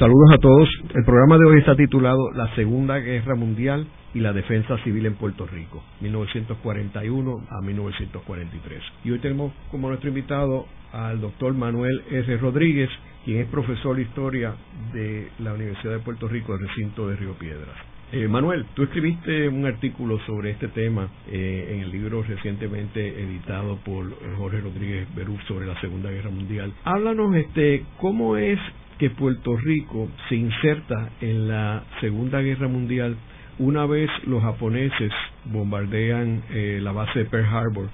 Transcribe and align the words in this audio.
Saludos 0.00 0.30
a 0.32 0.38
todos. 0.38 0.68
El 0.94 1.04
programa 1.04 1.36
de 1.36 1.44
hoy 1.44 1.58
está 1.58 1.76
titulado 1.76 2.32
La 2.32 2.54
Segunda 2.54 2.96
Guerra 3.00 3.34
Mundial 3.34 3.86
y 4.14 4.20
la 4.20 4.32
Defensa 4.32 4.78
Civil 4.78 5.04
en 5.04 5.12
Puerto 5.16 5.46
Rico, 5.46 5.82
1941 6.00 7.46
a 7.50 7.60
1943. 7.60 8.82
Y 9.04 9.10
hoy 9.10 9.18
tenemos 9.18 9.52
como 9.70 9.88
nuestro 9.88 10.08
invitado 10.08 10.64
al 10.94 11.20
doctor 11.20 11.52
Manuel 11.52 12.02
S. 12.10 12.34
Rodríguez, 12.38 12.88
quien 13.26 13.42
es 13.42 13.48
profesor 13.48 13.96
de 13.96 14.02
historia 14.04 14.54
de 14.94 15.28
la 15.38 15.52
Universidad 15.52 15.92
de 15.92 15.98
Puerto 15.98 16.28
Rico, 16.28 16.56
del 16.56 16.66
recinto 16.66 17.06
de 17.06 17.16
Río 17.16 17.34
Piedras. 17.34 17.76
Eh, 18.12 18.26
Manuel, 18.26 18.64
tú 18.72 18.84
escribiste 18.84 19.50
un 19.50 19.66
artículo 19.66 20.18
sobre 20.20 20.52
este 20.52 20.68
tema 20.68 21.10
eh, 21.28 21.74
en 21.74 21.80
el 21.82 21.90
libro 21.92 22.22
recientemente 22.22 23.22
editado 23.22 23.76
por 23.84 24.06
Jorge 24.38 24.62
Rodríguez 24.62 25.14
Berú 25.14 25.36
sobre 25.46 25.66
la 25.66 25.78
Segunda 25.82 26.10
Guerra 26.10 26.30
Mundial. 26.30 26.72
Háblanos, 26.84 27.36
este, 27.36 27.84
cómo 27.98 28.38
es 28.38 28.58
que 29.00 29.08
Puerto 29.08 29.56
Rico 29.56 30.10
se 30.28 30.36
inserta 30.36 31.08
en 31.22 31.48
la 31.48 31.84
Segunda 32.02 32.42
Guerra 32.42 32.68
Mundial 32.68 33.16
una 33.58 33.86
vez 33.86 34.10
los 34.26 34.42
japoneses 34.42 35.10
bombardean 35.46 36.42
eh, 36.50 36.80
la 36.82 36.92
base 36.92 37.20
de 37.20 37.24
Pearl 37.24 37.46
Harbor 37.46 37.88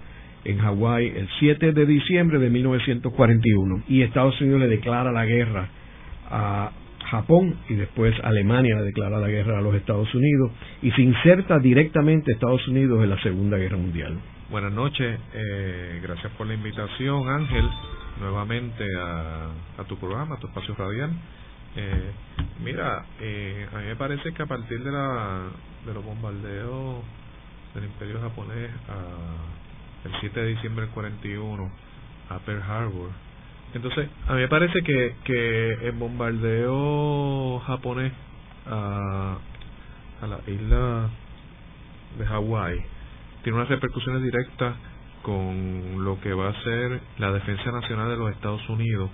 en 0.44 0.58
Hawái 0.58 1.06
el 1.06 1.28
7 1.38 1.72
de 1.72 1.86
diciembre 1.86 2.40
de 2.40 2.50
1941 2.50 3.84
y 3.86 4.02
Estados 4.02 4.40
Unidos 4.40 4.62
le 4.62 4.66
declara 4.66 5.12
la 5.12 5.24
guerra 5.24 5.68
a 6.28 6.72
Japón 7.08 7.54
y 7.68 7.74
después 7.74 8.12
Alemania 8.24 8.74
le 8.74 8.86
declara 8.86 9.20
la 9.20 9.28
guerra 9.28 9.58
a 9.58 9.62
los 9.62 9.76
Estados 9.76 10.12
Unidos 10.12 10.50
y 10.82 10.90
se 10.90 11.02
inserta 11.02 11.60
directamente 11.60 12.32
Estados 12.32 12.66
Unidos 12.66 13.04
en 13.04 13.10
la 13.10 13.22
Segunda 13.22 13.56
Guerra 13.58 13.76
Mundial. 13.76 14.18
Buenas 14.50 14.72
noches, 14.72 15.20
eh, 15.34 16.00
gracias 16.02 16.32
por 16.32 16.48
la 16.48 16.54
invitación 16.54 17.28
Ángel 17.28 17.64
nuevamente 18.20 18.84
a, 18.98 19.84
tu 19.86 19.96
programa, 19.98 20.36
a 20.36 20.38
tu 20.38 20.46
espacio 20.46 20.74
radial. 20.74 21.10
Eh, 21.76 22.10
mira, 22.62 23.04
eh, 23.20 23.68
a 23.72 23.78
mí 23.78 23.84
me 23.86 23.96
parece 23.96 24.32
que 24.32 24.42
a 24.42 24.46
partir 24.46 24.82
de, 24.82 24.90
la, 24.90 25.48
de 25.84 25.94
los 25.94 26.04
bombardeos 26.04 27.02
del 27.74 27.84
Imperio 27.84 28.20
japonés 28.20 28.70
a, 28.88 30.08
el 30.08 30.20
7 30.20 30.40
de 30.40 30.46
diciembre 30.48 30.86
del 30.86 30.94
41 30.94 31.70
a 32.30 32.38
Pearl 32.40 32.62
Harbor, 32.62 33.10
entonces 33.74 34.08
a 34.26 34.34
mí 34.34 34.40
me 34.40 34.48
parece 34.48 34.82
que, 34.82 35.16
que 35.24 35.72
el 35.86 35.92
bombardeo 35.92 37.60
japonés 37.66 38.12
a, 38.66 39.36
a 40.22 40.26
la 40.26 40.40
isla 40.46 41.10
de 42.18 42.26
Hawái 42.26 42.84
tiene 43.42 43.58
unas 43.58 43.68
repercusiones 43.68 44.22
directas 44.22 44.74
con 45.26 46.04
lo 46.04 46.20
que 46.20 46.32
va 46.32 46.50
a 46.50 46.62
ser 46.62 47.00
la 47.18 47.32
defensa 47.32 47.72
nacional 47.72 48.10
de 48.10 48.16
los 48.16 48.30
Estados 48.30 48.68
Unidos, 48.68 49.10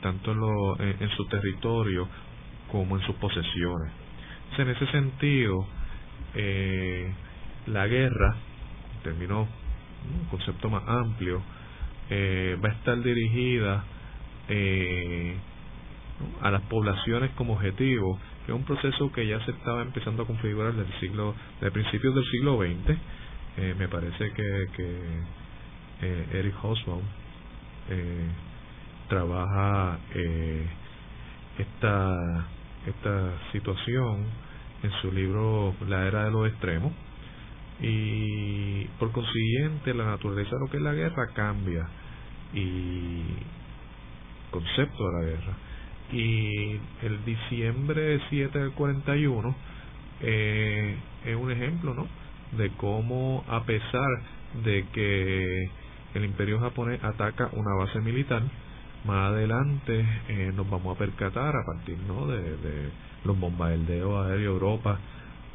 tanto 0.00 0.32
en, 0.80 1.08
su 1.10 1.26
territorio 1.26 2.08
como 2.72 2.96
en 2.96 3.06
sus 3.06 3.14
posesiones. 3.14 3.92
en 4.58 4.68
ese 4.70 4.84
sentido, 4.88 5.64
eh, 6.34 7.08
la 7.68 7.86
guerra, 7.86 8.34
en 8.96 9.02
términos, 9.04 9.46
un 10.12 10.26
concepto 10.28 10.68
más 10.70 10.82
amplio, 10.88 11.40
eh, 12.10 12.58
va 12.62 12.70
a 12.70 12.72
estar 12.72 13.00
dirigida 13.00 13.84
eh, 14.48 15.36
a 16.42 16.50
las 16.50 16.62
poblaciones 16.62 17.30
como 17.36 17.52
objetivo, 17.52 18.18
que 18.44 18.50
es 18.50 18.58
un 18.58 18.64
proceso 18.64 19.12
que 19.12 19.24
ya 19.28 19.38
se 19.44 19.52
estaba 19.52 19.82
empezando 19.82 20.24
a 20.24 20.26
configurar 20.26 20.72
desde 20.72 20.98
siglo, 20.98 21.32
de 21.60 21.70
principios 21.70 22.12
del 22.12 22.24
siglo 22.24 22.58
XX. 22.58 22.98
me 23.78 23.86
parece 23.86 24.32
que, 24.32 24.66
que 24.76 25.43
eh, 26.02 26.26
Eric 26.32 26.54
Hobsbawm 26.62 27.02
eh, 27.90 28.28
trabaja 29.08 29.98
eh, 30.14 30.66
esta 31.58 32.46
esta 32.86 33.32
situación 33.52 34.26
en 34.82 34.90
su 35.00 35.10
libro 35.10 35.74
La 35.88 36.06
era 36.06 36.24
de 36.24 36.30
los 36.30 36.48
extremos 36.48 36.92
y 37.80 38.84
por 38.98 39.10
consiguiente 39.12 39.94
la 39.94 40.04
naturaleza 40.04 40.50
de 40.50 40.60
lo 40.60 40.70
que 40.70 40.76
es 40.76 40.82
la 40.82 40.92
guerra 40.92 41.28
cambia 41.34 41.88
y 42.52 43.22
concepto 44.50 45.10
de 45.10 45.12
la 45.12 45.30
guerra 45.30 45.56
y 46.12 46.78
el 47.02 47.24
diciembre 47.24 48.20
7 48.28 48.58
del 48.58 48.72
41 48.72 49.54
eh, 50.20 50.96
es 51.24 51.36
un 51.36 51.50
ejemplo 51.50 51.94
¿no? 51.94 52.06
De 52.56 52.70
cómo 52.76 53.44
a 53.48 53.64
pesar 53.64 54.08
de 54.64 54.86
que 54.92 55.70
el 56.14 56.24
imperio 56.24 56.60
japonés 56.60 57.02
ataca 57.02 57.50
una 57.52 57.74
base 57.74 58.00
militar, 58.00 58.42
más 59.04 59.32
adelante 59.32 60.06
eh, 60.28 60.52
nos 60.54 60.68
vamos 60.68 60.96
a 60.96 60.98
percatar 60.98 61.54
a 61.56 61.64
partir 61.64 61.98
¿no? 62.06 62.26
de, 62.26 62.90
los 63.24 63.38
bombardeos 63.38 64.26
aéreos 64.26 64.50
a 64.50 64.54
Europa, 64.54 64.98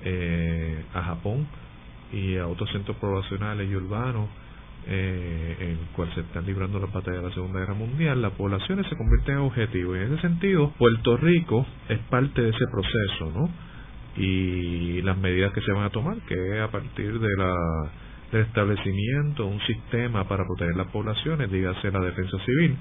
eh, 0.03 0.83
a 0.93 1.01
Japón 1.03 1.47
y 2.11 2.37
a 2.37 2.47
otros 2.47 2.69
centros 2.71 2.97
poblacionales 2.97 3.69
y 3.69 3.75
urbanos 3.75 4.29
eh, 4.87 5.55
en 5.59 5.77
cual 5.95 6.11
se 6.15 6.21
están 6.21 6.45
librando 6.45 6.79
las 6.79 6.91
batallas 6.91 7.21
de 7.21 7.29
la 7.29 7.33
Segunda 7.35 7.59
Guerra 7.59 7.73
Mundial, 7.73 8.21
las 8.21 8.31
poblaciones 8.33 8.87
se 8.87 8.95
convierten 8.95 9.35
en 9.35 9.41
objetivos. 9.41 9.97
Y 9.97 10.01
en 10.01 10.13
ese 10.13 10.21
sentido, 10.21 10.71
Puerto 10.77 11.17
Rico 11.17 11.65
es 11.89 11.99
parte 12.09 12.41
de 12.41 12.49
ese 12.49 12.65
proceso, 12.71 13.31
¿no? 13.31 13.49
Y 14.17 15.01
las 15.03 15.17
medidas 15.17 15.53
que 15.53 15.61
se 15.61 15.71
van 15.71 15.85
a 15.85 15.89
tomar, 15.89 16.17
que 16.27 16.59
a 16.59 16.69
partir 16.69 17.19
de 17.19 17.37
la 17.37 17.53
del 18.31 18.41
establecimiento 18.41 19.43
de 19.43 19.49
un 19.49 19.61
sistema 19.61 20.27
para 20.27 20.45
proteger 20.45 20.75
las 20.75 20.87
poblaciones, 20.91 21.51
dígase 21.51 21.91
la 21.91 21.99
defensa 21.99 22.37
civil, 22.45 22.77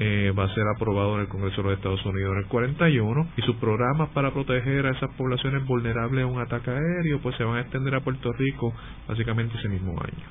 eh, 0.00 0.32
va 0.38 0.44
a 0.44 0.54
ser 0.54 0.62
aprobado 0.76 1.16
en 1.16 1.22
el 1.22 1.28
Congreso 1.28 1.56
de 1.56 1.70
los 1.70 1.78
Estados 1.78 2.04
Unidos 2.06 2.32
en 2.32 2.38
el 2.38 2.46
41 2.46 3.28
y 3.36 3.42
sus 3.42 3.56
programas 3.56 4.10
para 4.10 4.32
proteger 4.32 4.86
a 4.86 4.90
esas 4.90 5.12
poblaciones 5.16 5.66
vulnerables 5.66 6.22
a 6.22 6.26
un 6.26 6.40
ataque 6.40 6.70
aéreo 6.70 7.18
pues 7.20 7.36
se 7.36 7.42
van 7.42 7.56
a 7.56 7.60
extender 7.62 7.96
a 7.96 8.00
Puerto 8.00 8.32
Rico 8.32 8.72
básicamente 9.08 9.58
ese 9.58 9.68
mismo 9.68 10.00
año. 10.00 10.26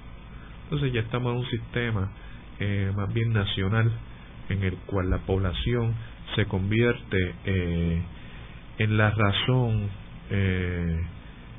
Entonces 0.63 0.93
ya 0.93 1.01
estamos 1.01 1.33
en 1.33 1.39
un 1.39 1.49
sistema 1.49 2.11
eh, 2.59 2.93
más 2.95 3.13
bien 3.13 3.33
nacional 3.33 3.91
en 4.47 4.63
el 4.63 4.75
cual 4.85 5.09
la 5.09 5.17
población 5.19 5.93
se 6.35 6.45
convierte 6.45 7.33
eh, 7.43 8.01
en 8.77 8.97
la 8.97 9.11
razón 9.11 9.89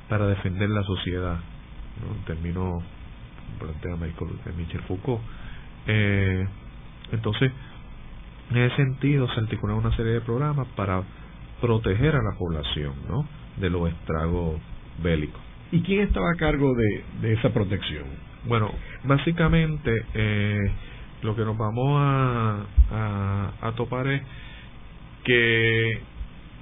para 0.07 0.27
defender 0.27 0.69
la 0.69 0.83
sociedad 0.83 1.39
¿no? 2.01 2.15
en 2.15 2.25
términos 2.25 2.83
plantea 3.59 3.95
Michel 4.57 4.81
Foucault. 4.81 5.21
Eh, 5.87 6.47
entonces, 7.11 7.51
en 8.51 8.57
ese 8.57 8.75
sentido 8.75 9.27
se 9.33 9.39
articulan 9.39 9.77
una 9.77 9.95
serie 9.95 10.13
de 10.13 10.21
programas 10.21 10.67
para 10.75 11.03
proteger 11.61 12.15
a 12.15 12.21
la 12.21 12.37
población 12.37 12.93
¿no? 13.07 13.25
de 13.57 13.69
los 13.69 13.89
estragos 13.89 14.59
bélicos. 15.01 15.41
¿Y 15.71 15.81
quién 15.81 16.01
estaba 16.01 16.31
a 16.31 16.35
cargo 16.35 16.73
de, 16.73 17.03
de 17.21 17.33
esa 17.33 17.49
protección? 17.53 18.05
Bueno, 18.47 18.71
básicamente 19.03 19.91
eh, 20.13 20.71
lo 21.21 21.35
que 21.35 21.43
nos 21.43 21.57
vamos 21.57 21.99
a, 21.99 22.65
a, 22.91 23.51
a 23.61 23.71
topar 23.73 24.07
es 24.07 24.21
que 25.23 26.01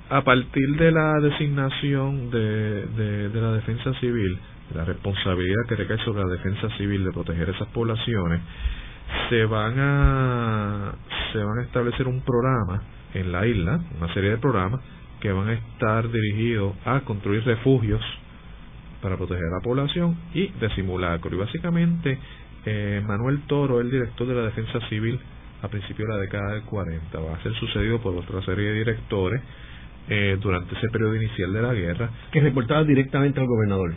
a 0.10 0.22
partir 0.24 0.78
de 0.78 0.92
la 0.92 1.20
designación 1.20 2.30
de, 2.30 2.86
de, 3.30 3.42
la 3.42 3.54
defensa 3.54 3.94
civil, 4.00 4.38
la 4.74 4.86
responsabilidad 4.86 5.66
que 5.68 5.76
recae 5.76 5.98
sobre 6.00 6.24
la 6.24 6.30
defensa 6.30 6.70
civil 6.78 7.04
de 7.04 7.12
proteger 7.12 7.50
esas 7.50 7.68
poblaciones, 7.70 8.42
se 9.30 9.46
van 9.46 9.76
a 9.78 10.94
se 11.32 11.40
van 11.40 11.60
a 11.60 11.64
establecer 11.64 12.08
un 12.08 12.22
programa 12.22 12.84
en 13.14 13.32
la 13.32 13.46
isla, 13.46 13.80
una 13.98 14.14
serie 14.14 14.32
de 14.32 14.38
programas 14.38 14.82
que 15.20 15.32
van 15.32 15.50
a 15.50 15.54
estar 15.54 16.10
dirigidos 16.10 16.76
a 16.86 17.02
construir 17.02 17.44
refugios 17.44 18.02
para 19.02 19.18
proteger 19.18 19.46
a 19.46 19.58
la 19.58 19.64
población 19.64 20.18
y 20.34 20.48
de 20.48 20.70
simulacro. 20.76 21.34
Y 21.34 21.38
básicamente 21.38 22.18
eh, 22.66 23.02
Manuel 23.06 23.42
Toro, 23.48 23.80
el 23.82 23.92
director 23.92 24.28
de 24.28 24.36
la 24.36 24.42
defensa 24.44 24.80
civil 24.90 25.20
a 25.62 25.68
principios 25.70 26.08
de 26.08 26.16
la 26.16 26.22
década 26.22 26.54
del 26.54 26.64
40, 26.64 27.20
va 27.20 27.36
a 27.36 27.44
ser 27.44 27.54
sucedido 27.56 28.00
por 28.00 28.16
otra 28.16 28.42
serie 28.44 28.70
de 28.70 28.74
directores 28.80 29.42
eh, 30.10 30.38
durante 30.42 30.76
ese 30.76 30.88
periodo 30.90 31.16
inicial 31.16 31.54
de 31.54 31.62
la 31.62 31.74
guerra. 31.74 32.10
Que 32.32 32.42
reportaba 32.42 32.84
directamente 32.84 33.40
al 33.40 33.48
gobernador 33.48 33.94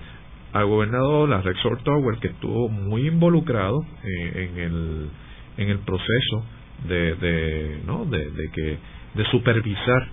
al 0.53 0.67
gobernador, 0.67 1.29
la 1.29 1.43
Rexor 1.43 1.83
Tower, 1.83 2.19
que 2.19 2.29
estuvo 2.29 2.69
muy 2.69 3.07
involucrado 3.07 3.85
eh, 4.03 4.51
en 4.51 4.59
el 4.59 5.11
en 5.57 5.69
el 5.69 5.79
proceso 5.81 6.45
de, 6.89 7.15
de 7.17 7.81
no 7.87 8.05
de, 8.07 8.31
de, 8.31 8.51
que 8.51 8.79
de 9.15 9.25
supervisar 9.31 10.09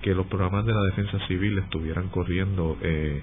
que 0.00 0.14
los 0.14 0.26
programas 0.26 0.64
de 0.66 0.72
la 0.72 0.82
defensa 0.82 1.18
civil 1.26 1.58
estuvieran 1.58 2.08
corriendo 2.08 2.76
eh, 2.82 3.22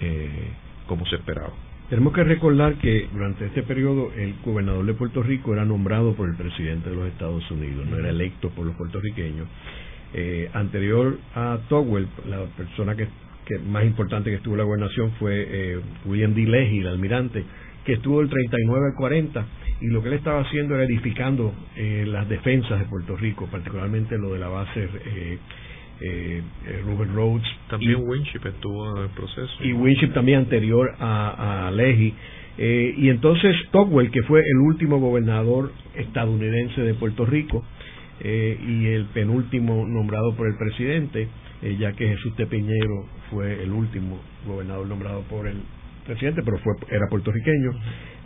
eh, 0.00 0.48
como 0.86 1.04
se 1.06 1.16
esperaba 1.16 1.52
Tenemos 1.88 2.12
que 2.12 2.24
recordar 2.24 2.74
que 2.76 3.08
durante 3.12 3.46
este 3.46 3.62
periodo 3.62 4.12
el 4.16 4.34
gobernador 4.44 4.84
de 4.86 4.94
Puerto 4.94 5.22
Rico 5.22 5.52
era 5.52 5.64
nombrado 5.64 6.14
por 6.14 6.28
el 6.28 6.36
presidente 6.36 6.90
de 6.90 6.96
los 6.96 7.06
Estados 7.08 7.48
Unidos, 7.50 7.86
no 7.86 7.98
era 7.98 8.10
electo 8.10 8.50
por 8.50 8.66
los 8.66 8.76
puertorriqueños. 8.76 9.46
Eh, 10.12 10.50
anterior 10.54 11.18
a 11.34 11.58
Togwell, 11.68 12.08
la 12.28 12.44
persona 12.56 12.96
que, 12.96 13.08
más 13.68 13.84
importante 13.84 14.30
que 14.30 14.36
estuvo 14.36 14.54
en 14.54 14.58
la 14.58 14.64
gobernación 14.64 15.12
fue 15.18 15.46
eh, 15.48 15.80
William 16.04 16.34
D. 16.34 16.42
Leahy, 16.42 16.78
el 16.78 16.88
almirante, 16.88 17.44
que 17.84 17.94
estuvo 17.94 18.20
del 18.20 18.28
39 18.28 18.86
al 18.86 18.94
40 18.96 19.46
y 19.80 19.86
lo 19.86 20.02
que 20.02 20.08
él 20.08 20.14
estaba 20.14 20.40
haciendo 20.40 20.74
era 20.74 20.84
edificando 20.84 21.52
eh, 21.76 22.04
las 22.06 22.28
defensas 22.28 22.78
de 22.78 22.86
Puerto 22.86 23.16
Rico, 23.16 23.48
particularmente 23.50 24.18
lo 24.18 24.32
de 24.32 24.38
la 24.38 24.48
base 24.48 24.88
eh, 25.04 25.38
eh, 26.00 26.42
Ruben 26.84 27.14
Rhodes. 27.14 27.46
También 27.68 27.96
Winship 28.06 28.40
estuvo 28.46 28.96
en 28.96 29.04
el 29.04 29.10
proceso. 29.10 29.52
Y 29.60 29.72
Winship 29.72 30.12
también 30.12 30.40
anterior 30.40 30.94
a, 30.98 31.66
a 31.66 31.70
Leahy. 31.70 32.14
Eh, 32.58 32.94
y 32.96 33.08
entonces 33.08 33.54
Tocqueville, 33.70 34.10
que 34.10 34.22
fue 34.22 34.40
el 34.40 34.58
último 34.58 34.98
gobernador 34.98 35.72
estadounidense 35.94 36.80
de 36.82 36.94
Puerto 36.94 37.24
Rico 37.24 37.64
eh, 38.22 38.58
y 38.60 38.86
el 38.88 39.06
penúltimo 39.06 39.86
nombrado 39.86 40.34
por 40.36 40.46
el 40.46 40.56
presidente, 40.56 41.28
eh, 41.62 41.76
ya 41.78 41.92
que 41.92 42.06
Jesús 42.08 42.36
Tepiñero 42.36 43.06
fue 43.30 43.62
el 43.62 43.72
último 43.72 44.20
gobernador 44.46 44.86
nombrado 44.86 45.22
por 45.22 45.46
el 45.46 45.56
presidente, 46.04 46.42
pero 46.44 46.58
fue 46.58 46.74
era 46.90 47.06
puertorriqueño. 47.08 47.70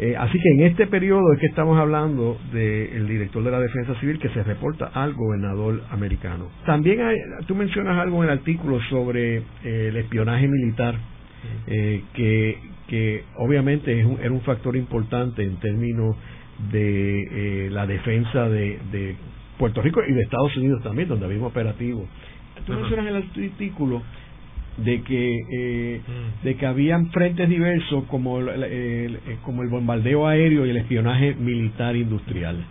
Eh, 0.01 0.17
así 0.19 0.39
que 0.41 0.49
en 0.51 0.63
este 0.71 0.89
periodo 0.89 1.33
es 1.35 1.41
que 1.41 1.47
estamos 1.47 1.79
hablando 1.79 2.39
del 2.53 3.07
director 3.07 3.45
de 3.45 3.51
la 3.53 3.61
Defensa 3.61 3.95
Civil 4.01 4.19
que 4.19 4.31
se 4.31 4.43
reporta 4.43 4.87
al 4.87 5.15
gobernador 5.15 5.83
americano. 5.91 6.49
También 6.67 7.01
hay, 7.01 7.17
tú 7.47 7.55
mencionas 7.55 7.97
algo 7.99 8.25
en 8.25 8.31
el 8.31 8.39
artículo 8.39 8.81
sobre 8.91 9.37
eh, 9.37 9.43
el 9.63 9.97
espionaje 9.97 10.49
militar, 10.49 10.97
que, 11.67 12.59
que 12.89 13.25
obviamente 13.37 14.01
es 14.01 14.07
un, 14.07 14.19
era 14.19 14.33
un 14.33 14.41
factor 14.41 14.75
importante 14.77 15.43
en 15.43 15.57
términos 15.57 16.17
de 16.73 17.69
la 17.71 17.87
defensa 17.87 18.49
de, 18.49 18.79
de 18.91 19.17
Puerto 19.65 19.81
Rico 19.81 20.03
y 20.07 20.13
de 20.13 20.21
Estados 20.21 20.55
Unidos 20.59 20.83
también, 20.83 21.09
donde 21.09 21.25
había 21.25 21.39
un 21.39 21.47
operativo. 21.47 22.07
Tú 22.67 22.75
mencionas 22.75 23.07
en 23.07 23.17
el 23.17 23.51
artículo 23.51 24.03
de 24.77 25.01
que 25.01 25.41
eh, 25.57 26.01
mm. 26.07 26.45
de 26.45 26.57
que 26.57 26.67
habían 26.67 27.11
frentes 27.13 27.49
diversos 27.49 28.05
como 28.05 28.41
el, 28.41 28.63
eh, 28.63 29.39
como 29.43 29.63
el 29.63 29.71
bombardeo 29.71 30.27
aéreo 30.27 30.67
y 30.67 30.71
el 30.71 30.77
espionaje 30.77 31.35
militar 31.37 31.97
industrial. 31.97 32.63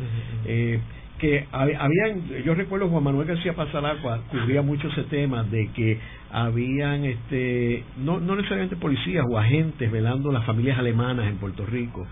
Eh, 0.46 0.82
que 1.18 1.48
habían 1.52 2.28
yo 2.46 2.54
recuerdo 2.54 2.90
Juan 2.90 3.04
Manuel 3.04 3.28
García 3.28 3.54
Pasalagua 3.54 4.22
cubría 4.30 4.62
mucho 4.62 4.88
ese 4.90 5.04
tema 5.04 5.42
de 5.44 5.70
que 5.74 5.98
habían 6.32 7.06
este 7.06 7.84
no 7.98 8.20
no 8.20 8.36
necesariamente 8.36 8.76
policías 8.76 9.26
o 9.28 9.40
agentes 9.40 9.92
velando 9.92 10.32
las 10.32 10.46
familias 10.46 10.78
alemanas 10.78 11.28
en 11.28 11.38
Puerto 11.38 11.66
Rico 11.66 12.06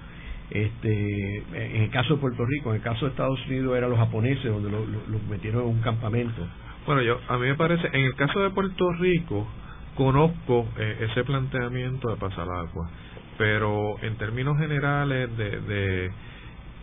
este 0.51 1.37
en 1.37 1.83
el 1.83 1.89
caso 1.89 2.15
de 2.15 2.21
Puerto 2.21 2.45
Rico 2.45 2.69
en 2.69 2.75
el 2.77 2.81
caso 2.81 3.05
de 3.05 3.11
Estados 3.11 3.39
Unidos 3.47 3.77
eran 3.77 3.89
los 3.89 3.99
japoneses 3.99 4.43
donde 4.43 4.69
los 4.69 4.87
lo, 4.87 5.19
metieron 5.29 5.63
en 5.63 5.69
un 5.69 5.81
campamento. 5.81 6.45
Bueno 6.85 7.01
yo 7.01 7.19
a 7.27 7.37
mí 7.37 7.47
me 7.47 7.55
parece 7.55 7.87
en 7.87 8.05
el 8.05 8.15
caso 8.15 8.39
de 8.39 8.49
Puerto 8.49 8.91
Rico 8.93 9.47
conozco 9.95 10.67
eh, 10.77 11.07
ese 11.09 11.23
planteamiento 11.23 12.09
de 12.09 12.17
pasar 12.17 12.47
agua, 12.49 12.89
pero 13.37 13.95
en 14.01 14.15
términos 14.17 14.57
generales 14.57 15.35
de, 15.37 15.61
de 15.61 16.11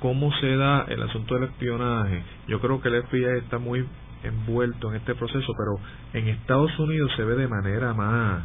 cómo 0.01 0.33
se 0.41 0.57
da 0.57 0.85
el 0.89 1.03
asunto 1.03 1.35
del 1.35 1.45
espionaje, 1.45 2.23
yo 2.47 2.61
creo 2.61 2.81
que 2.81 2.89
el 2.89 3.03
FBI 3.05 3.39
está 3.39 3.59
muy 3.59 3.87
envuelto 4.23 4.91
en 4.91 4.97
este 4.97 5.15
proceso, 5.15 5.53
pero 5.57 5.79
en 6.13 6.29
Estados 6.29 6.77
Unidos 6.79 7.11
se 7.17 7.25
ve 7.25 7.35
de 7.35 7.49
manera 7.49 7.95
más 7.95 8.45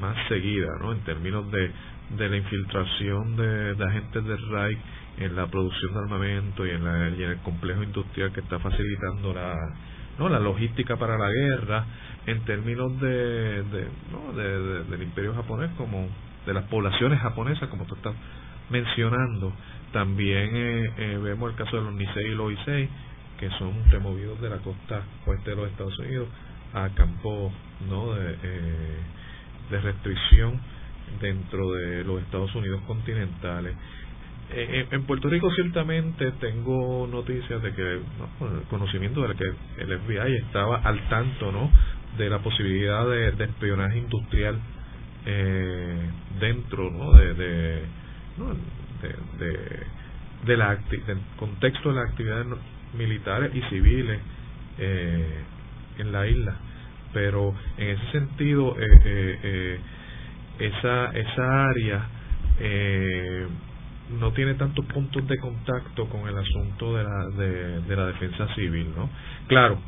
más 0.00 0.16
seguida, 0.28 0.68
¿no? 0.80 0.92
En 0.92 1.00
términos 1.00 1.50
de, 1.50 1.70
de 2.16 2.28
la 2.28 2.36
infiltración 2.36 3.36
de, 3.36 3.84
agentes 3.84 4.24
del 4.24 4.50
Reich 4.50 4.78
en 5.18 5.36
la 5.36 5.46
producción 5.46 5.92
de 5.94 6.00
armamento 6.00 6.66
y 6.66 6.70
en, 6.70 6.84
la, 6.84 7.08
y 7.10 7.22
en 7.22 7.30
el 7.30 7.38
complejo 7.38 7.82
industrial 7.82 8.32
que 8.32 8.40
está 8.40 8.58
facilitando 8.58 9.32
la, 9.32 9.54
no 10.18 10.28
la 10.28 10.40
logística 10.40 10.96
para 10.96 11.18
la 11.18 11.30
guerra 11.30 11.84
en 12.26 12.44
términos 12.44 13.00
de, 13.00 13.62
de, 13.62 13.88
¿no? 14.10 14.32
de, 14.32 14.84
del 14.84 15.02
imperio 15.02 15.34
japonés 15.34 15.70
como 15.76 16.08
de 16.46 16.54
las 16.54 16.64
poblaciones 16.64 17.20
japonesas 17.20 17.68
como 17.68 17.84
tú 17.84 17.94
estás 17.94 18.14
mencionando 18.70 19.52
también 19.92 20.50
eh, 20.54 20.92
eh, 20.96 21.18
vemos 21.22 21.50
el 21.50 21.56
caso 21.56 21.76
de 21.76 21.82
los 21.82 21.94
Nisei 21.94 22.26
y 22.26 22.34
los 22.34 22.52
Issei 22.52 22.88
que 23.38 23.50
son 23.58 23.72
removidos 23.90 24.40
de 24.40 24.50
la 24.50 24.58
costa 24.58 25.02
oeste 25.26 25.50
de 25.50 25.56
los 25.56 25.70
Estados 25.70 25.98
Unidos 25.98 26.28
a 26.72 26.88
campos 26.90 27.52
no 27.88 28.14
de, 28.14 28.36
eh, 28.42 28.98
de 29.70 29.80
restricción 29.80 30.60
dentro 31.20 31.72
de 31.72 32.04
los 32.04 32.22
Estados 32.22 32.54
Unidos 32.54 32.82
continentales 32.86 33.74
eh, 34.52 34.86
en 34.90 35.04
Puerto 35.04 35.28
Rico 35.28 35.48
ciertamente 35.52 36.32
tengo 36.40 37.06
noticias 37.06 37.62
de 37.62 37.72
que 37.72 37.82
el 37.82 38.02
conocimiento 38.68 39.26
de 39.26 39.34
que 39.36 39.44
el 39.78 39.98
FBI 40.00 40.36
estaba 40.44 40.78
al 40.78 41.08
tanto 41.08 41.52
no 41.52 41.70
de 42.18 42.28
la 42.28 42.40
posibilidad 42.40 43.06
de, 43.08 43.28
espionaje 43.44 43.98
industrial 43.98 44.58
eh, 45.24 46.10
dentro 46.40 46.90
¿no? 46.90 47.12
de, 47.12 47.34
de, 47.34 47.82
¿no? 48.38 48.56
de, 49.38 49.86
de, 50.46 50.56
la 50.56 50.74
del 50.74 51.18
contexto 51.36 51.90
de 51.90 51.94
las 51.94 52.10
actividades 52.10 52.46
militares 52.98 53.54
y 53.54 53.62
civiles 53.70 54.20
eh, 54.78 55.44
en 55.98 56.10
la 56.10 56.26
isla 56.26 56.56
pero 57.12 57.54
en 57.76 57.88
ese 57.88 58.10
sentido 58.12 58.76
eh, 58.78 58.86
eh, 59.04 59.38
eh 59.42 59.80
esa 60.58 61.06
esa 61.12 61.64
área 61.70 62.06
no 64.18 64.32
tiene 64.32 64.54
tantos 64.54 64.84
puntos 64.86 65.26
de 65.28 65.38
contacto 65.38 66.06
con 66.08 66.28
el 66.28 66.36
asunto 66.36 66.96
de 66.96 67.04
la, 67.04 67.26
de, 67.86 67.96
la 67.96 68.06
defensa 68.06 68.52
civil, 68.54 68.92
¿no? 68.96 69.08
Claro, 69.46 69.78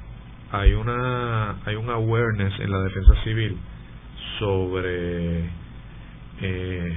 hay 0.53 0.73
una 0.75 1.57
hay 1.65 1.75
un 1.75 1.91
awareness 1.91 2.59
en 2.61 2.71
la 2.71 2.79
defensa 2.83 3.15
civil 3.25 3.57
sobre 4.39 5.49
eh, 6.41 6.97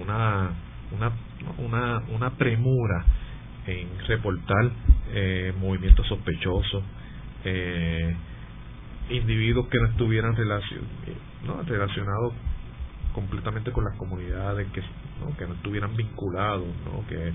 una, 0.00 0.50
una 0.92 1.12
una 1.58 2.02
una 2.14 2.30
premura 2.30 3.04
en 3.66 3.88
reportar 4.06 4.70
eh, 5.12 5.52
movimientos 5.58 6.06
sospechosos 6.06 6.82
individuos 9.10 9.68
que 9.68 9.78
no 9.78 9.86
estuvieran 9.86 10.34
¿no? 11.44 11.62
relacionados 11.62 12.34
completamente 13.14 13.72
con 13.72 13.84
las 13.84 13.96
comunidades 13.96 14.66
que 14.72 14.82
¿no? 15.20 15.54
estuvieran 15.54 15.96
vinculados 15.96 16.66
¿no? 16.84 17.06
que 17.08 17.28
eh, 17.28 17.32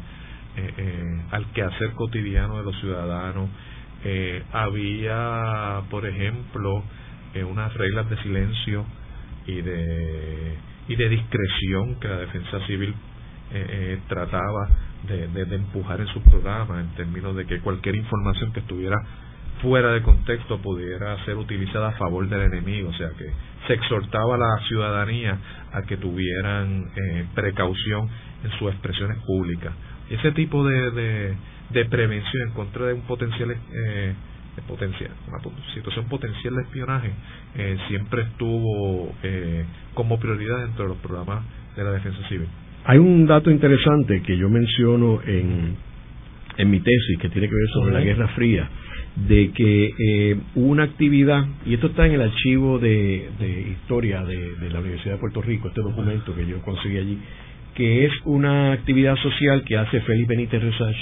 eh, 0.78 1.22
al 1.32 1.46
quehacer 1.54 1.94
cotidiano 1.94 2.58
de 2.58 2.64
los 2.64 2.80
ciudadanos 2.80 3.50
eh, 4.04 4.44
había 4.52 5.82
por 5.90 6.06
ejemplo 6.06 6.84
eh, 7.34 7.44
unas 7.44 7.74
reglas 7.74 8.10
de 8.10 8.18
silencio 8.22 8.86
y 9.48 9.62
de 9.62 10.58
y 10.88 10.96
de 10.96 11.10
discreción 11.10 11.96
que 12.00 12.08
la 12.08 12.18
defensa 12.18 12.66
civil 12.68 12.94
eh, 13.54 14.00
trataba 14.08 14.68
de, 15.08 15.28
de, 15.30 15.46
de 15.46 15.56
empujar 15.56 16.02
en 16.02 16.08
su 16.08 16.22
programa 16.22 16.82
en 16.82 16.90
términos 16.96 17.36
de 17.36 17.46
que 17.46 17.60
cualquier 17.60 17.96
información 17.96 18.52
que 18.52 18.60
estuviera 18.60 18.98
fuera 19.62 19.92
de 19.94 20.02
contexto 20.02 20.60
pudiera 20.60 21.24
ser 21.26 21.36
utilizada 21.36 21.90
a 21.90 21.92
favor 21.94 22.28
del 22.28 22.42
enemigo, 22.42 22.90
o 22.90 22.94
sea 22.94 23.10
que 23.18 23.26
se 23.68 23.74
exhortaba 23.74 24.36
a 24.36 24.38
la 24.38 24.60
ciudadanía 24.68 25.38
a 25.72 25.84
que 25.84 25.98
tuvieran 25.98 26.86
eh, 26.96 27.26
precaución 27.36 28.10
en 28.44 28.52
sus 28.58 28.72
expresiones 28.72 29.18
públicas. 29.26 29.72
Ese 30.10 30.32
tipo 30.32 30.66
de, 30.66 30.92
de, 30.92 31.36
de 31.70 31.86
prevención 31.86 32.48
en 32.48 32.54
contra 32.54 32.88
de 32.88 32.94
un 32.94 33.02
potencial 33.02 33.52
eh, 33.52 34.14
de 34.56 34.62
potencial, 34.64 35.12
una 35.28 35.40
situación 35.74 36.06
potencial 36.10 36.56
de 36.56 36.62
espionaje 36.64 37.12
eh, 37.56 37.78
siempre 37.88 38.24
estuvo 38.24 39.14
eh, 39.24 39.64
como 39.94 40.20
prioridad 40.20 40.66
dentro 40.66 40.84
de 40.84 40.90
los 40.90 40.98
programas 40.98 41.46
de 41.76 41.84
la 41.84 41.92
defensa 41.92 42.20
civil. 42.28 42.48
Hay 42.84 42.98
un 42.98 43.28
dato 43.28 43.50
interesante 43.52 44.22
que 44.24 44.36
yo 44.36 44.50
menciono 44.50 45.22
en, 45.26 45.76
en 46.58 46.70
mi 46.70 46.80
tesis 46.80 47.20
que 47.22 47.30
tiene 47.30 47.48
que 47.48 47.56
ver 47.56 47.70
sobre 47.74 47.94
la 47.94 48.02
Guerra 48.02 48.28
Fría 48.30 48.68
de 49.16 49.52
que 49.52 49.92
eh, 49.98 50.38
hubo 50.56 50.68
una 50.68 50.84
actividad, 50.84 51.46
y 51.66 51.74
esto 51.74 51.88
está 51.88 52.06
en 52.06 52.14
el 52.14 52.22
archivo 52.22 52.80
de, 52.80 53.30
de 53.40 53.62
historia 53.72 54.24
de, 54.24 54.70
la 54.70 54.80
Universidad 54.80 55.16
de 55.16 55.20
Puerto 55.20 55.42
Rico, 55.42 55.68
este 55.68 55.82
documento 55.82 56.34
que 56.34 56.46
yo 56.46 56.62
conseguí 56.62 56.98
allí, 56.98 57.20
que 57.76 58.06
es 58.06 58.12
una 58.26 58.72
actividad 58.72 59.16
social 59.18 59.64
que 59.64 59.78
hace 59.78 60.02
Felipe 60.02 60.36
Benítez 60.36 60.62
Resach 60.62 60.96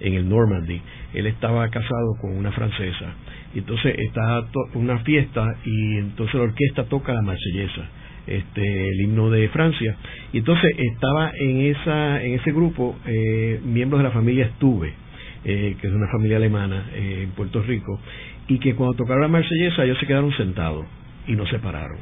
en 0.00 0.14
el 0.14 0.28
Normandy. 0.28 0.80
Él 1.12 1.26
estaba 1.26 1.68
casado 1.68 2.16
con 2.20 2.36
una 2.36 2.50
francesa, 2.52 3.14
y 3.54 3.58
entonces 3.58 3.94
está 3.98 4.44
una 4.74 4.98
fiesta 5.00 5.44
y 5.64 5.98
entonces 5.98 6.34
la 6.34 6.42
orquesta 6.42 6.84
toca 6.84 7.12
la 7.12 7.22
marsellesa 7.22 7.88
este 8.26 8.88
el 8.88 9.00
himno 9.00 9.30
de 9.30 9.48
Francia. 9.48 9.96
Y 10.32 10.38
entonces 10.38 10.70
estaba 10.78 11.32
en 11.38 11.60
esa 11.62 12.22
en 12.22 12.34
ese 12.34 12.52
grupo 12.52 12.96
eh, 13.06 13.60
miembros 13.64 14.00
de 14.00 14.08
la 14.08 14.12
familia 14.12 14.46
Estuve 14.46 14.92
eh, 15.44 15.76
que 15.80 15.86
es 15.86 15.92
una 15.92 16.08
familia 16.08 16.36
alemana 16.36 16.90
eh, 16.94 17.22
en 17.24 17.30
Puerto 17.30 17.62
Rico, 17.62 18.00
y 18.48 18.58
que 18.58 18.74
cuando 18.74 18.94
tocaron 18.96 19.22
la 19.22 19.28
marsellesa 19.28 19.84
ellos 19.84 19.98
se 19.98 20.06
quedaron 20.06 20.32
sentados 20.36 20.86
y 21.26 21.32
no 21.32 21.46
se 21.46 21.58
pararon. 21.58 21.98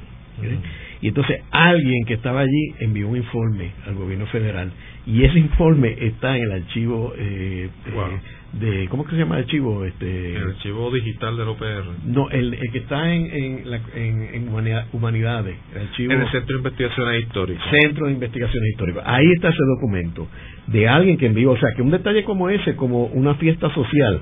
Y 1.01 1.09
entonces 1.09 1.43
alguien 1.51 2.05
que 2.07 2.15
estaba 2.15 2.41
allí 2.41 2.75
envió 2.79 3.09
un 3.09 3.17
informe 3.17 3.73
al 3.87 3.95
gobierno 3.95 4.27
federal 4.27 4.71
y 5.07 5.25
ese 5.25 5.39
informe 5.39 5.97
está 6.01 6.37
en 6.37 6.45
el 6.45 6.53
archivo 6.53 7.13
eh, 7.17 7.69
eh 7.87 8.21
de 8.53 8.89
¿cómo 8.89 9.05
que 9.05 9.11
se 9.11 9.19
llama 9.19 9.37
el 9.37 9.45
archivo? 9.45 9.85
Este, 9.85 10.37
el 10.37 10.49
archivo 10.49 10.91
digital 10.91 11.37
del 11.37 11.49
OPR. 11.49 11.85
No, 12.07 12.31
el, 12.31 12.59
que 12.73 12.79
está 12.79 13.13
en, 13.13 13.27
en, 13.27 13.71
la, 13.71 13.81
en, 13.95 14.49
humanidades. 14.93 15.57
El 15.75 15.83
archivo, 15.83 16.13
en 16.13 16.21
el 16.23 16.31
Centro 16.31 16.55
de 16.55 16.59
Investigaciones 16.59 17.23
Históricas. 17.23 17.65
Centro 17.71 18.07
de 18.07 18.13
Investigaciones 18.13 18.71
Históricas. 18.71 19.03
Ahí 19.07 19.31
está 19.33 19.51
ese 19.51 19.65
documento 19.77 20.27
de 20.67 20.89
alguien 20.89 21.19
que 21.19 21.27
envió, 21.27 21.53
o 21.53 21.59
sea, 21.59 21.71
que 21.75 21.83
un 21.83 21.91
detalle 21.91 22.25
como 22.25 22.49
ese, 22.49 22.75
como 22.75 23.07
una 23.07 23.35
fiesta 23.35 23.73
social. 23.75 24.21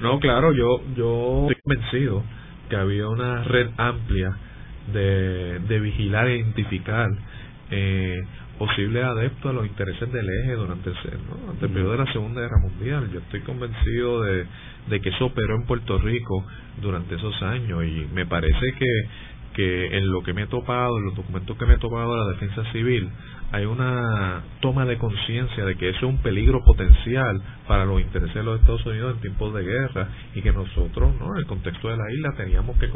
No, 0.00 0.20
claro, 0.20 0.52
yo 0.52 0.82
yo 0.96 1.46
estoy 1.48 1.56
convencido 1.62 2.22
que 2.68 2.76
había 2.76 3.08
una 3.08 3.44
red 3.44 3.68
amplia 3.76 4.36
de, 4.92 5.58
de 5.60 5.80
vigilar 5.80 6.28
e 6.28 6.38
identificar 6.38 7.08
eh, 7.70 8.22
posibles 8.58 9.04
adeptos 9.04 9.50
a 9.50 9.54
los 9.54 9.66
intereses 9.66 10.10
del 10.12 10.26
eje 10.28 10.54
durante 10.54 10.90
el, 10.90 10.96
el 11.60 11.68
periodo 11.68 11.92
de 11.92 11.98
la 11.98 12.12
Segunda 12.12 12.40
Guerra 12.40 12.58
Mundial. 12.60 13.10
Yo 13.12 13.20
estoy 13.20 13.40
convencido 13.40 14.22
de, 14.22 14.46
de 14.88 15.00
que 15.00 15.10
eso 15.10 15.26
operó 15.26 15.56
en 15.56 15.66
Puerto 15.66 15.98
Rico 15.98 16.44
durante 16.80 17.14
esos 17.16 17.40
años 17.42 17.84
y 17.84 18.06
me 18.14 18.26
parece 18.26 18.72
que, 18.78 19.08
que 19.54 19.98
en 19.98 20.10
lo 20.10 20.22
que 20.22 20.32
me 20.32 20.42
he 20.42 20.46
topado, 20.46 20.98
en 20.98 21.04
los 21.06 21.16
documentos 21.16 21.56
que 21.56 21.66
me 21.66 21.74
he 21.74 21.78
topado 21.78 22.12
de 22.14 22.24
la 22.24 22.30
defensa 22.32 22.72
civil, 22.72 23.10
hay 23.52 23.64
una 23.64 24.42
toma 24.60 24.84
de 24.84 24.98
conciencia 24.98 25.64
de 25.64 25.76
que 25.76 25.90
eso 25.90 25.98
es 25.98 26.02
un 26.04 26.18
peligro 26.18 26.62
potencial 26.64 27.40
para 27.68 27.84
los 27.84 28.00
intereses 28.00 28.34
de 28.34 28.42
los 28.42 28.60
Estados 28.60 28.84
Unidos 28.86 29.14
en 29.14 29.20
tiempos 29.20 29.54
de 29.54 29.62
guerra 29.62 30.08
y 30.34 30.42
que 30.42 30.52
nosotros, 30.52 31.14
¿no? 31.18 31.32
en 31.32 31.38
el 31.38 31.46
contexto 31.46 31.88
de 31.88 31.96
la 31.96 32.12
isla, 32.12 32.34
teníamos 32.36 32.76
que, 32.78 32.88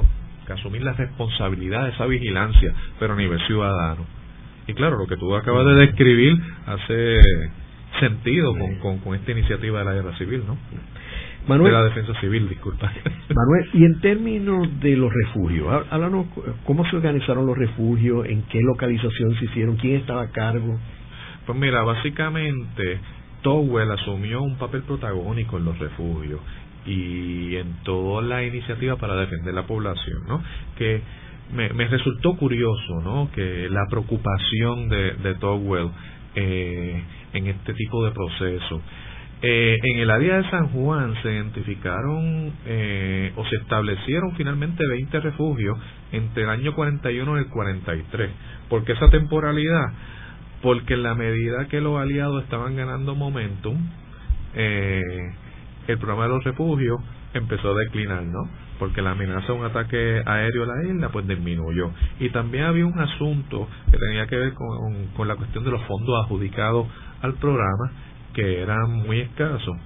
que 0.47 0.53
asumir 0.53 0.83
la 0.83 0.93
responsabilidad 0.95 1.85
de 1.85 1.91
esa 1.91 2.07
vigilancia, 2.07 2.75
pero 2.99 3.15
a 3.15 3.17
nivel 3.17 3.41
ciudadano. 3.47 4.20
Y 4.67 4.75
claro, 4.75 4.99
lo 4.99 5.07
que 5.07 5.17
tú 5.17 5.35
acabas 5.35 5.67
de 5.67 5.75
describir 5.75 6.37
hace 6.67 7.21
sentido 7.99 8.55
con, 8.81 8.99
con, 8.99 9.15
esta 9.15 9.33
iniciativa 9.33 9.81
de 9.81 9.85
la 9.85 9.93
guerra 9.95 10.17
civil, 10.17 10.45
¿no? 10.47 10.57
Manuel, 11.47 11.73
de 11.73 11.79
la 11.79 11.85
defensa 11.85 12.19
civil, 12.21 12.49
disculpa. 12.49 12.93
Manuel, 13.35 13.71
y 13.73 13.85
en 13.85 14.01
términos 14.01 14.69
de 14.81 14.97
los 14.97 15.11
refugios, 15.13 15.87
háblanos 15.91 16.27
cómo 16.65 16.89
se 16.89 16.97
organizaron 16.97 17.47
los 17.47 17.57
refugios, 17.57 18.27
en 18.27 18.43
qué 18.43 18.61
localización 18.63 19.35
se 19.39 19.47
hicieron, 19.47 19.77
quién 19.77 19.97
estaba 19.97 20.23
a 20.23 20.31
cargo. 20.31 20.79
Pues 21.47 21.59
mira, 21.59 21.83
básicamente 21.83 23.01
Towell 23.43 23.91
asumió 23.91 24.43
un 24.43 24.57
papel 24.59 24.83
protagónico 24.83 25.57
en 25.57 25.65
los 25.65 25.79
refugios 25.79 26.41
y 26.87 27.57
en 27.57 27.83
toda 27.85 28.23
la 28.23 28.45
iniciativa 28.45 28.97
para 28.97 29.17
defender 29.17 29.55
la 29.55 29.67
población, 29.67 30.19
¿no? 30.29 30.43
Que 30.77 31.03
me, 31.53 31.71
me 31.71 31.89
resultó 31.89 32.37
curioso 32.37 33.01
¿no? 33.03 33.31
que 33.33 33.69
la 33.71 33.87
preocupación 33.89 34.89
de, 34.89 35.13
de 35.15 35.35
Togwell 35.37 35.91
eh, 36.35 37.03
en 37.33 37.47
este 37.47 37.75
tipo 37.75 38.05
de 38.05 38.13
proceso. 38.13 38.83
Eh, 39.43 39.79
en 39.83 40.01
el 40.01 40.11
área 40.11 40.37
de 40.37 40.51
San 40.51 40.69
Juan 40.69 41.15
se 41.23 41.33
identificaron 41.33 42.53
eh, 42.67 43.33
o 43.37 43.45
se 43.47 43.57
establecieron 43.57 44.37
finalmente 44.37 44.87
20 44.87 45.19
refugios 45.21 45.79
entre 46.13 46.43
el 46.43 46.51
año 46.51 46.75
41 46.75 47.37
y 47.37 47.41
el 47.41 47.49
43. 47.49 48.31
¿Por 48.69 48.85
qué 48.85 48.93
esa 48.93 49.09
temporalidad? 49.09 49.93
Porque 50.61 50.93
en 50.93 51.05
la 51.05 51.15
medida 51.15 51.69
que 51.69 51.81
los 51.81 51.99
aliados 51.99 52.43
estaban 52.43 52.77
ganando 52.77 53.15
momentum, 53.15 53.79
eh, 54.55 55.01
el 55.89 55.97
programa 55.97 56.25
de 56.25 56.29
los 56.29 56.45
refugios 56.45 57.01
empezó 57.33 57.71
a 57.71 57.79
declinar, 57.79 58.23
¿no? 58.25 58.47
Porque 58.81 59.03
la 59.03 59.13
amenaza 59.13 59.47
de 59.47 59.53
un 59.53 59.67
ataque 59.67 60.23
aéreo 60.25 60.65
a 60.65 60.67
la 60.67 60.89
isla 60.89 61.11
pues 61.11 61.29
disminuyó. 61.29 61.91
Y 62.19 62.31
también 62.31 62.65
había 62.65 62.87
un 62.87 62.99
asunto 62.99 63.69
que 63.91 63.99
tenía 63.99 64.27
que 64.27 64.37
ver 64.37 64.55
con, 64.55 65.09
con 65.15 65.29
la 65.29 65.37
cuestión 65.37 65.63
de 65.65 65.71
los 65.71 65.83
fondos 65.83 66.25
adjudicados 66.25 66.89
al 67.21 67.35
programa, 67.35 67.93
que 68.35 68.63
eran 68.63 68.91
muy 69.07 69.21
escasos. 69.21 69.77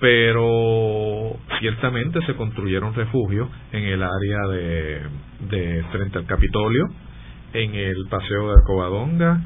Pero 0.00 1.36
ciertamente 1.60 2.24
se 2.24 2.34
construyeron 2.34 2.94
refugios 2.94 3.50
en 3.72 3.84
el 3.84 4.02
área 4.02 4.48
de, 5.50 5.84
frente 5.92 6.18
al 6.18 6.24
Capitolio, 6.24 6.86
en 7.52 7.74
el 7.74 8.06
Paseo 8.08 8.52
de 8.52 8.62
Covadonga, 8.66 9.38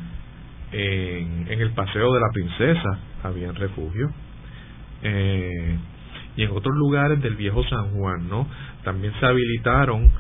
en, 0.71 1.47
en 1.49 1.61
el 1.61 1.71
Paseo 1.73 2.13
de 2.13 2.21
la 2.21 2.29
Princesa, 2.33 2.99
habían 3.25 3.57
refugios. 3.57 4.13
Eh, 5.03 5.79
y 6.37 6.43
en 6.43 6.51
otros 6.51 6.75
lugares 6.75 7.21
del 7.23 7.37
viejo 7.37 7.63
San 7.65 7.91
Juan, 7.91 8.29
¿no? 8.29 8.47
También 8.85 9.13
se 9.19 9.27
habilitaron 9.27 10.11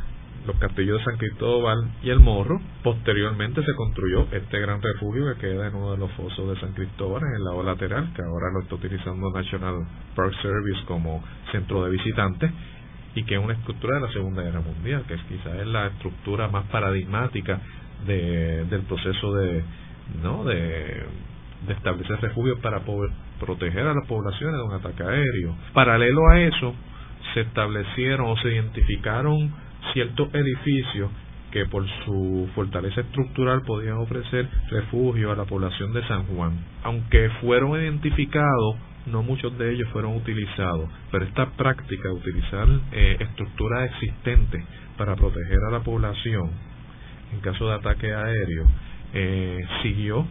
los 0.47 0.57
castillos 0.59 0.99
de 0.99 1.05
San 1.05 1.17
Cristóbal 1.17 1.91
y 2.03 2.11
el 2.11 2.21
Morro. 2.21 2.61
Posteriormente 2.83 3.63
se 3.63 3.75
construyó 3.75 4.27
este 4.33 4.59
gran 4.61 4.81
refugio 4.83 5.27
que 5.35 5.41
queda 5.41 5.69
en 5.69 5.75
uno 5.75 5.93
de 5.93 5.99
los 5.99 6.11
fosos 6.13 6.49
de 6.49 6.61
San 6.61 6.73
Cristóbal, 6.73 7.23
en 7.23 7.37
el 7.37 7.45
lado 7.45 7.63
lateral, 7.63 8.13
que 8.15 8.23
ahora 8.23 8.53
lo 8.53 8.61
está 8.63 8.75
utilizando 8.75 9.31
National 9.31 9.87
Park 10.15 10.35
Service 10.43 10.85
como 10.87 11.23
centro 11.53 11.85
de 11.85 11.91
visitantes 11.91 12.51
y 13.15 13.25
que 13.25 13.37
es 13.37 13.41
una 13.41 13.55
estructura 13.55 13.97
de 13.97 14.07
la 14.07 14.13
Segunda 14.13 14.43
Guerra 14.43 14.61
Mundial, 14.61 15.05
que 15.07 15.17
quizás 15.29 15.55
es 15.61 15.67
la 15.67 15.87
estructura 15.87 16.49
más 16.49 16.65
paradigmática 16.67 17.61
de, 18.07 18.65
del 18.65 18.83
proceso 18.83 19.35
de, 19.35 19.63
¿no? 20.23 20.45
de 20.45 21.05
establecer 21.69 22.21
refugios 22.21 22.59
para 22.61 22.81
poder 22.81 23.11
proteger 23.41 23.87
a 23.87 23.95
las 23.95 24.07
poblaciones 24.07 24.57
de 24.57 24.63
un 24.63 24.73
ataque 24.73 25.03
aéreo. 25.03 25.57
Paralelo 25.73 26.29
a 26.29 26.41
eso, 26.41 26.75
se 27.33 27.41
establecieron 27.41 28.29
o 28.29 28.37
se 28.39 28.53
identificaron 28.53 29.53
ciertos 29.93 30.33
edificios 30.35 31.11
que 31.51 31.67
por 31.67 31.87
su 32.05 32.49
fortaleza 32.55 33.03
estructural 33.03 33.63
podían 33.63 33.99
ofrecer 33.99 34.49
refugio 34.71 35.31
a 35.31 35.37
la 35.37 35.45
población 35.45 35.93
de 35.93 36.07
San 36.09 36.25
Juan. 36.27 36.59
Aunque 36.83 37.31
fueron 37.41 37.81
identificados, 37.81 38.77
no 39.07 39.23
muchos 39.23 39.57
de 39.57 39.73
ellos 39.73 39.89
fueron 39.91 40.17
utilizados, 40.17 40.91
pero 41.13 41.25
esta 41.25 41.51
práctica 41.51 42.09
de 42.09 42.15
utilizar 42.15 42.67
eh, 42.93 43.17
estructuras 43.21 43.91
existentes 43.91 44.65
para 44.97 45.15
proteger 45.15 45.59
a 45.69 45.73
la 45.73 45.81
población 45.81 46.51
en 47.35 47.41
caso 47.41 47.69
de 47.69 47.75
ataque 47.75 48.13
aéreo 48.15 48.67
eh, 49.13 49.61
siguió 49.83 50.27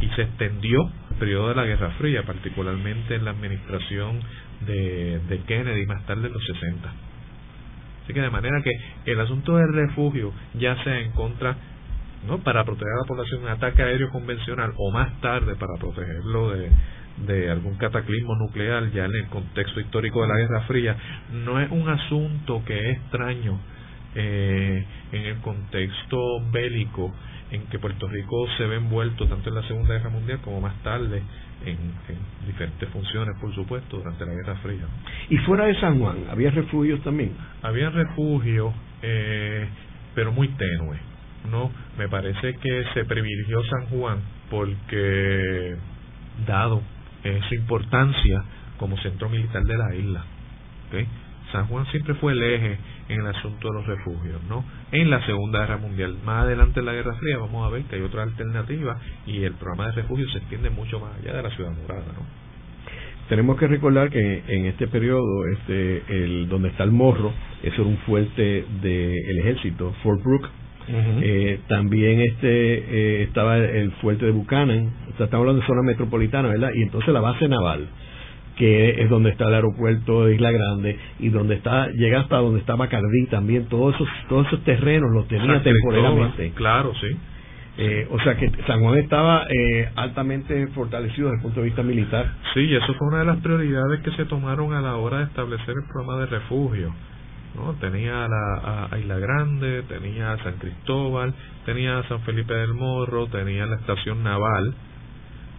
y 0.00 0.08
se 0.10 0.22
extendió 0.22 0.80
el 1.10 1.16
periodo 1.18 1.48
de 1.48 1.54
la 1.54 1.64
Guerra 1.64 1.90
Fría, 1.98 2.22
particularmente 2.24 3.14
en 3.14 3.24
la 3.24 3.32
administración 3.32 4.20
de, 4.66 5.40
Kennedy 5.46 5.86
más 5.86 6.04
tarde 6.06 6.26
en 6.26 6.32
los 6.32 6.44
60. 6.44 6.92
Así 8.04 8.12
que 8.14 8.20
de 8.20 8.30
manera 8.30 8.62
que 8.62 8.70
el 9.10 9.20
asunto 9.20 9.56
del 9.56 9.72
refugio, 9.72 10.32
ya 10.54 10.82
sea 10.82 10.98
en 11.00 11.12
contra, 11.12 11.56
¿no? 12.26 12.38
para 12.38 12.64
proteger 12.64 12.92
a 12.94 13.02
la 13.02 13.06
población 13.06 13.42
un 13.42 13.48
ataque 13.48 13.82
aéreo 13.82 14.08
convencional 14.10 14.72
o 14.76 14.90
más 14.90 15.20
tarde 15.20 15.54
para 15.56 15.74
protegerlo 15.78 16.50
de, 16.50 16.70
de 17.26 17.50
algún 17.50 17.76
cataclismo 17.76 18.34
nuclear 18.36 18.90
ya 18.92 19.04
en 19.04 19.14
el 19.14 19.26
contexto 19.26 19.80
histórico 19.80 20.22
de 20.22 20.28
la 20.28 20.38
Guerra 20.38 20.60
Fría, 20.62 20.96
no 21.32 21.60
es 21.60 21.70
un 21.70 21.88
asunto 21.88 22.62
que 22.64 22.90
es 22.90 22.96
extraño 22.98 23.58
eh, 24.14 24.84
en 25.12 25.22
el 25.22 25.36
contexto 25.38 26.18
bélico 26.50 27.14
en 27.50 27.66
que 27.66 27.78
Puerto 27.78 28.08
Rico 28.08 28.46
se 28.56 28.64
ve 28.64 28.76
envuelto 28.76 29.26
tanto 29.26 29.48
en 29.48 29.54
la 29.54 29.62
Segunda 29.66 29.94
Guerra 29.94 30.10
Mundial 30.10 30.40
como 30.42 30.60
más 30.60 30.74
tarde 30.82 31.22
en, 31.64 31.76
diferentes 32.46 32.88
funciones, 32.90 33.36
por 33.40 33.54
supuesto, 33.54 33.98
durante 33.98 34.24
la 34.24 34.32
Guerra 34.32 34.56
Fría. 34.56 34.86
¿Y 35.28 35.36
fuera 35.38 35.66
de 35.66 35.78
San 35.80 35.98
Juan, 35.98 36.24
había 36.30 36.50
refugios 36.50 37.02
también? 37.02 37.32
Había 37.62 37.90
refugios, 37.90 38.72
eh, 39.02 39.68
pero 40.14 40.32
muy 40.32 40.48
tenue. 40.48 40.98
¿no? 41.50 41.70
Me 41.96 42.08
parece 42.08 42.54
que 42.54 42.84
se 42.94 43.04
privilegió 43.04 43.62
San 43.64 43.86
Juan 43.86 44.18
porque, 44.50 45.76
dado 46.46 46.82
su 47.48 47.54
importancia 47.54 48.42
como 48.78 48.96
centro 48.98 49.28
militar 49.28 49.62
de 49.64 49.76
la 49.76 49.94
isla, 49.94 50.24
¿okay? 50.88 51.06
San 51.52 51.66
Juan 51.66 51.86
siempre 51.86 52.14
fue 52.14 52.32
el 52.32 52.42
eje 52.42 52.78
en 53.08 53.20
el 53.20 53.26
asunto 53.26 53.68
de 53.68 53.74
los 53.74 53.86
refugios, 53.86 54.42
¿no? 54.48 54.64
En 54.92 55.10
la 55.10 55.24
Segunda 55.24 55.60
Guerra 55.60 55.78
Mundial, 55.78 56.16
más 56.24 56.44
adelante 56.44 56.80
en 56.80 56.86
la 56.86 56.92
Guerra 56.92 57.14
Fría, 57.14 57.38
vamos 57.38 57.66
a 57.66 57.70
ver 57.70 57.82
que 57.84 57.96
hay 57.96 58.02
otra 58.02 58.22
alternativa 58.22 58.98
y 59.26 59.42
el 59.44 59.54
programa 59.54 59.86
de 59.86 60.02
refugios 60.02 60.30
se 60.32 60.38
extiende 60.38 60.70
mucho 60.70 61.00
más 61.00 61.14
allá 61.18 61.34
de 61.34 61.42
la 61.42 61.50
ciudad 61.50 61.70
morada, 61.70 62.04
¿no? 62.14 62.48
Tenemos 63.28 63.58
que 63.58 63.66
recordar 63.66 64.08
que 64.08 64.42
en 64.48 64.66
este 64.66 64.88
periodo, 64.88 65.46
este, 65.52 66.02
el 66.08 66.48
donde 66.48 66.68
está 66.68 66.84
el 66.84 66.92
Morro, 66.92 67.32
eso 67.62 67.82
era 67.82 67.90
un 67.90 67.98
fuerte 67.98 68.64
del 68.80 69.38
ejército, 69.40 69.94
Fort 70.02 70.22
Brooke. 70.22 70.48
eh, 70.90 71.60
también 71.68 72.20
este 72.20 72.48
eh, 72.48 73.22
estaba 73.24 73.58
el 73.58 73.92
fuerte 74.00 74.24
de 74.24 74.32
Buchanan, 74.32 74.90
o 75.12 75.16
sea, 75.18 75.26
estamos 75.26 75.42
hablando 75.42 75.60
de 75.60 75.66
zona 75.66 75.82
metropolitana, 75.82 76.48
¿verdad? 76.48 76.70
Y 76.74 76.82
entonces 76.82 77.12
la 77.12 77.20
base 77.20 77.46
naval 77.48 77.88
que 78.58 79.02
es 79.02 79.08
donde 79.08 79.30
está 79.30 79.46
el 79.46 79.54
aeropuerto 79.54 80.26
de 80.26 80.34
Isla 80.34 80.50
Grande 80.50 80.98
y 81.20 81.28
donde 81.28 81.54
está 81.54 81.88
llega 81.90 82.20
hasta 82.20 82.36
donde 82.36 82.60
está 82.60 82.76
Macardí 82.76 83.26
también. 83.30 83.66
Todos 83.66 83.94
esos 83.94 84.08
todos 84.28 84.46
esos 84.48 84.62
terrenos 84.64 85.10
los 85.14 85.28
tenía 85.28 85.62
temporalmente. 85.62 86.50
claro 86.54 86.92
sí. 87.00 87.16
Eh, 87.80 88.08
o 88.10 88.18
sea 88.20 88.36
que 88.36 88.50
San 88.66 88.80
Juan 88.80 88.98
estaba 88.98 89.46
eh, 89.48 89.88
altamente 89.94 90.66
fortalecido 90.68 91.28
desde 91.28 91.36
el 91.36 91.42
punto 91.42 91.60
de 91.60 91.66
vista 91.66 91.82
militar. 91.84 92.26
Sí 92.52 92.60
y 92.60 92.74
eso 92.74 92.92
fue 92.94 93.08
una 93.08 93.20
de 93.20 93.26
las 93.26 93.36
prioridades 93.38 94.00
que 94.00 94.10
se 94.12 94.24
tomaron 94.24 94.72
a 94.74 94.80
la 94.80 94.96
hora 94.96 95.18
de 95.18 95.24
establecer 95.24 95.74
el 95.76 95.88
programa 95.88 96.18
de 96.20 96.26
refugio 96.26 96.92
¿no? 97.54 97.74
Tenía 97.74 98.26
la 98.28 98.88
a 98.90 98.98
Isla 98.98 99.18
Grande, 99.18 99.82
tenía 99.82 100.36
San 100.42 100.54
Cristóbal, 100.54 101.34
tenía 101.64 102.02
San 102.08 102.20
Felipe 102.22 102.54
del 102.54 102.74
Morro, 102.74 103.26
tenía 103.28 103.66
la 103.66 103.76
estación 103.76 104.22
naval, 104.22 104.74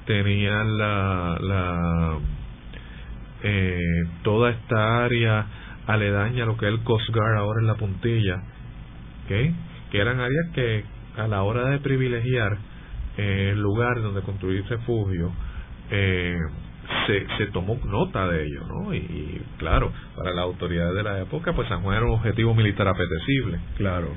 tenía 0.06 0.64
la, 0.64 1.38
la 1.42 2.18
eh, 3.44 3.80
toda 4.24 4.52
esta 4.52 5.04
área 5.06 5.46
aledaña 5.88 6.44
a 6.44 6.46
lo 6.46 6.58
que 6.58 6.68
es 6.68 6.74
el 6.74 6.84
Coast 6.84 7.10
Guard 7.10 7.38
ahora 7.38 7.62
en 7.62 7.68
la 7.68 7.76
puntilla, 7.76 8.44
que 9.28 9.54
eran 9.92 10.20
áreas 10.20 10.50
que 10.54 10.84
a 11.18 11.28
la 11.28 11.44
hora 11.44 11.70
de 11.70 11.80
privilegiar 11.80 12.58
eh, 13.18 13.50
el 13.52 13.60
lugar 13.60 14.02
donde 14.02 14.22
construir 14.22 14.66
refugio, 14.68 15.32
eh, 15.92 16.38
se, 17.06 17.28
se 17.38 17.48
tomó 17.48 17.78
nota 17.86 18.28
de 18.28 18.46
ello, 18.46 18.62
¿no? 18.68 18.94
Y, 18.94 19.42
claro, 19.58 19.92
para 20.16 20.34
las 20.34 20.46
autoridades 20.46 20.96
de 20.96 21.04
la 21.04 21.20
época, 21.20 21.54
pues 21.54 21.68
San 21.68 21.82
Juan 21.82 21.98
era 21.98 22.06
un 22.06 22.14
objetivo 22.14 22.54
militar 22.56 22.88
apetecible. 22.88 23.60
Claro. 23.78 24.08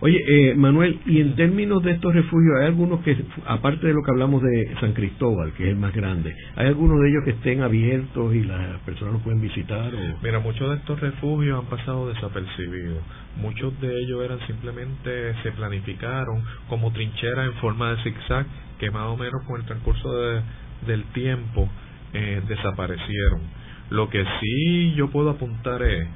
Oye, 0.00 0.22
eh, 0.28 0.54
Manuel, 0.54 1.00
y 1.06 1.22
en 1.22 1.36
términos 1.36 1.82
de 1.82 1.92
estos 1.92 2.14
refugios, 2.14 2.54
¿hay 2.60 2.66
algunos 2.66 3.00
que, 3.00 3.16
aparte 3.46 3.86
de 3.86 3.94
lo 3.94 4.02
que 4.02 4.10
hablamos 4.10 4.42
de 4.42 4.74
San 4.78 4.92
Cristóbal, 4.92 5.52
que 5.52 5.64
es 5.64 5.70
el 5.70 5.76
más 5.76 5.94
grande, 5.94 6.36
¿hay 6.54 6.66
algunos 6.66 7.00
de 7.00 7.08
ellos 7.08 7.24
que 7.24 7.30
estén 7.30 7.62
abiertos 7.62 8.34
y 8.34 8.42
las 8.42 8.78
personas 8.80 9.14
los 9.14 9.22
pueden 9.22 9.40
visitar? 9.40 9.94
O? 9.94 10.18
Mira, 10.22 10.38
muchos 10.40 10.68
de 10.68 10.76
estos 10.76 11.00
refugios 11.00 11.58
han 11.58 11.70
pasado 11.70 12.08
desapercibidos. 12.08 13.02
Muchos 13.40 13.80
de 13.80 13.98
ellos 14.02 14.22
eran 14.22 14.38
simplemente, 14.46 15.34
se 15.42 15.52
planificaron 15.52 16.42
como 16.68 16.92
trincheras 16.92 17.46
en 17.46 17.54
forma 17.54 17.94
de 17.94 18.02
zigzag, 18.02 18.46
que 18.78 18.90
más 18.90 19.06
o 19.06 19.16
menos 19.16 19.42
con 19.46 19.60
el 19.60 19.66
transcurso 19.66 20.14
de, 20.14 20.42
del 20.86 21.04
tiempo 21.14 21.70
eh, 22.12 22.42
desaparecieron. 22.46 23.40
Lo 23.88 24.10
que 24.10 24.22
sí 24.40 24.94
yo 24.94 25.08
puedo 25.08 25.30
apuntar 25.30 25.80
es 25.82 26.06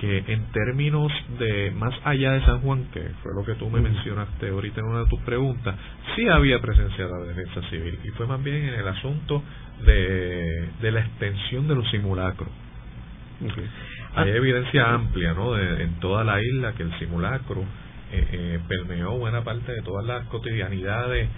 que 0.00 0.24
en 0.26 0.50
términos 0.52 1.12
de 1.38 1.70
más 1.72 1.94
allá 2.04 2.32
de 2.32 2.44
San 2.44 2.60
Juan, 2.60 2.84
que 2.92 3.00
fue 3.22 3.32
lo 3.34 3.44
que 3.44 3.54
tú 3.54 3.70
me 3.70 3.80
mencionaste 3.80 4.48
ahorita 4.48 4.80
en 4.80 4.86
una 4.86 5.00
de 5.00 5.08
tus 5.08 5.20
preguntas, 5.22 5.76
sí 6.16 6.28
había 6.28 6.60
presencia 6.60 7.06
de 7.06 7.10
la 7.10 7.26
defensa 7.26 7.68
civil 7.70 7.98
y 8.04 8.08
fue 8.10 8.26
más 8.26 8.42
bien 8.42 8.56
en 8.56 8.74
el 8.74 8.88
asunto 8.88 9.42
de, 9.84 10.68
de 10.80 10.92
la 10.92 11.00
extensión 11.00 11.68
de 11.68 11.74
los 11.74 11.88
simulacros. 11.90 12.48
Hay 14.14 14.30
ah. 14.30 14.36
evidencia 14.36 14.94
amplia 14.94 15.34
¿no? 15.34 15.58
en 15.58 15.98
toda 16.00 16.24
la 16.24 16.40
isla 16.40 16.72
que 16.74 16.84
el 16.84 16.98
simulacro 16.98 17.62
eh, 18.12 18.28
eh, 18.32 18.60
permeó 18.68 19.18
buena 19.18 19.42
parte 19.42 19.72
de 19.72 19.82
todas 19.82 20.06
las 20.06 20.24
cotidianidades 20.26 21.28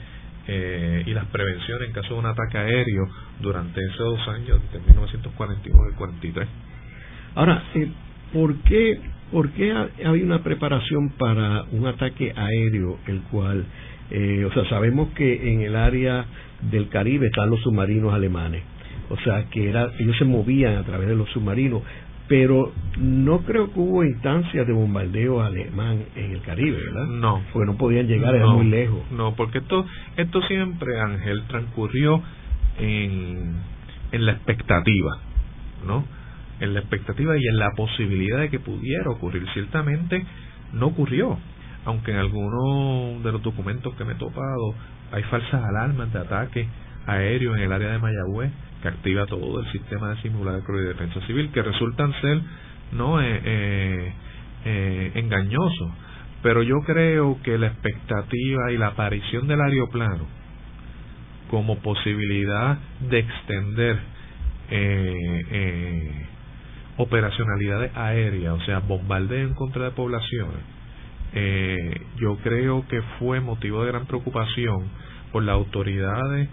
eh, 0.46 1.02
y 1.06 1.10
las 1.14 1.24
prevenciones 1.26 1.88
en 1.88 1.94
caso 1.94 2.14
de 2.14 2.20
un 2.20 2.26
ataque 2.26 2.58
aéreo 2.58 3.08
durante 3.40 3.80
esos 3.80 4.18
dos 4.18 4.28
años, 4.28 4.60
de 4.72 4.78
1941 4.80 5.90
y 5.90 5.94
43. 5.94 6.48
Ahora, 7.34 7.62
¿por 8.32 8.54
qué, 8.62 9.00
por 9.32 9.50
qué 9.50 9.72
hay 9.72 10.22
una 10.22 10.42
preparación 10.42 11.10
para 11.10 11.64
un 11.72 11.86
ataque 11.86 12.32
aéreo, 12.34 12.98
el 13.06 13.22
cual, 13.22 13.64
eh, 14.10 14.44
o 14.44 14.52
sea, 14.52 14.68
sabemos 14.68 15.10
que 15.14 15.52
en 15.52 15.62
el 15.62 15.76
área 15.76 16.26
del 16.70 16.88
Caribe 16.88 17.26
están 17.26 17.50
los 17.50 17.60
submarinos 17.62 18.12
alemanes, 18.12 18.62
o 19.10 19.16
sea, 19.18 19.44
que 19.50 19.68
era, 19.68 19.90
ellos 19.98 20.16
se 20.18 20.24
movían 20.24 20.76
a 20.76 20.82
través 20.84 21.08
de 21.08 21.14
los 21.14 21.28
submarinos, 21.30 21.82
pero 22.28 22.72
no 22.98 23.42
creo 23.42 23.72
que 23.72 23.78
hubo 23.78 24.02
instancias 24.02 24.66
de 24.66 24.72
bombardeo 24.72 25.42
alemán 25.42 26.06
en 26.16 26.32
el 26.32 26.40
Caribe, 26.40 26.76
¿verdad? 26.76 27.06
No. 27.06 27.42
Porque 27.52 27.66
no 27.66 27.78
podían 27.78 28.08
llegar, 28.08 28.34
era 28.34 28.46
muy 28.46 28.66
lejos. 28.66 29.00
No, 29.12 29.36
porque 29.36 29.58
esto, 29.58 29.86
esto 30.16 30.42
siempre, 30.42 30.98
Ángel, 31.00 31.42
transcurrió 31.46 32.20
en, 32.80 33.54
en 34.10 34.26
la 34.26 34.32
expectativa, 34.32 35.18
¿no? 35.86 36.04
En 36.60 36.74
la 36.74 36.80
expectativa 36.80 37.36
y 37.36 37.46
en 37.46 37.58
la 37.58 37.70
posibilidad 37.76 38.40
de 38.40 38.50
que 38.50 38.60
pudiera 38.60 39.10
ocurrir. 39.10 39.46
Ciertamente 39.52 40.24
no 40.72 40.86
ocurrió, 40.86 41.38
aunque 41.84 42.12
en 42.12 42.18
algunos 42.18 43.22
de 43.22 43.32
los 43.32 43.42
documentos 43.42 43.94
que 43.94 44.04
me 44.04 44.12
he 44.12 44.16
topado 44.16 44.74
hay 45.12 45.22
falsas 45.24 45.62
alarmas 45.62 46.12
de 46.12 46.18
ataque 46.18 46.66
aéreo 47.06 47.54
en 47.54 47.62
el 47.62 47.72
área 47.72 47.92
de 47.92 47.98
Mayagüez 47.98 48.50
que 48.82 48.88
activa 48.88 49.26
todo 49.26 49.60
el 49.60 49.72
sistema 49.72 50.10
de 50.10 50.22
simulacro 50.22 50.80
y 50.80 50.86
defensa 50.86 51.20
civil, 51.26 51.50
que 51.52 51.62
resultan 51.62 52.12
ser 52.20 52.40
no 52.92 53.20
eh, 53.20 53.40
eh, 53.44 54.12
eh, 54.64 55.12
engañosos. 55.14 55.90
Pero 56.42 56.62
yo 56.62 56.76
creo 56.84 57.38
que 57.42 57.58
la 57.58 57.68
expectativa 57.68 58.70
y 58.72 58.76
la 58.76 58.88
aparición 58.88 59.46
del 59.48 59.60
aeroplano 59.60 60.26
como 61.50 61.78
posibilidad 61.78 62.78
de 63.08 63.18
extender 63.20 63.98
eh, 64.70 66.26
operacionalidades 66.96 67.92
aéreas, 67.96 68.54
o 68.54 68.60
sea, 68.64 68.80
bombardeo 68.80 69.48
en 69.48 69.54
contra 69.54 69.84
de 69.84 69.90
poblaciones, 69.90 70.60
yo 72.16 72.36
creo 72.42 72.86
que 72.88 73.02
fue 73.18 73.40
motivo 73.40 73.82
de 73.84 73.92
gran 73.92 74.06
preocupación 74.06 74.88
por 75.32 75.42
las 75.42 75.54
autoridades 75.54 76.48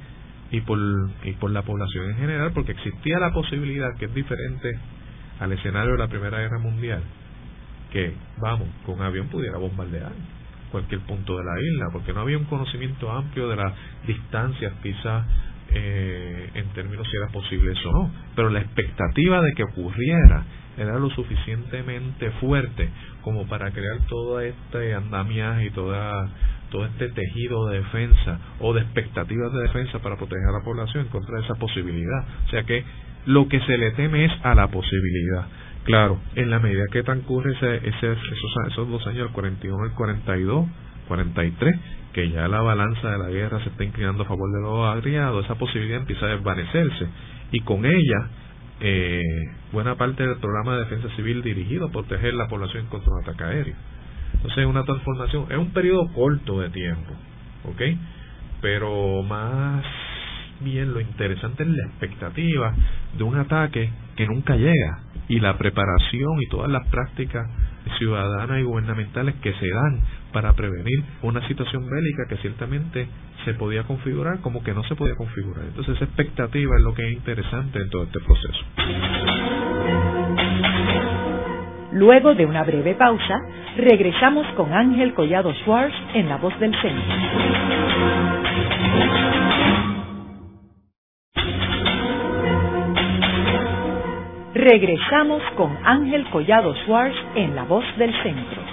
y 0.52 0.62
por, 0.62 0.78
y 1.24 1.32
por 1.34 1.52
la 1.52 1.62
población 1.62 2.12
en 2.12 2.18
general, 2.18 2.52
porque 2.54 2.74
existía 2.74 3.20
la 3.20 3.32
posibilidad 3.32 3.90
que 3.98 4.06
es 4.06 4.14
diferente 4.14 4.72
al 5.40 5.52
escenario 5.54 5.94
de 5.94 5.98
la 6.00 6.08
Primera 6.08 6.40
Guerra 6.40 6.60
Mundial, 6.60 7.02
que, 7.92 8.14
vamos, 8.42 8.68
con 8.86 9.02
avión 9.02 9.28
pudiera 9.28 9.58
bombardear 9.58 10.12
cualquier 10.72 11.02
punto 11.02 11.38
de 11.38 11.44
la 11.44 11.62
isla, 11.62 11.86
porque 11.94 12.14
no 12.14 12.22
había 12.22 12.38
un 12.38 12.46
conocimiento 12.46 13.12
amplio 13.12 13.48
de 13.48 13.56
las 13.56 13.74
distancias 14.08 14.74
quizás 14.82 15.24
eh, 15.70 16.50
en 16.54 16.66
términos 16.74 17.08
si 17.10 17.18
era 17.18 17.28
posible 17.28 17.72
eso 17.72 17.90
o 17.90 17.92
no, 17.92 18.12
pero 18.36 18.50
la 18.50 18.60
expectativa 18.60 19.42
de 19.42 19.54
que 19.54 19.64
ocurriera 19.64 20.44
era 20.78 20.98
lo 20.98 21.10
suficientemente 21.12 22.32
fuerte 22.32 22.90
como 23.22 23.46
para 23.48 23.72
crear 23.72 24.00
todo 24.08 24.40
este 24.40 24.94
andamiaje 24.94 25.66
y 25.66 25.70
toda 25.70 26.30
todo 26.72 26.86
este 26.86 27.10
tejido 27.10 27.68
de 27.68 27.78
defensa 27.78 28.40
o 28.60 28.74
de 28.74 28.82
expectativas 28.82 29.54
de 29.54 29.62
defensa 29.62 30.00
para 30.00 30.18
proteger 30.18 30.48
a 30.50 30.58
la 30.58 30.66
población 30.66 31.06
contra 31.10 31.40
esa 31.40 31.54
posibilidad. 31.56 32.26
O 32.48 32.50
sea 32.50 32.64
que 32.64 32.84
lo 33.28 33.48
que 33.48 33.60
se 33.62 33.78
le 33.78 33.92
teme 33.92 34.26
es 34.26 34.32
a 34.42 34.56
la 34.56 34.68
posibilidad. 34.68 35.46
Claro, 35.84 36.20
en 36.36 36.50
la 36.50 36.60
medida 36.60 36.86
que 36.92 37.04
transcurre 37.04 37.54
ese, 37.54 37.76
ese, 37.76 38.12
esos, 38.14 38.68
esos 38.72 38.90
dos 38.90 39.06
años, 39.06 39.28
el 39.28 39.34
41 39.34 39.86
y 39.86 39.90
el 39.90 39.96
42, 39.96 40.68
43, 41.08 41.76
que 42.14 42.30
ya 42.30 42.48
la 42.48 42.62
balanza 42.62 43.12
de 43.12 43.18
la 43.18 43.30
guerra 43.30 43.62
se 43.64 43.70
está 43.70 43.84
inclinando 43.84 44.24
a 44.24 44.28
favor 44.28 44.52
de 44.52 44.62
los 44.62 44.96
agriados, 44.96 45.44
esa 45.46 45.56
posibilidad 45.56 46.00
empieza 46.00 46.28
a 46.28 46.30
desvanecerse 46.30 47.08
y 47.52 47.60
con 47.62 47.86
ella 47.86 48.30
eh, 48.80 49.24
buena 49.72 49.96
parte 49.96 50.26
del 50.26 50.38
programa 50.38 50.74
de 50.74 50.80
defensa 50.82 51.10
civil 51.16 51.42
dirigido 51.42 51.88
a 51.88 51.92
proteger 51.92 52.34
la 52.34 52.48
población 52.48 52.86
contra 52.88 53.12
un 53.12 53.24
ataque 53.24 53.44
aéreo. 53.44 53.76
Entonces, 54.34 54.66
una 54.66 54.84
transformación 54.84 55.46
es 55.50 55.58
un 55.58 55.72
periodo 55.72 56.12
corto 56.14 56.60
de 56.60 56.70
tiempo, 56.70 57.14
¿ok? 57.66 57.82
Pero 58.62 59.24
más 59.24 59.84
bien 60.60 60.94
lo 60.94 61.00
interesante 61.00 61.64
es 61.64 61.70
la 61.70 61.86
expectativa 61.88 62.74
de 63.18 63.24
un 63.24 63.38
ataque 63.38 63.90
que 64.16 64.28
nunca 64.28 64.56
llega 64.56 65.00
y 65.28 65.40
la 65.40 65.58
preparación 65.58 66.42
y 66.42 66.48
todas 66.48 66.70
las 66.70 66.88
prácticas 66.88 67.50
ciudadanas 67.98 68.60
y 68.60 68.64
gubernamentales 68.64 69.36
que 69.36 69.54
se 69.54 69.68
dan 69.70 70.02
para 70.34 70.52
prevenir 70.54 71.04
una 71.22 71.48
situación 71.48 71.88
bélica 71.90 72.26
que 72.28 72.38
ciertamente 72.38 73.08
se 73.46 73.54
podía 73.54 73.84
configurar 73.84 74.40
como 74.42 74.64
que 74.64 74.74
no 74.74 74.84
se 74.84 74.96
podía 74.96 75.16
configurar. 75.16 75.66
Entonces 75.66 75.96
esa 75.96 76.06
expectativa 76.06 76.76
es 76.76 76.84
lo 76.84 76.94
que 76.94 77.08
es 77.08 77.14
interesante 77.14 77.80
en 77.80 77.90
todo 77.90 78.04
este 78.04 78.20
proceso. 78.20 78.60
Luego 81.94 82.34
de 82.34 82.46
una 82.46 82.64
breve 82.64 82.96
pausa, 82.96 83.40
regresamos 83.78 84.48
con 84.56 84.74
Ángel 84.74 85.14
Collado 85.14 85.54
Schwartz 85.54 85.94
en 86.16 86.28
La 86.28 86.38
Voz 86.38 86.60
del 86.60 86.74
Centro. 86.82 87.14
Regresamos 94.56 95.44
con 95.56 95.78
Ángel 95.84 96.26
Collado 96.32 96.74
Schwartz 96.84 97.16
en 97.36 97.56
La 97.56 97.64
Voz 97.64 97.86
del 97.98 98.12
Centro. 98.24 98.73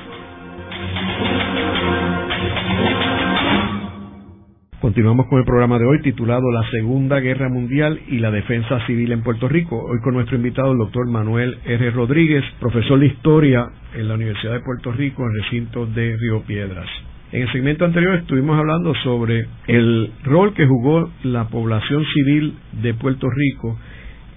Continuamos 4.80 5.26
con 5.26 5.38
el 5.38 5.44
programa 5.44 5.78
de 5.78 5.84
hoy 5.84 6.00
titulado 6.00 6.50
La 6.50 6.62
Segunda 6.70 7.20
Guerra 7.20 7.50
Mundial 7.50 8.00
y 8.08 8.16
la 8.16 8.30
Defensa 8.30 8.80
Civil 8.86 9.12
en 9.12 9.22
Puerto 9.22 9.46
Rico. 9.46 9.76
Hoy 9.76 10.00
con 10.00 10.14
nuestro 10.14 10.36
invitado, 10.36 10.72
el 10.72 10.78
doctor 10.78 11.06
Manuel 11.06 11.58
R. 11.66 11.90
Rodríguez, 11.90 12.42
profesor 12.58 12.98
de 12.98 13.08
Historia 13.08 13.66
en 13.94 14.08
la 14.08 14.14
Universidad 14.14 14.54
de 14.54 14.60
Puerto 14.60 14.90
Rico, 14.90 15.22
en 15.22 15.42
recinto 15.42 15.84
de 15.84 16.16
Río 16.16 16.40
Piedras. 16.44 16.88
En 17.30 17.42
el 17.42 17.52
segmento 17.52 17.84
anterior 17.84 18.14
estuvimos 18.14 18.58
hablando 18.58 18.94
sobre 19.04 19.46
el 19.66 20.12
rol 20.24 20.54
que 20.54 20.66
jugó 20.66 21.10
la 21.24 21.48
población 21.48 22.02
civil 22.14 22.54
de 22.80 22.94
Puerto 22.94 23.28
Rico 23.28 23.78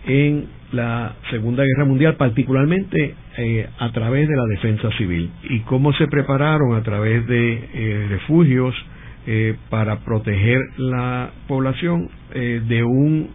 en 0.05 0.47
la 0.73 1.13
Segunda 1.29 1.63
Guerra 1.63 1.85
Mundial, 1.85 2.15
particularmente 2.17 3.15
eh, 3.37 3.69
a 3.79 3.93
través 3.93 4.27
de 4.27 4.35
la 4.35 4.45
defensa 4.47 4.89
civil, 4.97 5.31
y 5.43 5.61
cómo 5.61 5.93
se 5.93 6.07
prepararon 6.07 6.75
a 6.75 6.83
través 6.83 7.25
de 7.27 7.69
eh, 7.73 8.07
refugios, 8.09 8.75
eh, 9.25 9.55
para 9.69 9.99
proteger 9.99 10.59
la 10.77 11.31
población 11.47 12.09
eh, 12.33 12.61
de 12.67 12.83
un 12.83 13.29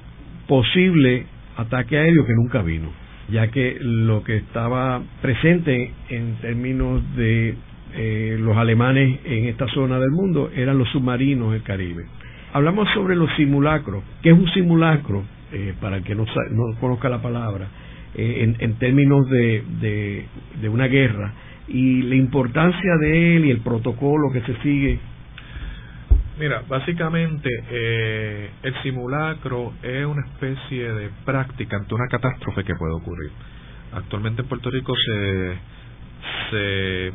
posible 0.46 1.26
ataque 1.56 1.98
aéreo 1.98 2.26
que 2.26 2.34
nunca 2.34 2.62
vino. 2.62 2.90
ya 3.30 3.48
que 3.48 3.76
lo 3.80 4.24
que 4.24 4.36
estaba 4.36 5.02
presente 5.20 5.92
en 6.08 6.36
términos 6.40 7.02
de 7.14 7.54
eh, 7.94 8.36
los 8.38 8.56
alemanes 8.56 9.20
en 9.24 9.46
esta 9.46 9.66
zona 9.68 9.98
del 9.98 10.10
mundo 10.10 10.50
eran 10.54 10.78
los 10.78 10.88
submarinos 10.90 11.52
del 11.52 11.62
Caribe. 11.62 12.04
Hablamos 12.52 12.88
sobre 12.94 13.16
los 13.16 13.30
simulacros. 13.36 14.02
¿Qué 14.22 14.30
es 14.30 14.38
un 14.38 14.48
simulacro? 14.52 15.24
Eh, 15.50 15.72
para 15.80 15.96
el 15.96 16.04
que 16.04 16.14
no, 16.14 16.24
no 16.24 16.78
conozca 16.78 17.08
la 17.08 17.22
palabra, 17.22 17.68
eh, 18.14 18.54
en, 18.58 18.74
términos 18.74 19.28
de, 19.30 19.64
de, 20.60 20.68
una 20.68 20.88
guerra 20.88 21.32
y 21.68 22.02
la 22.02 22.16
importancia 22.16 22.96
de 23.00 23.36
él 23.36 23.46
y 23.46 23.50
el 23.50 23.60
protocolo 23.60 24.30
que 24.30 24.42
se 24.42 24.54
sigue. 24.62 24.98
Mira, 26.38 26.62
básicamente 26.68 27.48
eh, 27.68 28.50
el 28.62 28.82
simulacro 28.82 29.72
es 29.82 30.06
una 30.06 30.24
especie 30.24 30.92
de 30.92 31.10
práctica 31.24 31.76
ante 31.76 31.94
una 31.94 32.06
catástrofe 32.06 32.62
que 32.62 32.74
puede 32.76 32.94
ocurrir. 32.94 33.32
Actualmente 33.92 34.42
en 34.42 34.48
Puerto 34.48 34.70
Rico 34.70 34.94
se, 34.94 35.58
se 36.50 37.12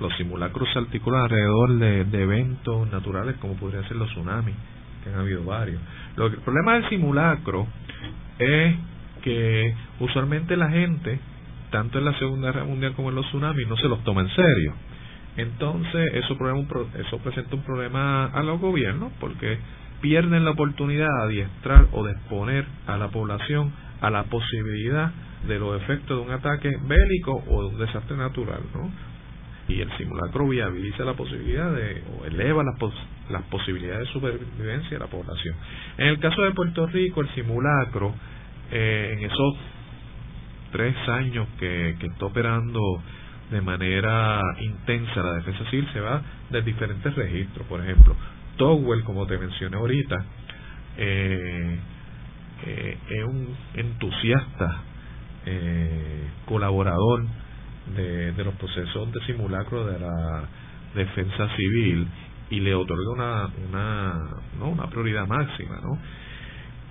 los 0.00 0.16
simulacros 0.16 0.72
se 0.72 0.78
articulan 0.78 1.22
alrededor 1.22 1.78
de, 1.78 2.04
de, 2.04 2.22
eventos 2.22 2.90
naturales 2.90 3.36
como 3.40 3.56
podrían 3.56 3.86
ser 3.88 3.96
los 3.98 4.08
tsunamis, 4.10 4.54
que 5.02 5.10
han 5.10 5.20
habido 5.20 5.44
varios. 5.44 5.82
Lo 6.16 6.26
el 6.26 6.36
problema 6.38 6.74
del 6.74 6.88
simulacro 6.88 7.66
es 8.38 8.74
que 9.22 9.74
usualmente 10.00 10.56
la 10.56 10.70
gente, 10.70 11.18
tanto 11.70 11.98
en 11.98 12.06
la 12.06 12.18
Segunda 12.18 12.52
Guerra 12.52 12.64
Mundial 12.64 12.94
como 12.94 13.10
en 13.10 13.16
los 13.16 13.26
tsunamis, 13.26 13.68
no 13.68 13.76
se 13.76 13.88
los 13.88 14.02
toma 14.02 14.22
en 14.22 14.30
serio. 14.30 14.74
Entonces, 15.36 16.14
eso, 16.14 16.36
eso 16.98 17.18
presenta 17.18 17.56
un 17.56 17.62
problema 17.62 18.26
a 18.26 18.42
los 18.42 18.60
gobiernos 18.60 19.12
porque 19.18 19.58
pierden 20.00 20.44
la 20.44 20.52
oportunidad 20.52 21.08
de 21.08 21.22
adiestrar 21.24 21.88
o 21.92 22.04
de 22.04 22.12
exponer 22.12 22.66
a 22.86 22.96
la 22.96 23.08
población 23.08 23.72
a 24.00 24.10
la 24.10 24.24
posibilidad 24.24 25.12
de 25.46 25.58
los 25.58 25.80
efectos 25.80 26.18
de 26.18 26.26
un 26.26 26.30
ataque 26.30 26.70
bélico 26.86 27.42
o 27.48 27.62
de 27.62 27.68
un 27.68 27.78
desastre 27.78 28.16
natural, 28.16 28.60
¿no? 28.74 28.90
Y 29.66 29.80
el 29.80 29.90
simulacro 29.96 30.46
viabiliza 30.46 31.04
la 31.04 31.14
posibilidad 31.14 31.72
de, 31.72 32.02
o 32.18 32.26
eleva 32.26 32.62
las, 32.62 32.76
las 33.30 33.42
posibilidades 33.44 34.06
de 34.06 34.12
supervivencia 34.12 34.90
de 34.90 34.98
la 34.98 35.06
población. 35.06 35.54
En 35.96 36.08
el 36.08 36.18
caso 36.18 36.42
de 36.42 36.50
Puerto 36.50 36.86
Rico, 36.86 37.22
el 37.22 37.28
simulacro 37.34 38.14
eh, 38.70 39.16
en 39.16 39.24
esos 39.24 39.56
tres 40.70 40.94
años 41.08 41.48
que, 41.58 41.96
que 41.98 42.06
está 42.08 42.26
operando 42.26 42.80
de 43.50 43.60
manera 43.60 44.40
intensa 44.60 45.22
la 45.22 45.34
defensa 45.34 45.68
civil 45.70 45.88
se 45.92 46.00
va 46.00 46.22
de 46.50 46.62
diferentes 46.62 47.14
registros. 47.14 47.66
Por 47.66 47.80
ejemplo, 47.80 48.16
Towell, 48.56 49.04
como 49.04 49.26
te 49.26 49.38
mencioné 49.38 49.76
ahorita, 49.76 50.24
eh, 50.96 51.78
eh, 52.66 52.98
es 53.10 53.24
un 53.24 53.56
entusiasta 53.74 54.82
colaborador 56.46 57.26
de, 57.94 58.32
los 58.44 58.54
procesos 58.54 59.12
de 59.12 59.20
simulacro 59.26 59.84
de 59.84 59.98
la 59.98 60.48
defensa 60.94 61.54
civil 61.54 62.06
y 62.48 62.60
le 62.60 62.74
otorga 62.74 63.10
una, 63.10 63.50
una 64.58 64.86
prioridad 64.86 65.26
máxima. 65.26 65.80
¿no? 65.82 65.98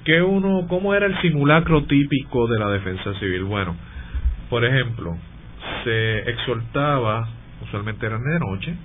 ¿Qué 0.03 0.21
uno, 0.21 0.67
¿Cómo 0.67 0.93
era 0.93 1.05
el 1.05 1.19
simulacro 1.21 1.85
típico 1.85 2.47
de 2.47 2.59
la 2.59 2.69
defensa 2.69 3.13
civil? 3.19 3.45
Bueno, 3.45 3.75
por 4.49 4.65
ejemplo, 4.65 5.17
se 5.83 6.29
exhortaba, 6.29 7.27
usualmente 7.61 8.05
eran 8.05 8.23
de 8.23 8.39
noche, 8.39 8.75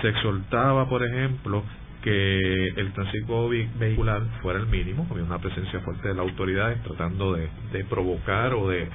se 0.00 0.08
exhortaba, 0.08 0.88
por 0.88 1.02
ejemplo, 1.02 1.62
que 2.02 2.68
el 2.76 2.92
tránsito 2.92 3.48
vehicular 3.48 4.22
fuera 4.42 4.58
el 4.58 4.66
mínimo, 4.66 5.06
había 5.10 5.24
una 5.24 5.38
presencia 5.38 5.80
fuerte 5.80 6.08
de 6.08 6.14
las 6.14 6.26
autoridades 6.26 6.82
tratando 6.82 7.34
de, 7.34 7.48
de 7.72 7.84
provocar 7.84 8.54
o 8.54 8.68
de, 8.68 8.88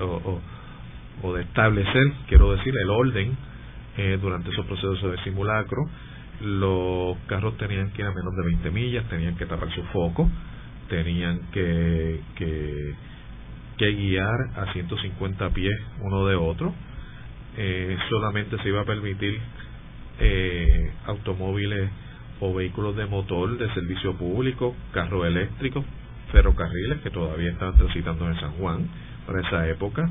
o, 1.22 1.34
de 1.34 1.42
establecer, 1.44 2.14
quiero 2.28 2.52
decir, 2.54 2.74
el 2.82 2.90
orden 2.90 3.38
eh, 3.98 4.18
durante 4.22 4.50
esos 4.50 4.66
procesos 4.66 5.12
de 5.12 5.24
simulacro. 5.24 5.84
Los 6.42 7.18
carros 7.28 7.56
tenían 7.58 7.92
que 7.92 8.02
ir 8.02 8.08
a 8.08 8.12
menos 8.12 8.36
de 8.36 8.44
20 8.44 8.72
millas, 8.72 9.08
tenían 9.08 9.38
que 9.38 9.46
tapar 9.46 9.72
su 9.74 9.84
foco, 9.86 10.30
tenían 10.90 11.40
que, 11.52 12.20
que, 12.36 12.94
que 13.78 13.92
guiar 13.94 14.50
a 14.58 14.74
150 14.74 15.50
pies 15.52 15.74
uno 16.02 16.26
de 16.26 16.36
otro. 16.36 16.74
Eh, 17.58 17.98
solamente 18.10 18.58
se 18.62 18.70
iba 18.70 18.82
a 18.82 18.86
permitir 18.86 19.40
eh, 20.20 20.92
automóviles 21.06 21.90
o 22.42 22.54
vehículos 22.54 22.96
de 22.96 23.06
motor 23.06 23.58
de 23.58 23.74
servicio 23.74 24.18
público, 24.18 24.76
carros 24.92 25.26
eléctricos, 25.26 25.86
ferrocarriles 26.32 27.00
que 27.02 27.10
todavía 27.10 27.52
estaban 27.52 27.76
transitando 27.76 28.28
en 28.28 28.40
San 28.40 28.52
Juan 28.54 28.88
para 29.26 29.42
esa 29.42 29.68
época. 29.70 30.10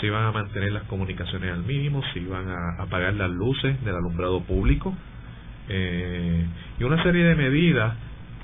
Se 0.00 0.06
iban 0.06 0.24
a 0.24 0.32
mantener 0.32 0.72
las 0.72 0.84
comunicaciones 0.84 1.52
al 1.52 1.64
mínimo, 1.64 2.02
se 2.12 2.20
iban 2.20 2.48
a 2.48 2.82
apagar 2.82 3.14
las 3.14 3.30
luces 3.30 3.82
del 3.84 3.94
alumbrado 3.94 4.40
público 4.42 4.94
eh, 5.68 6.46
y 6.78 6.84
una 6.84 7.02
serie 7.02 7.24
de 7.24 7.34
medidas 7.34 7.94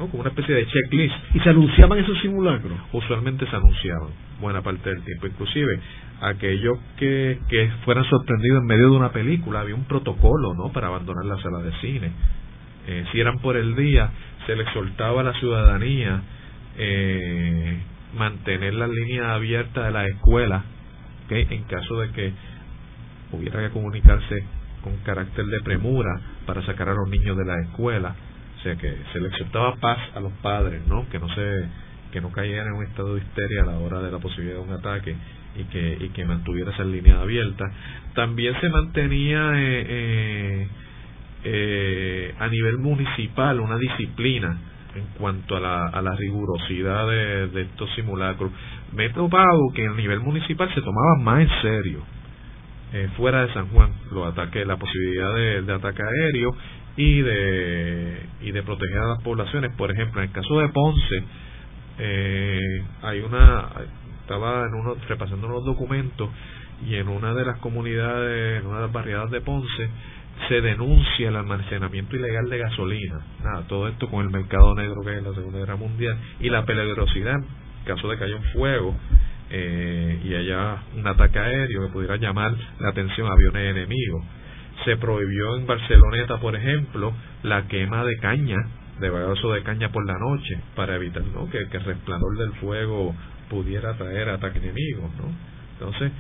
como 0.09 0.21
una 0.21 0.31
especie 0.31 0.55
de 0.55 0.67
checklist. 0.67 1.15
¿Y 1.35 1.41
se 1.41 1.51
anunciaban 1.51 1.99
esos 1.99 2.19
simulacros? 2.21 2.79
Usualmente 2.93 3.47
se 3.47 3.57
anunciaban, 3.57 4.11
buena 4.41 4.63
parte 4.63 4.91
del 4.91 5.03
tiempo. 5.03 5.27
Inclusive, 5.27 5.81
aquellos 6.21 6.79
que, 6.97 7.39
que 7.49 7.71
fueran 7.85 8.05
sorprendidos 8.05 8.61
en 8.61 8.67
medio 8.67 8.91
de 8.91 8.97
una 8.97 9.13
película, 9.13 9.61
había 9.61 9.75
un 9.75 9.85
protocolo 9.85 10.55
¿no? 10.55 10.73
para 10.73 10.89
abandonar 10.89 11.25
la 11.25 11.41
sala 11.43 11.59
de 11.59 11.73
cine. 11.81 12.13
Eh, 12.87 13.05
si 13.13 13.21
eran 13.21 13.39
por 13.39 13.57
el 13.57 13.77
día, 13.77 14.11
se 14.47 14.57
le 14.57 14.63
exhortaba 14.63 15.21
a 15.21 15.25
la 15.25 15.35
ciudadanía 15.35 16.23
eh, 16.79 17.79
mantener 18.17 18.75
las 18.75 18.91
líneas 18.91 19.27
abiertas 19.27 19.85
de 19.85 19.91
la 19.93 20.07
escuela, 20.07 20.65
en 21.29 21.63
caso 21.65 22.01
de 22.01 22.11
que 22.11 22.33
hubiera 23.33 23.61
que 23.61 23.71
comunicarse 23.71 24.45
con 24.83 24.97
carácter 25.05 25.45
de 25.45 25.61
premura 25.61 26.21
para 26.47 26.65
sacar 26.65 26.89
a 26.89 26.95
los 26.95 27.09
niños 27.09 27.37
de 27.37 27.45
la 27.45 27.61
escuela 27.61 28.17
o 28.61 28.63
sea 28.63 28.77
que 28.77 28.95
se 29.13 29.21
le 29.21 29.29
aceptaba 29.29 29.75
paz 29.77 29.99
a 30.15 30.21
los 30.21 30.33
padres, 30.35 30.87
¿no? 30.87 31.09
Que 31.09 31.19
no 31.19 31.29
se 31.35 31.65
que 32.13 32.21
no 32.21 32.31
cayeran 32.31 32.67
en 32.67 32.73
un 32.75 32.85
estado 32.85 33.15
de 33.15 33.21
histeria 33.21 33.63
a 33.63 33.67
la 33.67 33.79
hora 33.79 34.01
de 34.03 34.11
la 34.11 34.19
posibilidad 34.19 34.57
de 34.57 34.63
un 34.63 34.73
ataque 34.73 35.17
y 35.57 35.65
que 35.65 35.97
y 36.01 36.09
que 36.11 36.25
mantuviera 36.27 36.71
esa 36.71 36.85
línea 36.85 37.21
abierta. 37.21 37.65
También 38.15 38.55
se 38.61 38.69
mantenía 38.69 39.53
eh, 39.55 39.87
eh, 39.89 40.69
eh, 41.45 42.35
a 42.39 42.49
nivel 42.49 42.79
municipal 42.79 43.61
una 43.61 43.79
disciplina 43.79 44.59
en 44.95 45.07
cuanto 45.19 45.57
a 45.57 45.61
la, 45.61 45.87
a 45.87 46.03
la 46.03 46.15
rigurosidad 46.17 47.09
de, 47.09 47.47
de 47.47 47.63
estos 47.63 47.89
simulacros. 47.95 48.51
Me 48.93 49.07
he 49.07 49.11
topado 49.11 49.71
que 49.75 49.87
a 49.87 49.93
nivel 49.93 50.21
municipal 50.21 50.69
se 50.75 50.83
tomaba 50.83 51.17
más 51.23 51.41
en 51.41 51.63
serio 51.63 52.03
eh, 52.93 53.09
fuera 53.17 53.47
de 53.47 53.53
San 53.55 53.69
Juan 53.69 53.93
los 54.11 54.27
ataques, 54.27 54.67
la 54.67 54.77
posibilidad 54.77 55.33
de, 55.35 55.63
de 55.63 55.73
ataque 55.73 56.03
aéreo 56.03 56.51
y 56.97 57.23
de, 57.23 58.23
y 58.43 58.53
de 58.53 58.63
proteger 58.63 58.99
a 58.99 59.09
las 59.09 59.23
poblaciones. 59.23 59.75
Por 59.77 59.91
ejemplo, 59.91 60.23
en 60.23 60.29
el 60.29 60.35
caso 60.35 60.59
de 60.59 60.69
Ponce, 60.69 61.25
eh, 61.99 62.85
hay 63.03 63.21
una, 63.21 63.69
estaba 64.23 64.67
en 64.67 64.75
uno, 64.75 64.97
repasando 65.09 65.47
unos 65.47 65.65
documentos 65.65 66.31
y 66.87 66.97
en 66.97 67.09
una 67.09 67.35
de 67.35 67.45
las 67.45 67.59
comunidades, 67.59 68.61
en 68.61 68.67
una 68.67 68.77
de 68.77 68.83
las 68.83 68.93
barriadas 68.93 69.31
de 69.31 69.41
Ponce, 69.41 69.89
se 70.49 70.61
denuncia 70.61 71.29
el 71.29 71.37
almacenamiento 71.37 72.17
ilegal 72.17 72.49
de 72.49 72.59
gasolina. 72.59 73.21
Nada, 73.45 73.67
todo 73.69 73.89
esto 73.89 74.09
con 74.09 74.25
el 74.25 74.31
mercado 74.31 74.75
negro 74.75 75.03
que 75.05 75.17
es 75.17 75.23
la 75.23 75.35
Segunda 75.35 75.59
Guerra 75.59 75.77
Mundial 75.77 76.17
y 76.41 76.49
la 76.49 76.65
peligrosidad 76.65 77.37
en 77.37 77.85
caso 77.85 78.09
de 78.09 78.17
que 78.17 78.25
haya 78.25 78.37
un 78.37 78.45
fuego 78.45 78.95
eh, 79.51 80.21
y 80.25 80.35
haya 80.35 80.83
un 80.97 81.07
ataque 81.07 81.39
aéreo 81.39 81.87
que 81.87 81.93
pudiera 81.93 82.17
llamar 82.17 82.55
la 82.79 82.89
atención 82.89 83.27
a 83.27 83.33
aviones 83.33 83.77
enemigos 83.77 84.25
se 84.85 84.97
prohibió 84.97 85.57
en 85.57 85.67
Barceloneta, 85.67 86.39
por 86.39 86.57
ejemplo, 86.57 87.13
la 87.43 87.67
quema 87.67 88.05
de 88.05 88.17
caña, 88.19 88.57
de 88.99 89.11
bagazo 89.11 89.53
de 89.53 89.63
caña 89.63 89.91
por 89.91 90.07
la 90.07 90.19
noche, 90.19 90.61
para 90.75 90.97
evitar 90.97 91.23
¿no? 91.35 91.49
que, 91.51 91.59
el 91.59 91.85
resplandor 91.85 92.37
del 92.39 92.53
fuego 92.55 93.15
pudiera 93.49 93.95
traer 93.95 94.29
ataque 94.29 94.59
enemigo. 94.59 95.11
¿no? 95.19 95.33
Entonces, 95.73 96.13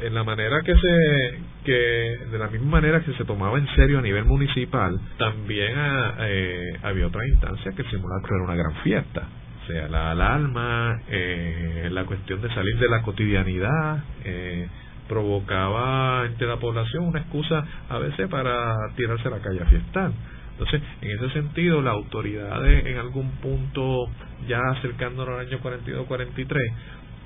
en 0.00 0.14
la 0.14 0.24
manera 0.24 0.60
que 0.62 0.74
se, 0.74 1.40
que 1.64 2.26
de 2.30 2.38
la 2.38 2.48
misma 2.48 2.70
manera 2.70 3.00
que 3.00 3.12
se 3.14 3.24
tomaba 3.24 3.58
en 3.58 3.66
serio 3.74 3.98
a 3.98 4.02
nivel 4.02 4.24
municipal, 4.24 4.98
también 5.18 5.74
ah, 5.76 6.14
eh, 6.20 6.78
había 6.82 7.06
otra 7.06 7.26
instancia 7.26 7.72
que 7.72 7.82
el 7.82 7.90
simulacro 7.90 8.36
era 8.36 8.44
una 8.44 8.54
gran 8.54 8.74
fiesta. 8.82 9.28
O 9.64 9.66
sea, 9.66 9.88
la 9.88 10.12
alarma, 10.12 11.02
eh, 11.08 11.88
la 11.90 12.04
cuestión 12.04 12.40
de 12.40 12.48
salir 12.54 12.78
de 12.78 12.88
la 12.88 13.02
cotidianidad, 13.02 14.02
eh, 14.24 14.66
provocaba 15.08 16.26
entre 16.26 16.46
la 16.46 16.56
población 16.56 17.04
una 17.04 17.20
excusa 17.20 17.64
a 17.88 17.98
veces 17.98 18.28
para 18.28 18.76
tirarse 18.96 19.28
a 19.28 19.30
la 19.32 19.38
calle 19.38 19.62
a 19.62 19.66
fiestar. 19.66 20.12
Entonces, 20.52 20.82
en 21.02 21.10
ese 21.10 21.30
sentido, 21.34 21.80
la 21.82 21.92
autoridad 21.92 22.66
en 22.66 22.98
algún 22.98 23.30
punto, 23.36 24.08
ya 24.48 24.58
acercándonos 24.76 25.38
al 25.38 25.46
año 25.46 25.58
42-43, 25.60 26.72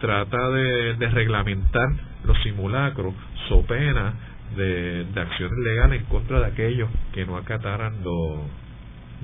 trata 0.00 0.50
de, 0.50 1.08
reglamentar 1.10 1.88
los 2.24 2.36
simulacros, 2.42 3.14
so 3.48 3.62
pena 3.62 4.14
de, 4.56 5.04
de, 5.04 5.20
acciones 5.20 5.58
legales 5.64 6.00
en 6.00 6.06
contra 6.06 6.40
de 6.40 6.46
aquellos 6.46 6.90
que 7.14 7.24
no 7.24 7.36
acataran 7.38 8.02
lo, 8.04 8.44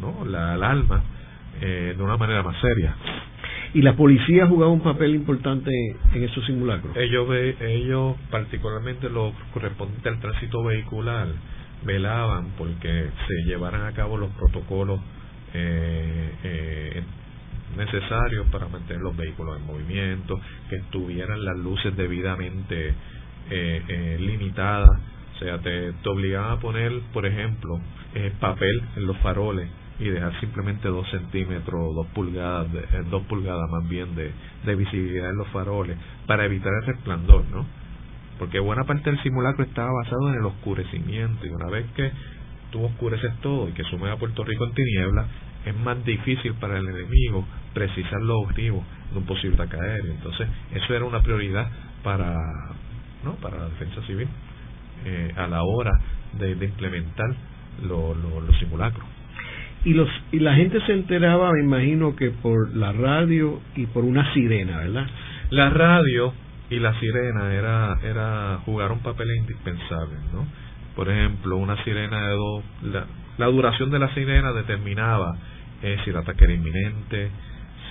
¿no? 0.00 0.24
la 0.24 0.54
alarma 0.54 1.02
eh, 1.60 1.94
de 1.96 2.02
una 2.02 2.16
manera 2.16 2.42
más 2.42 2.56
seria. 2.60 2.94
¿Y 3.74 3.82
la 3.82 3.94
policía 3.96 4.46
jugaba 4.46 4.72
un 4.72 4.80
papel 4.80 5.14
importante 5.14 5.70
en 6.14 6.24
esos 6.24 6.44
simulacros? 6.46 6.96
Ellos, 6.96 7.28
ellos 7.60 8.16
particularmente 8.30 9.10
los 9.10 9.34
correspondientes 9.52 10.12
al 10.12 10.20
tránsito 10.20 10.64
vehicular, 10.64 11.28
velaban 11.84 12.52
porque 12.56 13.10
se 13.26 13.34
llevaran 13.46 13.82
a 13.82 13.92
cabo 13.92 14.16
los 14.16 14.30
protocolos 14.30 15.00
eh, 15.54 16.32
eh, 16.44 17.02
necesarios 17.76 18.46
para 18.50 18.68
mantener 18.68 19.02
los 19.02 19.16
vehículos 19.16 19.58
en 19.58 19.66
movimiento, 19.66 20.40
que 20.70 20.76
estuvieran 20.76 21.44
las 21.44 21.56
luces 21.58 21.94
debidamente 21.96 22.94
eh, 23.50 23.82
eh 23.88 24.16
limitadas. 24.18 24.98
O 25.36 25.38
sea, 25.38 25.58
te, 25.58 25.92
te 25.92 26.08
obligaban 26.08 26.52
a 26.52 26.60
poner, 26.60 26.92
por 27.12 27.24
ejemplo, 27.26 27.78
eh, 28.14 28.32
papel 28.40 28.82
en 28.96 29.06
los 29.06 29.16
faroles 29.18 29.68
y 29.98 30.08
dejar 30.08 30.38
simplemente 30.40 30.88
dos 30.88 31.08
centímetros, 31.10 31.94
dos 31.94 32.06
pulgadas, 32.08 32.72
de, 32.72 32.80
eh, 32.80 33.04
dos 33.10 33.22
pulgadas 33.24 33.68
más 33.70 33.88
bien 33.88 34.14
de, 34.14 34.32
de 34.64 34.74
visibilidad 34.76 35.30
en 35.30 35.36
los 35.36 35.48
faroles 35.48 35.96
para 36.26 36.44
evitar 36.44 36.72
el 36.82 36.86
resplandor, 36.86 37.44
¿no? 37.50 37.66
Porque 38.38 38.60
buena 38.60 38.84
parte 38.84 39.10
del 39.10 39.20
simulacro 39.22 39.64
estaba 39.64 39.90
basado 39.92 40.28
en 40.28 40.36
el 40.36 40.44
oscurecimiento 40.44 41.44
y 41.44 41.50
una 41.50 41.68
vez 41.68 41.86
que 41.96 42.12
tú 42.70 42.84
oscureces 42.84 43.34
todo 43.40 43.68
y 43.68 43.72
que 43.72 43.82
sume 43.84 44.10
a 44.10 44.16
Puerto 44.16 44.44
Rico 44.44 44.64
en 44.64 44.74
tiniebla, 44.74 45.26
es 45.64 45.76
más 45.76 46.04
difícil 46.04 46.54
para 46.54 46.78
el 46.78 46.88
enemigo 46.88 47.44
precisar 47.74 48.20
los 48.22 48.44
objetivos 48.44 48.84
de 49.12 49.18
un 49.18 49.24
posible 49.24 49.60
ataque. 49.60 49.78
Entonces, 50.04 50.48
eso 50.72 50.94
era 50.94 51.04
una 51.04 51.22
prioridad 51.22 51.68
para, 52.02 52.36
¿no? 53.24 53.34
para 53.36 53.58
la 53.58 53.68
defensa 53.70 54.02
civil 54.06 54.28
eh, 55.04 55.32
a 55.36 55.46
la 55.46 55.62
hora 55.62 55.90
de, 56.38 56.52
implementar 56.52 57.34
los 57.82 58.16
simulacros. 58.58 59.17
Y, 59.84 59.94
los, 59.94 60.08
y 60.32 60.40
la 60.40 60.54
gente 60.54 60.80
se 60.86 60.92
enteraba, 60.92 61.52
me 61.52 61.60
imagino 61.60 62.16
que 62.16 62.30
por 62.30 62.74
la 62.76 62.92
radio 62.92 63.60
y 63.76 63.86
por 63.86 64.04
una 64.04 64.32
sirena, 64.34 64.78
¿verdad? 64.78 65.06
La 65.50 65.70
radio 65.70 66.34
y 66.70 66.78
la 66.78 66.98
sirena 66.98 67.54
era, 67.54 67.98
era 68.02 68.58
jugar 68.64 68.92
un 68.92 69.00
papel 69.00 69.28
indispensable, 69.38 70.16
¿no? 70.32 70.46
Por 70.94 71.08
ejemplo, 71.08 71.56
una 71.56 71.82
sirena 71.84 72.28
de 72.28 72.34
dos, 72.34 72.64
la, 73.38 73.46
duración 73.46 73.90
de 73.90 74.00
la 74.00 74.12
sirena 74.14 74.52
determinaba 74.52 75.36
eh, 75.82 75.96
si 76.04 76.10
el 76.10 76.16
ataque 76.16 76.44
era 76.44 76.54
inminente, 76.54 77.30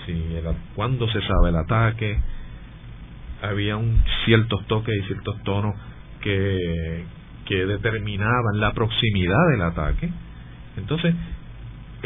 si 0.05 0.35
era, 0.35 0.53
cuándo 0.75 1.07
se 1.07 1.21
sabe 1.21 1.49
el 1.49 1.55
ataque, 1.55 2.19
había 3.41 3.77
un 3.77 4.03
ciertos 4.25 4.65
toques 4.67 4.93
y 4.95 5.07
ciertos 5.07 5.41
tonos 5.43 5.73
que, 6.21 7.05
que 7.45 7.65
determinaban 7.65 8.59
la 8.59 8.73
proximidad 8.73 9.47
del 9.51 9.61
ataque. 9.61 10.09
Entonces, 10.75 11.15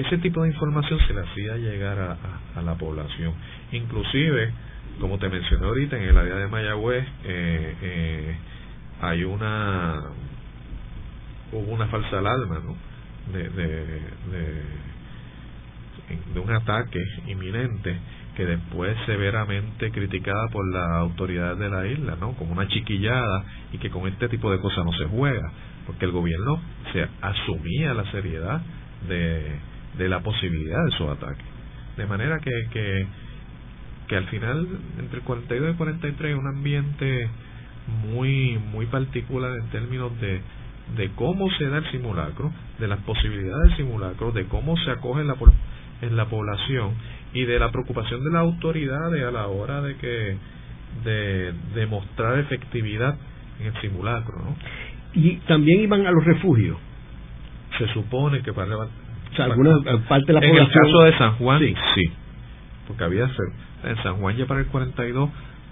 ese 0.01 0.17
tipo 0.17 0.43
de 0.43 0.49
información 0.49 0.99
se 1.07 1.13
le 1.13 1.21
hacía 1.21 1.57
llegar 1.57 1.99
a, 1.99 2.17
a, 2.59 2.61
la 2.61 2.75
población. 2.75 3.33
Inclusive, 3.71 4.51
como 4.99 5.17
te 5.17 5.29
mencioné 5.29 5.65
ahorita, 5.65 5.97
en 5.97 6.03
el 6.03 6.17
área 6.17 6.35
de 6.35 6.47
Mayagüez 6.47 7.05
eh, 7.23 7.75
eh, 7.81 8.35
hay 9.01 9.23
una 9.23 10.01
hubo 11.51 11.73
una 11.73 11.87
falsa 11.87 12.19
alarma 12.19 12.59
¿no? 12.59 12.75
de, 13.33 13.49
de, 13.49 14.01
de, 16.33 16.39
un 16.39 16.51
ataque 16.51 16.99
inminente 17.27 17.95
que 18.35 18.45
después 18.45 18.95
severamente 19.05 19.91
criticada 19.91 20.47
por 20.47 20.65
la 20.73 20.97
autoridad 20.97 21.57
de 21.57 21.69
la 21.69 21.85
isla, 21.85 22.15
¿no? 22.19 22.33
Como 22.33 22.53
una 22.53 22.67
chiquillada 22.67 23.43
y 23.73 23.77
que 23.77 23.89
con 23.89 24.07
este 24.07 24.29
tipo 24.29 24.49
de 24.51 24.59
cosas 24.59 24.85
no 24.85 24.93
se 24.93 25.05
juega, 25.05 25.51
porque 25.85 26.05
el 26.05 26.11
gobierno 26.11 26.61
se 26.93 27.07
asumía 27.21 27.93
la 27.93 28.09
seriedad 28.11 28.61
de, 29.07 29.59
de 29.97 30.09
la 30.09 30.21
posibilidad 30.21 30.83
de 30.83 30.95
esos 30.95 31.17
ataques. 31.17 31.45
De 31.97 32.05
manera 32.05 32.39
que, 32.39 32.51
que, 32.71 33.05
que 34.07 34.15
al 34.15 34.25
final, 34.27 34.67
entre 34.99 35.19
el 35.19 35.23
42 35.23 35.67
y 35.67 35.71
el 35.71 35.77
43, 35.77 36.37
un 36.37 36.47
ambiente 36.47 37.29
muy, 38.09 38.57
muy 38.71 38.85
particular 38.85 39.51
en 39.57 39.69
términos 39.69 40.11
de, 40.19 40.41
de 40.95 41.09
cómo 41.15 41.49
se 41.57 41.67
da 41.67 41.77
el 41.77 41.91
simulacro, 41.91 42.51
de 42.79 42.87
las 42.87 42.99
posibilidades 42.99 43.69
del 43.69 43.77
simulacro, 43.77 44.31
de 44.31 44.45
cómo 44.45 44.77
se 44.77 44.91
acoge 44.91 45.21
en 45.21 45.27
la, 45.27 45.35
en 46.01 46.15
la 46.15 46.25
población 46.25 46.91
y 47.33 47.45
de 47.45 47.59
la 47.59 47.71
preocupación 47.71 48.23
de 48.23 48.31
las 48.31 48.41
autoridades 48.41 49.23
a 49.23 49.31
la 49.31 49.47
hora 49.47 49.81
de 49.81 49.95
que 49.95 50.37
de 51.05 51.53
demostrar 51.73 52.37
efectividad 52.39 53.15
en 53.59 53.67
el 53.67 53.81
simulacro. 53.81 54.37
¿no? 54.39 54.55
Y 55.13 55.37
también 55.47 55.81
iban 55.81 56.05
a 56.05 56.11
los 56.11 56.25
refugios. 56.25 56.77
Se 57.77 57.87
supone 57.93 58.41
que 58.41 58.51
para 58.51 58.87
alguna 59.39 59.75
parte 60.07 60.27
de 60.27 60.33
la 60.33 60.45
en 60.45 60.55
el 60.55 60.71
caso 60.71 60.99
de 61.03 61.17
San 61.17 61.35
Juan, 61.35 61.59
sí. 61.95 62.11
Porque 62.87 63.03
había 63.03 63.29
en 63.83 64.03
San 64.03 64.17
Juan 64.17 64.35
ya 64.35 64.45
para 64.45 64.61
el 64.61 64.67
42 64.67 65.29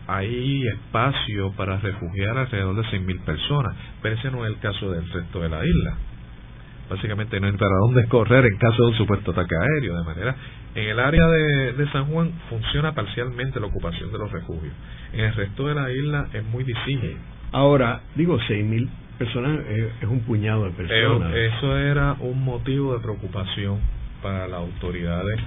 hay 0.07 0.67
espacio 0.67 1.51
para 1.51 1.77
refugiar 1.77 2.35
alrededor 2.37 2.75
de 2.75 2.81
6.000 2.83 3.21
personas, 3.21 3.75
pero 4.01 4.15
ese 4.15 4.31
no 4.31 4.43
es 4.43 4.53
el 4.53 4.59
caso 4.59 4.89
del 4.91 5.07
resto 5.11 5.39
de 5.39 5.49
la 5.49 5.63
isla. 5.63 5.97
Básicamente 6.89 7.39
no 7.39 7.45
hay 7.45 7.53
para 7.53 7.75
dónde 7.85 8.07
correr 8.07 8.45
en 8.47 8.57
caso 8.57 8.85
de 8.85 8.91
un 8.91 8.97
supuesto 8.97 9.31
ataque 9.31 9.53
aéreo, 9.55 9.95
de 9.95 10.03
manera 10.03 10.35
en 10.75 10.89
el 10.89 10.99
área 10.99 11.25
de, 11.27 11.73
de 11.73 11.91
San 11.91 12.05
Juan 12.05 12.31
funciona 12.49 12.93
parcialmente 12.93 13.59
la 13.59 13.67
ocupación 13.67 14.11
de 14.11 14.17
los 14.17 14.31
refugios. 14.31 14.73
En 15.13 15.21
el 15.21 15.33
resto 15.33 15.67
de 15.67 15.75
la 15.75 15.91
isla 15.91 16.27
es 16.33 16.43
muy 16.45 16.63
difícil. 16.63 17.17
Ahora, 17.51 18.01
digo, 18.15 18.37
6.000 18.39 18.87
personas 19.19 19.59
es, 19.67 20.09
un 20.09 20.21
puñado 20.21 20.65
de 20.65 20.71
personas. 20.71 21.35
Eso 21.35 21.77
era 21.77 22.13
un 22.19 22.43
motivo 22.43 22.93
de 22.93 23.01
preocupación 23.01 23.79
para 24.23 24.47
las 24.47 24.59
autoridades 24.59 25.39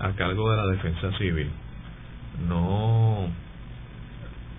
a 0.00 0.12
cargo 0.12 0.50
de 0.50 0.56
la 0.56 0.66
defensa 0.66 1.16
civil. 1.18 1.48
No, 2.48 3.28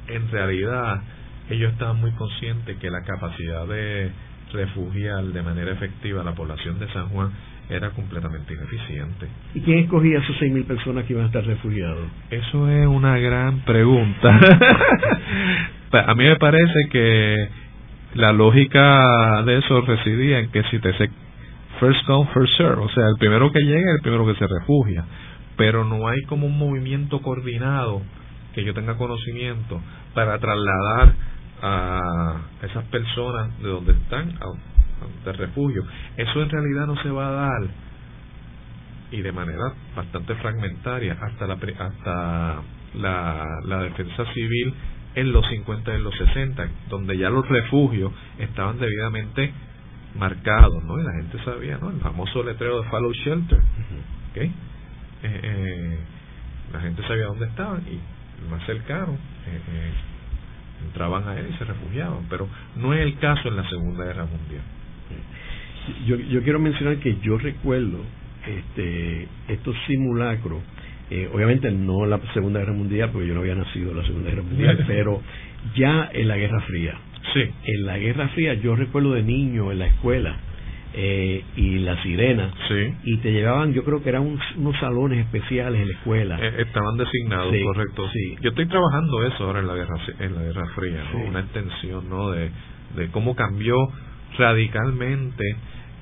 en 0.08 0.32
realidad 0.32 1.02
ellos 1.50 1.74
estaban 1.74 2.00
muy 2.00 2.12
conscientes 2.12 2.78
que 2.78 2.90
la 2.92 3.04
capacidad 3.04 3.66
de 3.68 4.12
refugiar 4.54 5.24
de 5.26 5.42
manera 5.42 5.72
efectiva 5.72 6.22
a 6.22 6.24
la 6.24 6.34
población 6.34 6.80
de 6.80 6.88
San 6.94 7.10
Juan 7.10 7.32
era 7.70 7.90
completamente 7.92 8.54
ineficiente. 8.54 9.28
¿Y 9.54 9.62
quién 9.62 9.80
escogía 9.80 10.20
esos 10.20 10.36
6.000 10.38 10.66
personas 10.66 11.06
que 11.06 11.14
iban 11.14 11.26
a 11.26 11.28
estar 11.28 11.46
refugiados? 11.46 12.08
Eso 12.30 12.70
es 12.70 12.88
una 12.88 13.18
gran 13.18 13.60
pregunta. 13.62 14.40
a 15.92 16.16
mí 16.16 16.24
me 16.24 16.36
parece 16.38 16.90
que 16.92 17.50
la 18.16 18.32
lógica 18.34 19.44
de 19.44 19.58
eso 19.58 19.82
residía 19.82 20.40
en 20.40 20.52
que 20.52 20.64
si 20.64 20.80
te 20.80 20.94
se 20.98 21.10
first 21.80 22.06
come 22.06 22.30
first 22.34 22.58
serve, 22.58 22.82
o 22.82 22.90
sea, 22.90 23.08
el 23.08 23.18
primero 23.18 23.52
que 23.52 23.62
llega 23.62 23.92
es 23.92 23.96
el 23.98 24.02
primero 24.02 24.26
que 24.26 24.36
se 24.36 24.48
refugia, 24.48 25.06
pero 25.56 25.84
no 25.86 26.08
hay 26.08 26.22
como 26.24 26.48
un 26.48 26.58
movimiento 26.58 27.22
coordinado 27.22 28.02
que 28.54 28.64
yo 28.64 28.74
tenga 28.74 28.98
conocimiento 28.98 29.80
para 30.14 30.40
trasladar 30.40 31.14
a 31.62 32.42
esas 32.64 32.86
personas 32.86 33.58
de 33.62 33.70
donde 33.70 33.92
están 33.94 34.34
a, 34.42 35.26
de 35.26 35.34
refugio. 35.34 35.84
Eso 36.18 36.42
en 36.42 36.50
realidad 36.50 36.88
no 36.88 37.02
se 37.02 37.10
va 37.10 37.28
a 37.28 37.32
dar 37.32 37.68
y 39.12 39.22
de 39.22 39.32
manera 39.32 39.74
bastante 39.96 40.36
fragmentaria 40.36 41.18
hasta 41.20 41.48
la 41.48 41.58
hasta 41.80 42.62
la 42.96 43.84
defensa 43.84 44.26
civil 44.34 44.74
en 45.16 45.32
los 45.32 45.48
50 45.48 45.92
y 45.92 45.96
en 45.96 46.04
los 46.04 46.16
60, 46.16 46.70
donde 46.90 47.18
ya 47.18 47.30
los 47.30 47.48
refugios 47.48 48.12
estaban 48.38 48.80
debidamente 48.80 49.52
marcados, 50.16 50.84
¿no? 50.84 51.00
Y 51.00 51.04
la 51.04 51.14
gente 51.14 51.44
sabía, 51.44 51.78
¿no? 51.78 51.90
El 51.90 52.00
famoso 52.00 52.44
letrero 52.44 52.82
de 52.82 52.90
Follow 52.90 53.12
Shelter, 53.14 53.60
eh, 54.36 54.52
eh, 55.24 55.98
la 56.72 56.80
gente 56.82 57.02
sabía 57.08 57.26
dónde 57.26 57.46
estaban 57.46 57.82
y 57.88 58.00
más 58.50 58.66
cercano 58.66 59.18
eh, 59.48 59.92
entraban 60.86 61.28
a 61.28 61.38
él 61.38 61.48
y 61.54 61.58
se 61.58 61.66
refugiaban, 61.66 62.26
pero 62.30 62.48
no 62.78 62.94
es 62.94 63.02
el 63.02 63.18
caso 63.18 63.50
en 63.50 63.58
la 63.58 63.68
Segunda 63.70 64.06
Guerra 64.06 64.26
Mundial. 64.26 64.62
Yo, 66.06 66.16
yo 66.18 66.44
quiero 66.44 66.60
mencionar 66.60 66.98
que 66.98 67.18
yo 67.20 67.38
recuerdo 67.38 68.00
este, 68.46 69.28
estos 69.48 69.76
simulacros 69.88 70.62
eh, 71.10 71.30
obviamente 71.34 71.72
no 71.72 72.06
la 72.06 72.20
Segunda 72.34 72.60
Guerra 72.60 72.74
Mundial, 72.74 73.10
porque 73.12 73.28
yo 73.28 73.34
no 73.34 73.42
había 73.42 73.56
nacido 73.56 73.92
en 73.92 73.98
la 73.98 74.06
Segunda 74.06 74.30
Guerra 74.30 74.44
Mundial, 74.44 74.84
pero 74.88 75.22
ya 75.76 76.10
en 76.14 76.28
la 76.28 76.38
Guerra 76.38 76.62
Fría. 76.62 76.96
Sí. 77.34 77.42
En 77.66 77.86
la 77.86 77.98
Guerra 77.98 78.28
Fría, 78.30 78.54
yo 78.56 78.76
recuerdo 78.76 79.14
de 79.14 79.24
niño 79.24 79.72
en 79.72 79.80
la 79.80 79.88
escuela, 79.88 80.38
eh, 80.94 81.44
y 81.56 81.80
la 81.80 82.02
sirena, 82.02 82.52
sí. 82.68 82.94
y 83.04 83.18
te 83.18 83.32
llevaban, 83.32 83.74
yo 83.74 83.84
creo 83.84 84.02
que 84.02 84.10
eran 84.10 84.24
unos 84.58 84.80
salones 84.80 85.20
especiales 85.26 85.82
en 85.82 85.88
la 85.88 85.94
escuela. 85.94 86.40
Eh, 86.42 86.62
estaban 86.64 86.98
designados, 86.98 87.54
correcto. 87.64 88.10
Sí. 88.12 88.36
Yo 88.42 88.50
estoy 88.50 88.68
trabajando 88.68 89.24
eso 89.26 89.44
ahora 89.46 89.60
en 89.60 89.68
la 89.68 89.76
Guerra, 89.76 89.96
en 90.20 90.36
la 90.36 90.42
Guerra 90.42 90.66
Fría, 90.76 91.04
una 91.28 91.42
extensión 91.42 92.10
¿no? 92.10 92.32
de, 92.32 92.50
de 92.96 93.08
cómo 93.12 93.36
cambió 93.36 93.76
radicalmente 94.38 95.44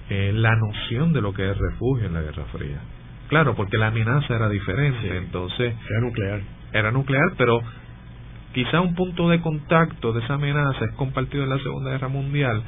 la 0.09 0.55
noción 0.55 1.11
de 1.11 1.21
lo 1.21 1.33
que 1.33 1.49
es 1.51 1.57
refugio 1.57 2.07
en 2.07 2.13
la 2.13 2.21
Guerra 2.21 2.45
Fría. 2.45 2.79
Claro, 3.27 3.55
porque 3.55 3.77
la 3.77 3.87
amenaza 3.87 4.35
era 4.35 4.49
diferente, 4.49 5.17
entonces... 5.17 5.73
Era 5.89 6.01
nuclear. 6.01 6.41
Era 6.73 6.91
nuclear, 6.91 7.33
pero 7.37 7.61
quizá 8.53 8.81
un 8.81 8.95
punto 8.95 9.29
de 9.29 9.41
contacto 9.41 10.13
de 10.13 10.23
esa 10.23 10.35
amenaza 10.35 10.85
es 10.85 10.91
compartido 10.95 11.43
en 11.43 11.49
la 11.49 11.59
Segunda 11.59 11.91
Guerra 11.91 12.07
Mundial 12.07 12.63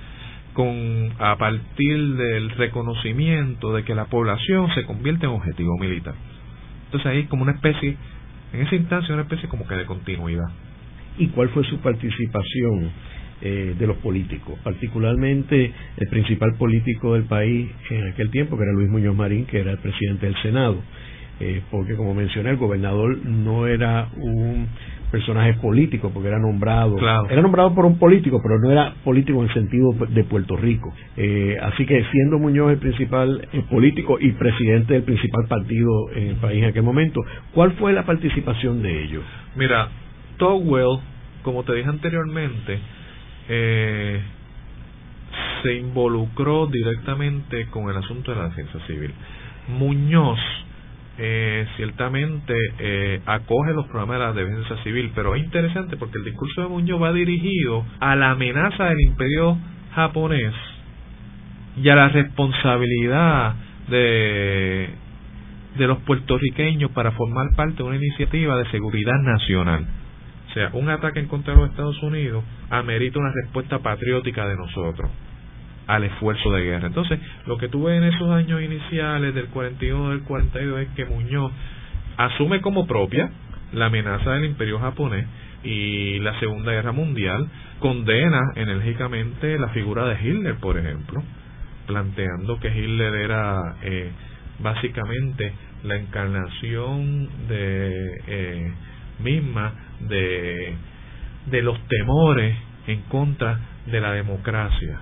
con 0.54 1.12
a 1.20 1.38
partir 1.38 2.16
del 2.16 2.50
reconocimiento 2.52 3.74
de 3.74 3.84
que 3.84 3.96
la 3.96 4.06
población 4.06 4.70
se 4.76 4.86
convierte 4.86 5.26
en 5.26 5.32
objetivo 5.32 5.78
militar. 5.80 6.16
Entonces 6.86 7.08
ahí 7.08 7.26
como 7.26 7.44
una 7.44 7.54
especie 7.54 7.96
en 8.52 8.62
esa 8.62 8.76
instancia 8.76 9.14
una 9.14 9.24
especie 9.24 9.48
como 9.48 9.68
que 9.68 9.76
de 9.76 9.86
continuidad. 9.86 10.50
¿Y 11.18 11.28
cuál 11.28 11.50
fue 11.50 11.64
su 11.66 11.80
participación 11.80 12.92
eh, 13.42 13.76
de 13.78 13.88
los 13.88 13.98
políticos? 13.98 14.60
Particularmente 14.64 15.72
el 15.98 16.08
principal 16.10 16.56
político 16.58 17.14
del 17.14 17.24
país 17.24 17.70
en 17.90 18.08
aquel 18.08 18.30
tiempo, 18.32 18.58
que 18.58 18.64
era 18.64 18.74
Luis 18.74 18.90
Muñoz 18.90 19.16
Marín, 19.16 19.46
que 19.46 19.60
era 19.60 19.72
el 19.72 19.80
presidente 19.80 20.26
del 20.26 20.36
Senado. 20.42 20.78
Eh, 21.40 21.62
porque 21.72 21.96
como 21.96 22.14
mencioné, 22.14 22.50
el 22.50 22.58
gobernador 22.58 23.18
no 23.26 23.66
era 23.66 24.10
un 24.18 24.68
personaje 25.10 25.54
político 25.56 26.12
porque 26.14 26.28
era 26.28 26.40
nombrado 26.40 26.98
era 27.30 27.42
nombrado 27.42 27.74
por 27.74 27.86
un 27.86 27.98
político 27.98 28.40
pero 28.42 28.60
no 28.60 28.72
era 28.72 28.94
político 29.04 29.40
en 29.40 29.48
el 29.48 29.54
sentido 29.54 29.92
de 30.10 30.24
Puerto 30.24 30.56
Rico 30.56 30.94
eh, 31.18 31.58
así 31.62 31.86
que 31.86 32.04
siendo 32.12 32.38
Muñoz 32.38 32.72
el 32.72 32.78
principal 32.78 33.48
eh, 33.52 33.64
político 33.70 34.18
y 34.20 34.32
presidente 34.34 34.94
del 34.94 35.04
principal 35.04 35.48
partido 35.48 36.12
en 36.14 36.28
el 36.28 36.36
país 36.36 36.64
en 36.64 36.70
aquel 36.70 36.84
momento 36.84 37.22
¿cuál 37.54 37.72
fue 37.74 37.94
la 37.94 38.06
participación 38.06 38.82
de 38.82 39.04
ellos? 39.04 39.24
mira 39.56 39.90
Togwell 40.38 41.00
como 41.44 41.64
te 41.64 41.74
dije 41.74 41.90
anteriormente 41.90 42.80
eh, 43.50 44.22
se 45.62 45.74
involucró 45.74 46.68
directamente 46.68 47.68
con 47.68 47.90
el 47.90 47.98
asunto 47.98 48.32
de 48.32 48.38
la 48.38 48.50
defensa 48.50 48.80
civil 48.88 49.14
Muñoz 49.70 50.40
eh, 51.22 51.68
ciertamente 51.76 52.54
eh, 52.80 53.22
acoge 53.26 53.74
los 53.74 53.86
programas 53.88 54.20
de 54.20 54.26
la 54.26 54.34
defensa 54.34 54.82
civil, 54.84 55.12
pero 55.14 55.36
es 55.36 55.44
interesante 55.44 55.98
porque 55.98 56.18
el 56.18 56.24
discurso 56.24 56.62
de 56.62 56.70
Muñoz 56.70 57.02
va 57.02 57.12
dirigido 57.12 57.86
a 58.00 58.16
la 58.16 58.32
amenaza 58.32 58.86
del 58.86 59.02
imperio 59.02 59.58
japonés 59.94 60.54
y 61.76 61.90
a 61.90 61.96
la 61.96 62.08
responsabilidad 62.08 63.54
de, 63.90 64.90
de 65.78 65.88
los 65.88 65.98
puertorriqueños 66.00 66.92
para 66.92 67.12
formar 67.12 67.48
parte 67.56 67.76
de 67.78 67.84
una 67.84 67.98
iniciativa 67.98 68.56
de 68.58 68.70
seguridad 68.72 69.20
nacional. 69.22 69.86
O 70.50 70.54
sea, 70.54 70.70
un 70.74 70.90
ataque 70.90 71.20
en 71.20 71.28
contra 71.28 71.54
de 71.54 71.62
los 71.62 71.70
Estados 71.70 72.02
Unidos 72.02 72.44
amerita 72.70 73.20
una 73.20 73.32
respuesta 73.44 73.80
patriótica 73.80 74.48
de 74.48 74.56
nosotros 74.56 75.10
al 75.88 76.04
esfuerzo 76.04 76.52
de 76.52 76.64
guerra. 76.64 76.88
Entonces, 76.88 77.20
lo 77.48 77.58
que 77.58 77.68
tuve 77.68 77.98
en 77.98 78.04
esos 78.04 78.30
años 78.32 78.62
iniciales 78.62 79.34
del 79.34 79.48
41 79.48 80.12
del 80.12 80.22
42 80.22 80.82
es 80.82 80.90
que 80.90 81.06
Muñoz 81.06 81.52
asume 82.18 82.62
como 82.62 82.86
propia 82.86 83.32
la 83.74 83.88
amenaza 83.88 84.34
del 84.34 84.46
imperio 84.46 84.80
japonés 84.80 85.26
y 85.64 86.20
la 86.20 86.40
Segunda 86.40 86.72
Guerra 86.72 86.92
Mundial, 86.92 87.48
condena 87.80 88.40
enérgicamente 88.56 89.58
la 89.60 89.70
figura 89.70 90.06
de 90.06 90.16
Hitler, 90.22 90.56
por 90.56 90.78
ejemplo, 90.78 91.22
planteando 91.88 92.60
que 92.60 92.70
Hitler 92.70 93.14
era 93.16 93.76
eh, 93.82 94.12
básicamente 94.60 95.54
la 95.84 95.96
encarnación 95.96 97.30
de 97.48 98.22
eh, 98.28 98.72
misma 99.20 99.74
de, 100.02 100.74
de 101.48 101.62
los 101.62 101.80
temores 101.88 102.56
en 102.88 103.02
contra 103.04 103.60
de 103.86 104.02
la 104.02 104.14
democracia 104.14 105.00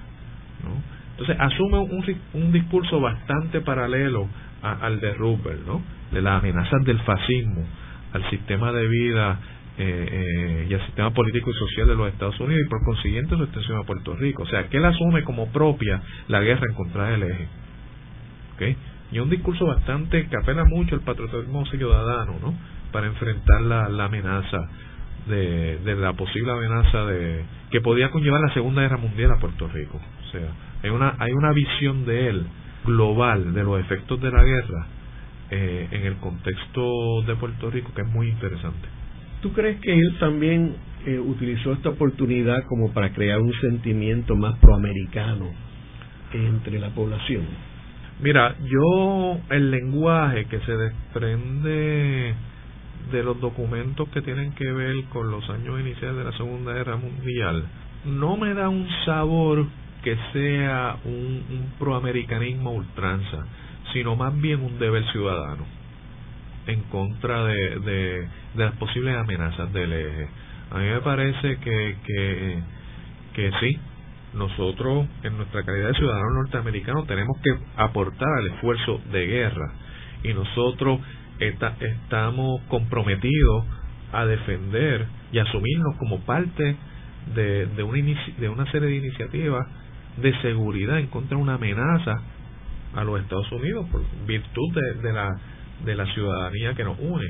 entonces 1.12 1.36
asume 1.40 1.80
un, 1.80 2.06
un 2.34 2.52
discurso 2.52 3.00
bastante 3.00 3.62
paralelo 3.62 4.28
al 4.62 5.00
de 5.00 5.14
Rupert, 5.14 5.66
¿no? 5.66 5.82
de 6.12 6.22
las 6.22 6.40
amenazas 6.40 6.84
del 6.84 7.00
fascismo 7.00 7.66
al 8.14 8.30
sistema 8.30 8.72
de 8.72 8.88
vida 8.88 9.40
eh, 9.78 10.08
eh, 10.12 10.68
y 10.70 10.74
al 10.74 10.86
sistema 10.86 11.12
político 11.12 11.52
y 11.52 11.54
social 11.54 11.88
de 11.88 11.96
los 11.96 12.12
Estados 12.12 12.40
Unidos 12.40 12.64
y 12.66 12.70
por 12.70 12.84
consiguiente 12.84 13.36
su 13.36 13.44
extensión 13.44 13.80
a 13.80 13.84
Puerto 13.84 14.16
Rico. 14.16 14.44
O 14.44 14.48
sea, 14.48 14.68
que 14.70 14.78
él 14.78 14.86
asume 14.86 15.24
como 15.24 15.52
propia 15.52 16.02
la 16.28 16.40
guerra 16.42 16.64
en 16.70 16.76
contra 16.76 17.10
del 17.10 17.24
eje. 17.24 17.48
¿Okay? 18.56 18.78
Y 19.12 19.20
un 19.20 19.30
discurso 19.30 19.66
bastante 19.66 20.28
que 20.28 20.38
apela 20.38 20.66
mucho 20.66 20.96
al 20.96 21.02
patriotismo 21.02 21.66
ciudadano, 21.66 22.36
¿no? 22.42 22.54
Para 22.92 23.08
enfrentar 23.08 23.62
la, 23.62 23.90
la 23.90 24.06
amenaza 24.06 24.58
de, 25.28 25.78
de 25.80 25.96
la 25.96 26.14
posible 26.14 26.52
amenaza 26.52 27.06
de 27.06 27.44
que 27.72 27.82
podía 27.82 28.10
conllevar 28.12 28.42
la 28.42 28.54
Segunda 28.54 28.82
Guerra 28.82 28.98
Mundial 28.98 29.32
a 29.32 29.40
Puerto 29.40 29.68
Rico. 29.68 30.00
O 30.28 30.32
sea, 30.32 30.50
hay 30.84 30.90
una, 30.90 31.16
hay 31.20 31.32
una 31.32 31.52
visión 31.52 32.06
de 32.06 32.30
él 32.30 32.46
global 32.86 33.54
de 33.54 33.64
los 33.64 33.80
efectos 33.80 34.22
de 34.22 34.32
la 34.32 34.44
guerra 34.44 34.88
eh, 35.50 35.88
en 35.92 36.06
el 36.06 36.16
contexto 36.18 37.22
de 37.26 37.36
Puerto 37.36 37.70
Rico 37.70 37.92
que 37.94 38.02
es 38.02 38.08
muy 38.08 38.30
interesante. 38.30 38.88
¿Tú 39.42 39.54
crees 39.54 39.80
que 39.82 39.94
él 39.94 40.18
también 40.20 40.76
eh, 41.06 41.20
utilizó 41.20 41.74
esta 41.74 41.90
oportunidad 41.90 42.64
como 42.68 42.92
para 42.92 43.14
crear 43.14 43.40
un 43.40 43.54
sentimiento 43.62 44.36
más 44.36 44.58
proamericano 44.60 45.52
entre 46.34 46.80
la 46.80 46.90
población? 46.90 47.44
Mira, 48.20 48.56
yo 48.64 49.40
el 49.52 49.70
lenguaje 49.70 50.46
que 50.46 50.60
se 50.62 50.72
desprende 50.76 52.34
de 53.12 53.24
los 53.24 53.40
documentos 53.40 54.08
que 54.10 54.22
tienen 54.22 54.54
que 54.54 54.72
ver 54.72 55.04
con 55.06 55.32
los 55.32 55.50
años 55.50 55.80
iniciales 55.80 56.18
de 56.18 56.24
la 56.24 56.38
Segunda 56.38 56.74
Guerra 56.74 56.98
Mundial 56.98 57.66
no 58.06 58.38
me 58.38 58.54
da 58.54 58.70
un 58.70 58.88
sabor 59.06 59.66
que 60.04 60.18
sea 60.34 60.98
un, 61.04 61.44
un 61.50 61.74
proamericanismo 61.80 62.72
ultranza, 62.72 63.46
sino 63.94 64.16
más 64.16 64.40
bien 64.40 64.62
un 64.62 64.80
deber 64.80 65.04
ciudadano 65.12 65.66
en 66.68 66.82
contra 66.84 67.46
de, 67.46 67.80
de, 67.80 68.28
las 68.56 68.74
posibles 68.76 69.16
amenazas 69.16 69.72
del 69.74 69.94
eje. 69.94 70.28
A 70.72 70.80
mí 70.80 70.86
me 70.86 71.00
parece 71.02 71.58
que, 71.58 71.96
que, 72.06 72.60
que 73.34 73.52
sí, 73.60 73.80
nosotros 74.34 75.08
en 75.24 75.38
nuestra 75.38 75.64
calidad 75.64 75.88
de 75.90 75.94
ciudadanos 75.96 76.34
norteamericanos 76.34 77.08
tenemos 77.08 77.38
que 77.42 77.52
aportar 77.78 78.28
al 78.40 78.48
esfuerzo 78.48 79.02
de 79.12 79.28
guerra 79.28 79.74
y 80.24 80.34
nosotros 80.34 81.00
estamos 81.40 82.62
comprometidos 82.68 83.66
a 84.14 84.26
defender 84.26 85.06
y 85.32 85.40
asumirnos 85.40 85.96
como 85.98 86.20
parte 86.22 86.76
de, 87.36 87.66
de, 87.68 87.84
una, 87.84 87.98
de 88.38 88.50
una 88.50 88.72
serie 88.72 88.90
de 88.90 88.96
iniciativas 88.96 89.68
de 90.18 90.40
seguridad 90.42 91.00
en 91.00 91.08
contra 91.08 91.38
de 91.38 91.44
una 91.44 91.56
amenaza 91.56 92.22
a 92.96 93.04
los 93.04 93.20
Estados 93.22 93.52
Unidos 93.52 93.86
por 93.92 94.02
virtud 94.26 94.74
de, 95.04 95.14
la 95.14 95.30
de 95.86 95.96
la 95.96 96.06
ciudadanía 96.14 96.74
que 96.74 96.84
nos 96.84 96.98
une. 97.00 97.28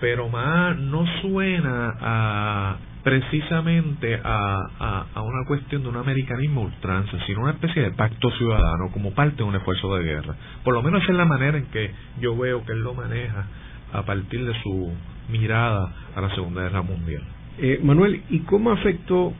Pero 0.00 0.28
más 0.28 0.76
no 0.78 1.04
suena 1.22 1.94
a 2.00 2.76
precisamente 3.08 4.20
a, 4.22 5.06
a, 5.14 5.22
una 5.22 5.46
cuestión 5.46 5.82
de 5.82 5.88
un 5.88 5.96
americanismo 5.96 6.60
ultranza, 6.60 7.16
sino 7.26 7.40
una 7.40 7.52
especie 7.52 7.80
de 7.80 7.92
pacto 7.92 8.30
ciudadano 8.32 8.90
como 8.92 9.12
parte 9.12 9.38
de 9.38 9.44
un 9.44 9.56
esfuerzo 9.56 9.96
de 9.96 10.04
guerra. 10.04 10.36
Por 10.62 10.74
lo 10.74 10.82
menos 10.82 11.02
esa 11.02 11.12
es 11.12 11.16
la 11.16 11.24
manera 11.24 11.56
en 11.56 11.64
que 11.68 11.90
yo 12.20 12.36
veo 12.36 12.66
que 12.66 12.72
él 12.72 12.80
lo 12.80 12.92
maneja 12.92 13.46
a 13.94 14.02
partir 14.02 14.44
de 14.44 14.52
su 14.62 14.92
mirada 15.30 15.90
a 16.14 16.20
la 16.20 16.34
Segunda 16.34 16.60
Guerra 16.64 16.82
Mundial. 16.82 17.22
Eh, 17.56 17.80
Manuel, 17.82 18.24
¿y 18.28 18.40
cómo 18.40 18.72
afectó 18.72 19.32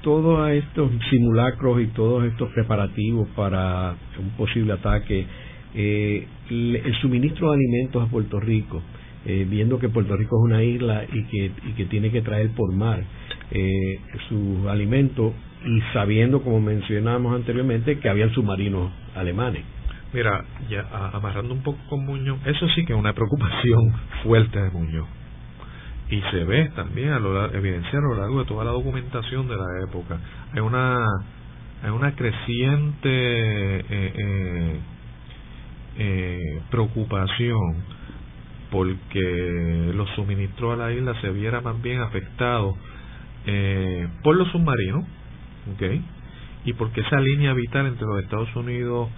todos 0.00 0.48
estos 0.52 0.90
simulacros 1.10 1.82
y 1.82 1.88
todos 1.88 2.24
estos 2.24 2.50
preparativos 2.52 3.28
para 3.36 3.96
un 4.18 4.30
posible 4.30 4.72
ataque, 4.72 5.26
eh, 5.74 6.26
el 6.48 6.96
suministro 7.02 7.50
de 7.50 7.56
alimentos 7.56 8.02
a 8.02 8.10
Puerto 8.10 8.40
Rico, 8.40 8.82
eh, 9.26 9.46
viendo 9.48 9.78
que 9.78 9.88
Puerto 9.88 10.16
Rico 10.16 10.36
es 10.38 10.44
una 10.44 10.62
isla 10.62 11.04
y 11.04 11.24
que, 11.24 11.52
y 11.68 11.72
que 11.72 11.84
tiene 11.86 12.10
que 12.10 12.22
traer 12.22 12.50
por 12.50 12.72
mar 12.72 13.02
eh, 13.50 14.00
sus 14.28 14.66
alimentos 14.66 15.32
y 15.64 15.80
sabiendo, 15.92 16.42
como 16.42 16.60
mencionábamos 16.60 17.34
anteriormente, 17.34 17.98
que 17.98 18.08
había 18.08 18.28
submarinos 18.30 18.90
alemanes. 19.14 19.62
Mira, 20.12 20.44
ya 20.68 20.86
amarrando 21.12 21.54
un 21.54 21.62
poco 21.62 21.78
con 21.88 22.04
Muñoz, 22.04 22.38
eso 22.46 22.68
sí 22.74 22.84
que 22.84 22.92
es 22.92 22.98
una 22.98 23.12
preocupación 23.12 23.92
fuerte 24.22 24.60
de 24.60 24.70
Muñoz 24.70 25.06
y 26.10 26.20
se 26.32 26.44
ve 26.44 26.70
también 26.74 27.10
a 27.10 27.18
lo 27.20 27.52
evidencia 27.54 27.98
a 27.98 28.02
lo 28.02 28.14
largo 28.14 28.40
de 28.40 28.44
toda 28.46 28.64
la 28.64 28.72
documentación 28.72 29.46
de 29.46 29.56
la 29.56 29.84
época 29.88 30.18
hay 30.52 30.60
una 30.60 30.98
hay 31.82 31.90
una 31.90 32.14
creciente 32.14 33.08
eh, 33.08 33.84
eh, 33.88 34.80
eh, 35.98 36.62
preocupación 36.70 37.99
porque 38.70 39.92
los 39.94 40.08
suministros 40.10 40.74
a 40.74 40.76
la 40.76 40.92
isla 40.92 41.20
se 41.20 41.30
viera 41.30 41.60
más 41.60 41.80
bien 41.82 42.00
afectados 42.00 42.76
eh, 43.46 44.08
por 44.22 44.36
los 44.36 44.48
submarinos 44.52 45.04
¿okay? 45.74 46.02
y 46.64 46.72
porque 46.74 47.00
esa 47.00 47.20
línea 47.20 47.52
vital 47.52 47.86
entre 47.86 48.06
los 48.06 48.22
Estados 48.22 48.54
Unidos 48.54 49.08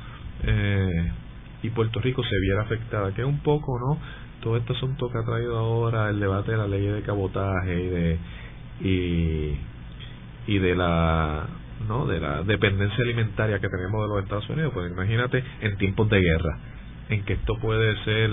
eh, 0.44 1.12
y 1.62 1.70
Puerto 1.70 2.00
Rico 2.00 2.22
se 2.22 2.40
viera 2.40 2.62
afectada 2.62 3.12
que 3.12 3.22
es 3.22 3.26
un 3.26 3.40
poco 3.40 3.78
no 3.78 3.98
todo 4.40 4.56
este 4.56 4.72
asunto 4.72 5.10
que 5.10 5.18
ha 5.18 5.24
traído 5.24 5.58
ahora 5.58 6.08
el 6.08 6.18
debate 6.18 6.52
de 6.52 6.56
la 6.56 6.66
ley 6.66 6.86
de 6.86 7.02
cabotaje 7.02 7.80
y 7.80 7.88
de 7.88 8.18
y, 8.80 9.56
y 10.46 10.58
de 10.58 10.74
la 10.74 11.46
no 11.88 12.06
de 12.06 12.20
la 12.20 12.42
dependencia 12.42 13.04
alimentaria 13.04 13.58
que 13.58 13.68
tenemos 13.68 14.02
de 14.02 14.08
los 14.14 14.22
Estados 14.22 14.48
Unidos 14.48 14.72
pues 14.72 14.90
imagínate 14.90 15.44
en 15.60 15.76
tiempos 15.76 16.08
de 16.08 16.20
guerra 16.20 16.58
en 17.10 17.24
que 17.24 17.34
esto 17.34 17.58
puede 17.60 17.96
ser 18.04 18.30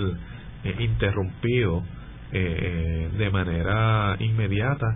eh, 0.64 0.74
interrumpido 0.78 1.82
eh, 2.32 3.08
eh, 3.12 3.16
de 3.16 3.30
manera 3.30 4.16
inmediata 4.18 4.86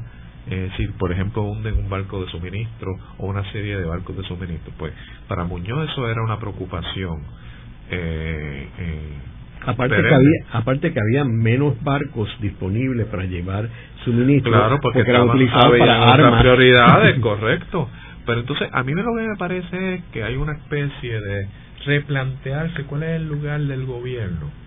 si 0.77 0.87
por 0.99 1.11
ejemplo 1.11 1.43
hunden 1.43 1.75
un 1.79 1.89
barco 1.89 2.23
de 2.23 2.31
suministro 2.31 2.93
o 3.17 3.29
una 3.29 3.51
serie 3.51 3.79
de 3.79 3.87
barcos 3.87 4.15
de 4.15 4.25
suministro 4.25 4.75
pues 4.77 4.93
para 5.27 5.45
Muñoz 5.45 5.91
eso 5.91 6.07
era 6.07 6.23
una 6.23 6.39
preocupación 6.39 7.23
eh, 7.91 8.69
Aparte 9.67 9.97
que, 9.97 10.15
había, 10.15 10.45
aparte 10.53 10.93
que 10.93 11.01
había 11.01 11.25
menos 11.25 11.83
barcos 11.83 12.29
disponibles 12.41 13.07
para 13.07 13.25
llevar 13.25 13.67
suministros 14.05 14.55
claro, 14.55 14.79
porque, 14.83 15.01
eran 15.01 15.31
utilizados 15.31 15.79
para 15.79 16.13
armas. 16.13 16.43
prioridades, 16.43 17.19
correcto. 17.23 17.89
Pero 18.27 18.41
entonces, 18.41 18.69
a 18.71 18.83
mí 18.83 18.93
lo 18.93 19.03
que 19.17 19.23
me 19.23 19.37
parece 19.37 19.95
es 19.95 20.05
que 20.13 20.23
hay 20.23 20.37
una 20.37 20.53
especie 20.53 21.19
de 21.19 21.49
replantearse 21.87 22.85
cuál 22.85 23.05
es 23.05 23.17
el 23.17 23.29
lugar 23.29 23.61
del 23.61 23.87
gobierno 23.87 24.64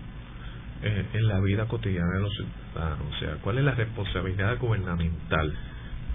eh, 0.80 1.06
en 1.12 1.26
la 1.26 1.40
vida 1.40 1.66
cotidiana 1.66 2.14
de 2.14 2.20
los 2.20 2.32
ciudadanos, 2.32 3.06
o 3.12 3.18
sea, 3.18 3.34
cuál 3.42 3.58
es 3.58 3.64
la 3.64 3.74
responsabilidad 3.74 4.58
gubernamental. 4.58 5.52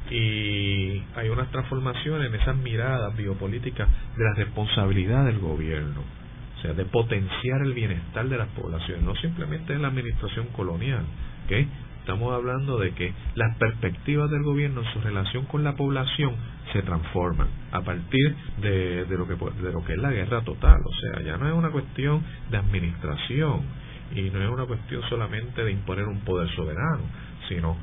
Y 0.09 1.03
hay 1.15 1.29
unas 1.29 1.51
transformaciones 1.51 2.29
en 2.29 2.39
esas 2.39 2.55
miradas 2.55 3.15
biopolíticas 3.17 3.89
de 4.15 4.23
la 4.23 4.33
responsabilidad 4.35 5.25
del 5.25 5.39
gobierno, 5.39 6.01
o 6.57 6.61
sea, 6.61 6.73
de 6.73 6.85
potenciar 6.85 7.61
el 7.61 7.73
bienestar 7.73 8.29
de 8.29 8.37
las 8.37 8.47
poblaciones, 8.49 9.03
no 9.03 9.15
simplemente 9.15 9.73
en 9.73 9.81
la 9.81 9.89
administración 9.89 10.47
colonial, 10.47 11.03
¿okay? 11.45 11.67
Estamos 11.99 12.33
hablando 12.33 12.79
de 12.79 12.91
que 12.91 13.13
las 13.35 13.57
perspectivas 13.57 14.29
del 14.29 14.43
gobierno 14.43 14.81
en 14.81 14.93
su 14.93 15.01
relación 15.01 15.45
con 15.45 15.63
la 15.63 15.75
población 15.75 16.35
se 16.71 16.81
transforman 16.83 17.47
a 17.71 17.81
partir 17.81 18.35
de, 18.61 19.05
de, 19.05 19.17
lo 19.17 19.27
que 19.27 19.35
de 19.35 19.71
lo 19.71 19.83
que 19.83 19.93
es 19.93 19.99
la 19.99 20.11
guerra 20.11 20.41
total, 20.41 20.79
o 20.85 20.93
sea, 21.01 21.23
ya 21.23 21.37
no 21.37 21.47
es 21.47 21.53
una 21.53 21.71
cuestión 21.71 22.21
de 22.51 22.57
administración 22.57 23.82
y 24.15 24.29
no 24.29 24.43
es 24.43 24.49
una 24.49 24.65
cuestión 24.65 25.01
solamente 25.09 25.63
de 25.63 25.71
imponer 25.71 26.05
un 26.05 26.19
poder 26.21 26.49
soberano, 26.55 27.03
sino 27.47 27.75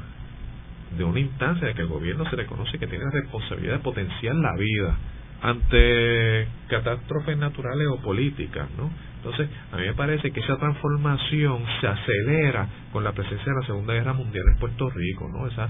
de 0.96 1.04
una 1.04 1.20
instancia 1.20 1.68
de 1.68 1.74
que 1.74 1.82
el 1.82 1.88
gobierno 1.88 2.28
se 2.28 2.36
reconoce 2.36 2.78
que 2.78 2.86
tiene 2.86 3.04
la 3.04 3.10
responsabilidad 3.10 3.74
de 3.74 3.78
potenciar 3.80 4.34
la 4.34 4.54
vida 4.56 4.96
ante 5.42 6.48
catástrofes 6.68 7.38
naturales 7.38 7.86
o 7.88 8.02
políticas, 8.02 8.68
¿no? 8.76 8.90
Entonces, 9.16 9.48
a 9.72 9.76
mí 9.76 9.86
me 9.86 9.94
parece 9.94 10.30
que 10.30 10.40
esa 10.40 10.56
transformación 10.56 11.62
se 11.80 11.86
acelera 11.86 12.66
con 12.92 13.04
la 13.04 13.12
presencia 13.12 13.52
de 13.52 13.60
la 13.60 13.66
Segunda 13.66 13.94
Guerra 13.94 14.12
Mundial 14.12 14.44
en 14.52 14.58
Puerto 14.58 14.90
Rico, 14.90 15.28
¿no? 15.28 15.46
Esa, 15.46 15.68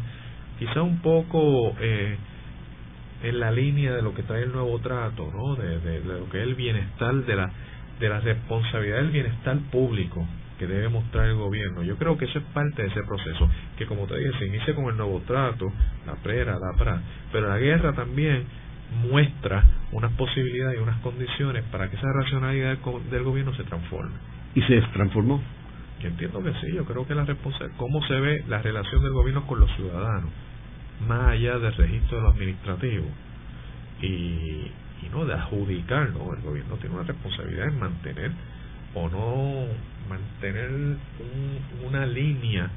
quizá 0.59 0.83
un 0.83 1.01
poco 1.01 1.75
eh, 1.81 2.17
en 3.23 3.41
la 3.41 3.51
línea 3.51 3.93
de 3.93 4.03
lo 4.03 4.15
que 4.15 4.23
trae 4.23 4.45
el 4.45 4.53
nuevo 4.53 4.79
trato, 4.81 5.31
¿no? 5.33 5.57
De, 5.57 5.79
de, 5.81 6.01
lo 6.05 6.29
que 6.31 6.39
es 6.39 6.45
el 6.45 6.55
bienestar, 6.55 7.15
de 7.15 7.37
la, 7.37 7.51
de 7.99 8.09
la 8.09 8.21
responsabilidad 8.21 8.97
del 8.99 9.11
bienestar 9.11 9.59
público 9.71 10.27
que 10.61 10.67
debe 10.67 10.91
mostrar 10.91 11.27
el 11.27 11.37
gobierno. 11.37 11.83
Yo 11.83 11.97
creo 11.97 12.19
que 12.19 12.27
eso 12.27 12.39
es 12.39 12.45
parte 12.53 12.83
de 12.83 12.89
ese 12.89 13.03
proceso, 13.05 13.49
que 13.79 13.87
como 13.87 14.07
te 14.07 14.19
dije, 14.19 14.31
se 14.39 14.47
inicia 14.47 14.75
con 14.75 14.91
el 14.91 14.97
nuevo 14.99 15.23
trato, 15.27 15.73
la 16.07 16.17
PRERA, 16.17 16.59
la 16.59 16.77
PRA, 16.77 17.01
pero 17.33 17.49
la 17.49 17.57
guerra 17.57 17.95
también 17.95 18.45
muestra 19.09 19.65
unas 19.93 20.13
posibilidades 20.13 20.79
y 20.79 20.83
unas 20.83 20.99
condiciones 20.99 21.65
para 21.73 21.89
que 21.89 21.97
esa 21.97 22.13
racionalidad 22.13 22.77
del 23.11 23.23
gobierno 23.23 23.55
se 23.55 23.65
transforme. 23.65 24.13
¿Y 24.55 24.61
se 24.61 24.83
transformó? 24.93 25.41
Yo 26.03 26.09
entiendo 26.09 26.43
que 26.43 26.53
sí, 26.61 26.75
yo 26.75 26.85
creo 26.85 27.07
que 27.07 27.15
la 27.15 27.25
responsabilidad, 27.25 27.79
cómo 27.79 28.07
se 28.07 28.21
ve 28.21 28.45
la 28.47 28.61
relación 28.61 29.03
del 29.03 29.13
gobierno 29.13 29.47
con 29.47 29.61
los 29.61 29.71
ciudadanos, 29.77 30.31
más 31.09 31.29
allá 31.29 31.59
del 31.59 31.73
registro 31.73 32.19
de 32.19 32.23
lo 32.23 32.31
administrativo 32.33 33.07
y, 34.03 34.07
y 34.07 35.09
no 35.11 35.25
de 35.25 35.33
adjudicar, 35.33 36.11
¿no? 36.11 36.35
El 36.35 36.43
gobierno 36.43 36.77
tiene 36.77 36.97
una 36.97 37.05
responsabilidad 37.05 37.69
en 37.69 37.79
mantener 37.79 38.33
o 38.95 39.09
no 39.09 39.67
mantener 40.09 40.97
una 41.87 42.07
línea 42.07 42.71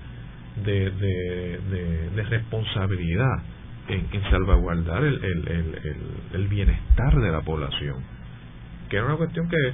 de, 0.64 0.92
de, 0.92 2.24
responsabilidad 2.30 3.42
en, 3.88 4.08
salvaguardar 4.30 5.04
el, 5.04 5.24
el, 5.24 5.48
el, 5.48 6.06
el, 6.34 6.48
bienestar 6.48 7.20
de 7.20 7.32
la 7.32 7.42
población, 7.42 8.04
que 8.90 8.98
era 8.98 9.06
una 9.06 9.18
cuestión 9.18 9.50
que, 9.50 9.74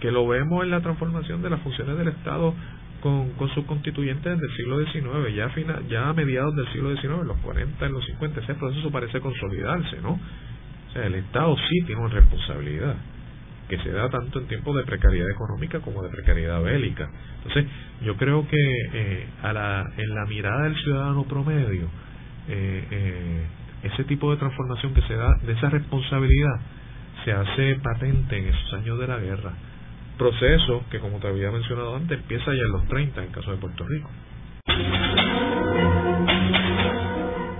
que 0.00 0.10
lo 0.10 0.26
vemos 0.26 0.64
en 0.64 0.70
la 0.70 0.80
transformación 0.80 1.42
de 1.42 1.50
las 1.50 1.60
funciones 1.60 1.96
del 1.96 2.08
Estado 2.08 2.54
con, 3.00 3.30
con 3.30 3.48
sus 3.50 3.64
constituyentes 3.66 4.38
del 4.38 4.56
siglo 4.56 4.84
XIX, 4.84 5.34
ya, 5.34 5.48
final, 5.50 5.86
ya 5.88 6.08
a 6.08 6.12
mediados 6.12 6.54
del 6.56 6.66
siglo 6.72 6.90
XIX, 6.96 7.20
en 7.20 7.28
los 7.28 7.36
40, 7.38 7.86
en 7.86 7.92
los 7.92 8.04
50, 8.04 8.40
ese 8.40 8.54
proceso 8.54 8.90
parece 8.90 9.20
consolidarse, 9.20 10.00
¿no? 10.02 10.12
O 10.12 10.92
sea, 10.92 11.06
el 11.06 11.14
Estado 11.14 11.56
sí 11.68 11.86
tiene 11.86 12.00
una 12.00 12.14
responsabilidad 12.14 12.96
que 13.68 13.78
se 13.78 13.90
da 13.90 14.08
tanto 14.10 14.40
en 14.40 14.46
tiempos 14.46 14.76
de 14.76 14.84
precariedad 14.84 15.30
económica 15.30 15.80
como 15.80 16.02
de 16.02 16.10
precariedad 16.10 16.62
bélica. 16.62 17.08
Entonces, 17.38 17.66
yo 18.02 18.16
creo 18.16 18.46
que 18.46 18.56
eh, 18.92 19.26
a 19.42 19.52
la, 19.52 19.84
en 19.96 20.14
la 20.14 20.26
mirada 20.26 20.64
del 20.64 20.76
ciudadano 20.76 21.24
promedio, 21.24 21.88
eh, 22.48 22.84
eh, 22.90 23.46
ese 23.84 24.04
tipo 24.04 24.30
de 24.30 24.36
transformación 24.36 24.94
que 24.94 25.02
se 25.02 25.14
da, 25.14 25.34
de 25.42 25.52
esa 25.52 25.70
responsabilidad, 25.70 26.60
se 27.24 27.32
hace 27.32 27.76
patente 27.76 28.36
en 28.36 28.48
esos 28.48 28.74
años 28.74 28.98
de 28.98 29.06
la 29.06 29.18
guerra. 29.18 29.52
Proceso 30.18 30.84
que, 30.90 30.98
como 31.00 31.18
te 31.18 31.28
había 31.28 31.50
mencionado 31.50 31.96
antes, 31.96 32.18
empieza 32.18 32.46
ya 32.46 32.62
en 32.62 32.72
los 32.72 32.86
30 32.86 33.20
en 33.20 33.26
el 33.28 33.32
caso 33.32 33.50
de 33.50 33.56
Puerto 33.56 33.84
Rico. 33.86 34.10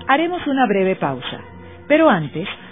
Haremos 0.07 0.45
una 0.45 0.67
breve 0.67 0.95
pausa, 0.97 1.41
pero 1.87 2.09
antes 2.09 2.47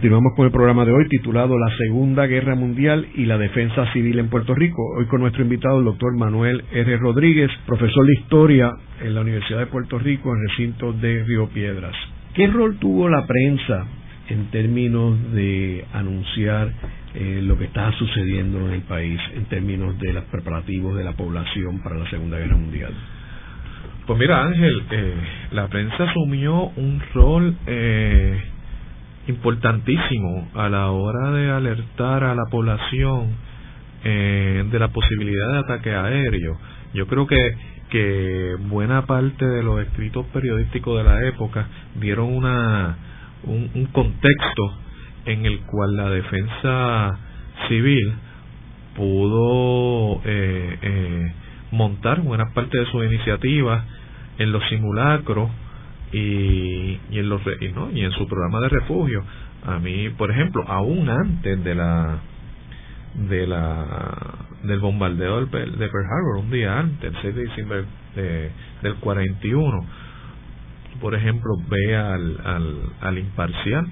Continuamos 0.00 0.32
con 0.34 0.46
el 0.46 0.50
programa 0.50 0.86
de 0.86 0.92
hoy 0.92 1.06
titulado 1.08 1.58
La 1.58 1.76
Segunda 1.76 2.24
Guerra 2.24 2.54
Mundial 2.54 3.06
y 3.16 3.26
la 3.26 3.36
Defensa 3.36 3.92
Civil 3.92 4.18
en 4.18 4.30
Puerto 4.30 4.54
Rico. 4.54 4.82
Hoy 4.96 5.04
con 5.04 5.20
nuestro 5.20 5.42
invitado, 5.42 5.78
el 5.78 5.84
doctor 5.84 6.16
Manuel 6.16 6.64
R. 6.72 6.96
Rodríguez, 6.96 7.50
profesor 7.66 8.06
de 8.06 8.14
Historia 8.14 8.72
en 9.02 9.14
la 9.14 9.20
Universidad 9.20 9.58
de 9.58 9.66
Puerto 9.66 9.98
Rico, 9.98 10.32
en 10.32 10.48
recinto 10.48 10.94
de 10.94 11.22
Río 11.24 11.50
Piedras. 11.50 11.94
¿Qué 12.32 12.46
rol 12.46 12.78
tuvo 12.78 13.10
la 13.10 13.26
prensa 13.26 13.84
en 14.30 14.46
términos 14.46 15.18
de 15.34 15.84
anunciar 15.92 16.72
eh, 17.12 17.42
lo 17.42 17.58
que 17.58 17.64
está 17.64 17.92
sucediendo 17.98 18.58
en 18.68 18.72
el 18.72 18.82
país, 18.84 19.20
en 19.34 19.44
términos 19.50 19.98
de 19.98 20.14
los 20.14 20.24
preparativos 20.24 20.96
de 20.96 21.04
la 21.04 21.12
población 21.12 21.80
para 21.82 21.98
la 21.98 22.08
Segunda 22.08 22.38
Guerra 22.38 22.56
Mundial? 22.56 22.94
Pues 24.06 24.18
mira, 24.18 24.46
Ángel, 24.46 24.82
eh, 24.92 25.14
la 25.50 25.68
prensa 25.68 26.04
asumió 26.04 26.70
un 26.74 27.02
rol 27.12 27.54
eh, 27.66 28.40
importantísimo 29.26 30.48
a 30.54 30.68
la 30.68 30.90
hora 30.90 31.30
de 31.32 31.50
alertar 31.50 32.24
a 32.24 32.34
la 32.34 32.44
población 32.50 33.36
eh, 34.04 34.64
de 34.70 34.78
la 34.78 34.88
posibilidad 34.88 35.52
de 35.52 35.58
ataque 35.58 35.94
aéreo. 35.94 36.58
Yo 36.94 37.06
creo 37.06 37.26
que, 37.26 37.36
que 37.90 38.56
buena 38.68 39.06
parte 39.06 39.46
de 39.46 39.62
los 39.62 39.80
escritos 39.80 40.26
periodísticos 40.32 40.98
de 40.98 41.04
la 41.04 41.26
época 41.26 41.66
dieron 41.96 42.34
una, 42.34 42.96
un, 43.44 43.86
contexto 43.92 44.74
en 45.26 45.46
el 45.46 45.60
cual 45.60 45.96
la 45.96 46.10
defensa 46.10 47.18
civil 47.68 48.14
pudo 48.96 50.20
eh, 50.24 50.78
eh, 50.82 51.32
montar 51.70 52.22
buena 52.22 52.52
parte 52.52 52.78
de 52.78 52.86
sus 52.86 53.04
iniciativas 53.04 53.84
en 54.38 54.52
los 54.52 54.66
simulacros 54.68 55.50
y, 56.12 56.98
y 57.10 57.18
en 57.18 57.28
los 57.28 57.40
y, 57.60 57.68
¿no? 57.68 57.90
y 57.90 58.02
en 58.02 58.12
su 58.12 58.26
programa 58.26 58.60
de 58.60 58.68
refugio 58.68 59.24
a 59.64 59.78
mí 59.78 60.08
por 60.10 60.30
ejemplo 60.30 60.64
aún 60.66 61.08
antes 61.08 61.62
de 61.62 61.74
la 61.74 62.18
de 63.14 63.46
la 63.46 64.46
del 64.64 64.80
bombardeo 64.80 65.40
de 65.40 65.46
Pearl 65.46 66.06
Harbor 66.06 66.36
un 66.38 66.50
día 66.50 66.78
antes 66.78 67.12
el 67.14 67.22
6 67.22 67.34
de 67.34 67.42
diciembre 67.42 67.84
de, 68.14 68.50
del 68.82 68.94
41 68.96 69.86
por 71.00 71.14
ejemplo 71.14 71.52
ve 71.68 71.96
al, 71.96 72.40
al, 72.44 72.76
al 73.00 73.18
imparcial 73.18 73.86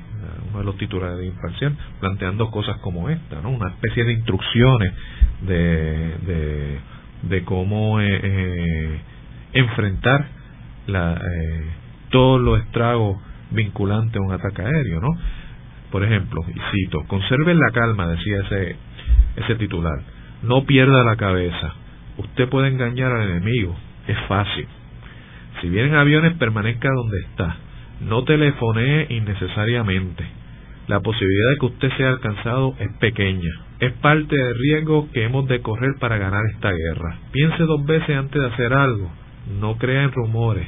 uno 0.51 0.59
de 0.59 0.65
los 0.65 0.77
titulares 0.77 1.19
de 1.19 1.27
imparcial 1.27 1.77
planteando 2.01 2.51
cosas 2.51 2.79
como 2.79 3.09
esta 3.09 3.41
no 3.41 3.51
una 3.51 3.69
especie 3.69 4.05
de 4.05 4.13
instrucciones 4.13 4.93
de 5.43 6.17
de, 6.27 6.79
de 7.23 7.45
cómo 7.45 8.01
eh, 8.01 8.21
eh, 8.23 9.01
enfrentar 9.53 10.27
la 10.87 11.15
eh, 11.15 11.71
todos 12.11 12.41
los 12.41 12.61
estragos 12.61 13.19
vinculantes 13.51 14.17
a 14.17 14.25
un 14.25 14.33
ataque 14.33 14.63
aéreo, 14.63 15.01
¿no? 15.01 15.09
Por 15.91 16.05
ejemplo, 16.05 16.43
y 16.49 16.59
cito, 16.73 17.05
conserven 17.07 17.59
la 17.59 17.71
calma, 17.73 18.09
decía 18.09 18.41
ese, 18.41 18.77
ese 19.37 19.55
titular, 19.55 20.01
no 20.43 20.65
pierda 20.65 21.03
la 21.03 21.17
cabeza, 21.17 21.75
usted 22.19 22.49
puede 22.49 22.69
engañar 22.69 23.13
al 23.13 23.31
enemigo, 23.31 23.75
es 24.07 24.19
fácil. 24.29 24.67
Si 25.61 25.69
vienen 25.69 25.95
aviones, 25.95 26.35
permanezca 26.35 26.89
donde 26.95 27.19
está. 27.21 27.57
No 28.01 28.23
telefonee 28.25 29.07
innecesariamente. 29.11 30.25
La 30.87 31.01
posibilidad 31.01 31.51
de 31.51 31.57
que 31.59 31.67
usted 31.67 31.97
sea 31.97 32.11
alcanzado 32.11 32.75
es 32.79 32.93
pequeña. 32.99 33.51
Es 33.81 33.93
parte 33.95 34.37
del 34.37 34.55
riesgo 34.57 35.09
que 35.13 35.25
hemos 35.25 35.47
de 35.49 35.61
correr 35.61 35.97
para 35.99 36.17
ganar 36.17 36.43
esta 36.55 36.71
guerra. 36.71 37.19
Piense 37.33 37.65
dos 37.65 37.85
veces 37.85 38.17
antes 38.17 38.41
de 38.41 38.49
hacer 38.49 38.73
algo. 38.73 39.11
No 39.61 39.77
crea 39.77 40.05
en 40.05 40.13
rumores. 40.13 40.67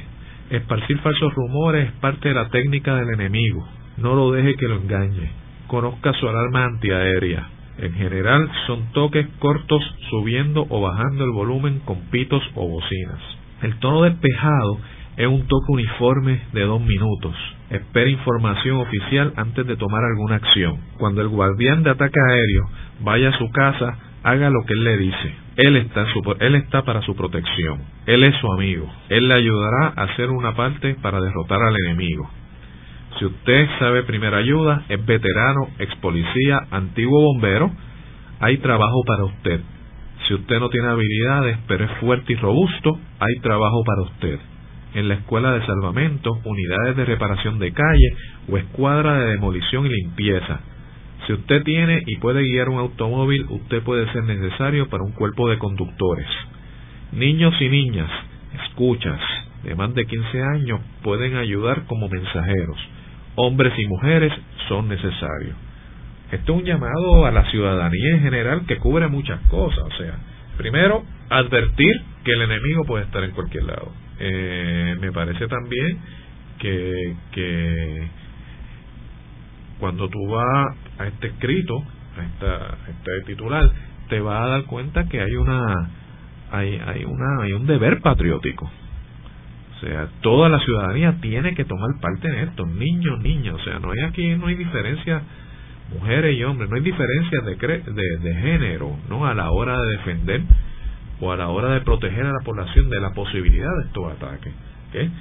Esparcir 0.51 0.99
falsos 0.99 1.33
rumores 1.33 1.87
es 1.87 1.93
parte 2.01 2.27
de 2.27 2.35
la 2.35 2.49
técnica 2.49 2.97
del 2.97 3.09
enemigo. 3.11 3.65
No 3.95 4.15
lo 4.15 4.33
deje 4.33 4.55
que 4.55 4.67
lo 4.67 4.81
engañe. 4.81 5.31
Conozca 5.67 6.11
su 6.11 6.27
alarma 6.27 6.65
antiaérea. 6.65 7.47
En 7.77 7.93
general 7.93 8.51
son 8.67 8.91
toques 8.91 9.25
cortos 9.39 9.81
subiendo 10.09 10.65
o 10.67 10.81
bajando 10.81 11.23
el 11.23 11.31
volumen 11.31 11.79
con 11.85 12.01
pitos 12.11 12.43
o 12.55 12.67
bocinas. 12.67 13.21
El 13.61 13.79
tono 13.79 14.01
despejado 14.01 14.77
es 15.15 15.27
un 15.27 15.47
toque 15.47 15.71
uniforme 15.71 16.41
de 16.51 16.63
dos 16.63 16.81
minutos. 16.81 17.33
Espera 17.69 18.09
información 18.09 18.75
oficial 18.75 19.31
antes 19.37 19.65
de 19.65 19.77
tomar 19.77 20.03
alguna 20.03 20.35
acción. 20.35 20.81
Cuando 20.97 21.21
el 21.21 21.29
guardián 21.29 21.83
de 21.83 21.91
ataque 21.91 22.19
aéreo 22.27 22.69
vaya 22.99 23.29
a 23.29 23.37
su 23.37 23.49
casa, 23.51 23.97
haga 24.23 24.49
lo 24.49 24.65
que 24.65 24.73
él 24.73 24.83
le 24.83 24.97
dice. 24.97 25.33
Él 25.61 25.75
está, 26.55 26.81
para 26.83 27.01
su 27.03 27.15
protección. 27.15 27.83
Él 28.07 28.23
es 28.23 28.35
su 28.37 28.51
amigo. 28.51 28.91
Él 29.09 29.27
le 29.27 29.35
ayudará 29.35 29.93
a 29.95 30.03
hacer 30.03 30.31
una 30.31 30.55
parte 30.55 30.95
para 30.95 31.19
derrotar 31.21 31.61
al 31.61 31.75
enemigo. 31.85 32.27
Si 33.19 33.25
usted 33.25 33.69
sabe 33.77 34.01
primera 34.03 34.37
ayuda, 34.37 34.85
es 34.89 35.05
veterano, 35.05 35.67
ex 35.77 35.95
policía, 35.97 36.61
antiguo 36.71 37.21
bombero, 37.21 37.69
hay 38.39 38.57
trabajo 38.57 39.03
para 39.05 39.25
usted. 39.25 39.61
Si 40.27 40.33
usted 40.33 40.59
no 40.59 40.69
tiene 40.69 40.87
habilidades, 40.87 41.57
pero 41.67 41.85
es 41.85 41.91
fuerte 41.99 42.33
y 42.33 42.37
robusto, 42.37 42.97
hay 43.19 43.35
trabajo 43.41 43.83
para 43.83 44.01
usted. 44.01 44.39
En 44.95 45.09
la 45.09 45.13
escuela 45.13 45.51
de 45.51 45.65
salvamento, 45.67 46.31
unidades 46.43 46.95
de 46.95 47.05
reparación 47.05 47.59
de 47.59 47.71
calle 47.71 48.15
o 48.49 48.57
escuadra 48.57 49.19
de 49.19 49.31
demolición 49.31 49.85
y 49.85 49.89
limpieza. 49.89 50.59
Si 51.31 51.35
usted 51.35 51.63
tiene 51.63 52.03
y 52.05 52.17
puede 52.17 52.43
guiar 52.43 52.67
un 52.67 52.77
automóvil, 52.77 53.45
usted 53.49 53.81
puede 53.83 54.11
ser 54.11 54.25
necesario 54.25 54.89
para 54.89 55.03
un 55.03 55.13
cuerpo 55.13 55.49
de 55.49 55.57
conductores. 55.57 56.27
Niños 57.13 57.53
y 57.61 57.69
niñas, 57.69 58.09
escuchas, 58.67 59.19
de 59.63 59.73
más 59.75 59.93
de 59.93 60.05
15 60.05 60.41
años 60.41 60.81
pueden 61.01 61.37
ayudar 61.37 61.85
como 61.85 62.09
mensajeros 62.09 62.77
hombres 63.35 63.73
y 63.77 63.85
mujeres 63.87 64.33
son 64.67 64.89
necesarios. 64.89 65.55
Esto 66.31 66.53
es 66.53 66.59
un 66.59 66.65
llamado 66.65 67.25
a 67.25 67.31
la 67.31 67.49
ciudadanía 67.49 68.11
en 68.11 68.21
general 68.21 68.65
que 68.65 68.77
cubre 68.77 69.07
muchas 69.07 69.39
cosas. 69.47 69.83
O 69.83 69.97
sea, 69.97 70.17
primero, 70.57 71.03
advertir 71.29 71.93
que 72.23 72.31
el 72.31 72.41
enemigo 72.41 72.83
puede 72.85 73.05
estar 73.05 73.23
en 73.23 73.31
cualquier 73.31 73.63
lado. 73.63 73.91
Eh, 74.19 74.95
me 74.99 75.11
parece 75.11 75.47
también 75.47 75.99
que, 76.59 77.15
que 77.31 78.07
cuando 79.81 80.07
tú 80.07 80.25
vas 80.27 80.77
a 80.97 81.07
este 81.07 81.27
escrito, 81.27 81.83
a, 82.17 82.23
esta, 82.23 82.77
este 82.87 83.33
titular, 83.33 83.69
te 84.07 84.21
vas 84.21 84.43
a 84.43 84.47
dar 84.47 84.63
cuenta 84.63 85.09
que 85.09 85.19
hay 85.19 85.35
una 85.35 85.89
hay, 86.51 86.79
hay 86.85 87.03
una 87.03 87.43
hay 87.43 87.53
un 87.53 87.65
deber 87.65 87.99
patriótico 88.01 88.65
o 88.65 89.79
sea, 89.83 90.07
toda 90.21 90.47
la 90.47 90.59
ciudadanía 90.59 91.17
tiene 91.21 91.55
que 91.55 91.65
tomar 91.65 91.89
parte 91.99 92.27
en 92.27 92.47
esto, 92.47 92.67
niños, 92.67 93.19
niñas, 93.21 93.55
o 93.55 93.63
sea, 93.63 93.79
no 93.79 93.91
hay 93.91 94.01
aquí, 94.01 94.35
no 94.35 94.45
hay 94.45 94.55
diferencia 94.55 95.23
mujeres 95.91 96.37
y 96.37 96.43
hombres, 96.43 96.69
no 96.69 96.75
hay 96.75 96.83
diferencia 96.83 97.41
de, 97.41 97.55
de, 97.55 98.17
de 98.19 98.35
género, 98.35 98.95
¿no? 99.09 99.25
A 99.25 99.33
la 99.33 99.49
hora 99.49 99.81
de 99.81 99.91
defender 99.93 100.41
o 101.19 101.31
a 101.31 101.37
la 101.37 101.49
hora 101.49 101.73
de 101.73 101.81
proteger 101.81 102.25
a 102.25 102.31
la 102.31 102.39
población 102.45 102.89
de 102.89 103.01
la 103.01 103.11
posibilidad 103.11 103.69
de 103.77 103.85
estos 103.87 104.11
ataques. 104.11 104.53
¿okay? 104.89 105.11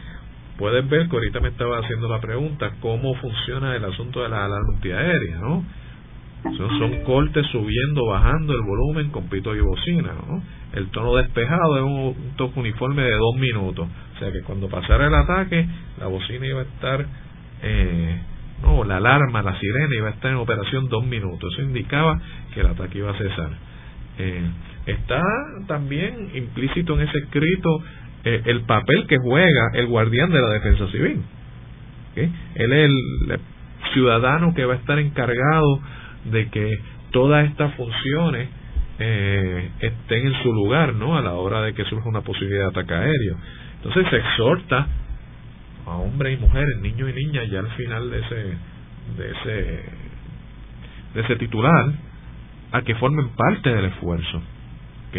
Puedes 0.61 0.87
ver 0.91 1.09
que 1.09 1.17
ahorita 1.17 1.41
me 1.41 1.49
estaba 1.49 1.79
haciendo 1.79 2.07
la 2.07 2.21
pregunta 2.21 2.73
cómo 2.81 3.15
funciona 3.15 3.75
el 3.75 3.83
asunto 3.83 4.23
de 4.23 4.29
la 4.29 4.45
alarma 4.45 4.75
antiaérea, 4.75 5.39
¿no? 5.39 5.65
Son, 6.79 7.03
cortes 7.05 7.47
subiendo, 7.47 8.05
bajando 8.05 8.53
el 8.53 8.61
volumen 8.61 9.09
con 9.11 9.27
pito 9.31 9.57
y 9.57 9.61
bocina, 9.61 10.13
¿no? 10.13 10.43
El 10.75 10.89
tono 10.89 11.17
despejado 11.17 11.79
es 11.79 11.83
un 11.83 12.37
toque 12.37 12.61
uniforme 12.61 13.03
de 13.05 13.13
dos 13.13 13.37
minutos. 13.37 13.89
O 14.17 14.19
sea 14.19 14.31
que 14.33 14.43
cuando 14.43 14.69
pasara 14.69 15.07
el 15.07 15.15
ataque, 15.15 15.67
la 15.99 16.09
bocina 16.09 16.47
iba 16.47 16.61
a 16.61 16.65
estar, 16.65 17.07
eh, 17.63 18.21
no, 18.63 18.85
la 18.85 18.99
alarma, 18.99 19.41
la 19.41 19.59
sirena 19.59 19.95
iba 19.97 20.09
a 20.09 20.13
estar 20.13 20.31
en 20.31 20.37
operación 20.37 20.91
dos 20.91 21.07
minutos. 21.07 21.55
Eso 21.55 21.63
indicaba 21.63 22.21
que 22.53 22.61
el 22.61 22.67
ataque 22.67 22.99
iba 22.99 23.13
a 23.13 23.17
cesar. 23.17 23.51
Eh, 24.19 24.43
está 24.85 25.23
también 25.67 26.33
implícito 26.35 27.01
en 27.01 27.09
ese 27.09 27.17
escrito 27.17 27.83
eh, 28.25 28.43
el 28.45 28.63
papel 28.63 29.07
que 29.07 29.19
juega 29.19 29.71
el 29.75 29.87
guardián 29.87 30.31
de 30.31 30.41
la 30.41 30.49
defensa 30.51 30.87
civil. 30.89 31.23
Él 32.17 32.33
es 32.55 32.91
el 32.91 33.41
ciudadano 33.93 34.55
que 34.55 34.65
va 34.65 34.75
a 34.75 34.77
estar 34.77 34.99
encargado 34.99 35.81
de 36.25 36.49
que 36.51 36.79
todas 37.13 37.49
estas 37.49 37.75
funciones 37.75 38.49
eh, 38.99 39.71
estén 39.81 40.27
en 40.27 40.43
su 40.43 40.53
lugar, 40.53 40.95
¿no? 40.95 41.17
A 41.17 41.23
la 41.23 41.33
hora 41.33 41.63
de 41.63 41.73
que 41.73 41.85
surja 41.85 42.09
una 42.09 42.21
posibilidad 42.21 42.65
de 42.65 42.81
ataque 42.81 42.95
aéreo. 42.95 43.37
Entonces 43.77 44.07
se 44.11 44.17
exhorta 44.17 44.87
a 45.87 45.91
hombres 45.93 46.39
y 46.39 46.43
mujeres, 46.43 46.79
niños 46.81 47.09
y 47.09 47.13
niñas, 47.15 47.49
ya 47.51 47.61
al 47.61 47.71
final 47.71 48.11
de 48.11 48.19
ese, 48.19 48.35
de 49.17 49.31
ese, 49.31 49.83
de 51.15 51.21
ese 51.23 51.37
titular, 51.37 51.93
a 52.73 52.83
que 52.83 52.95
formen 52.97 53.31
parte 53.31 53.71
del 53.71 53.87
esfuerzo, 53.87 54.43
¿ok? 55.09 55.17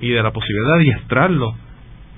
Y 0.00 0.10
de 0.10 0.22
la 0.22 0.30
posibilidad 0.32 0.72
de 0.72 0.78
adiestrarlo 0.78 1.54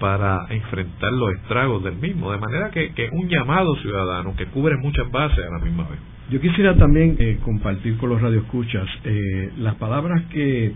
para 0.03 0.47
enfrentar 0.51 1.13
los 1.13 1.33
estragos 1.35 1.85
del 1.85 1.95
mismo, 1.95 2.33
de 2.33 2.39
manera 2.39 2.73
que, 2.73 2.93
que 2.93 3.09
un 3.13 3.29
llamado 3.29 3.77
ciudadano 3.77 4.35
que 4.35 4.47
cubre 4.47 4.77
muchas 4.79 5.09
bases 5.13 5.39
a 5.47 5.59
la 5.59 5.65
misma 5.65 5.85
vez. 5.85 6.01
Yo 6.29 6.41
quisiera 6.41 6.75
también 6.75 7.15
eh, 7.21 7.39
compartir 7.45 7.97
con 7.99 8.09
los 8.09 8.21
radioescuchas 8.21 8.89
eh, 9.05 9.53
las 9.59 9.77
palabras 9.77 10.25
que, 10.33 10.73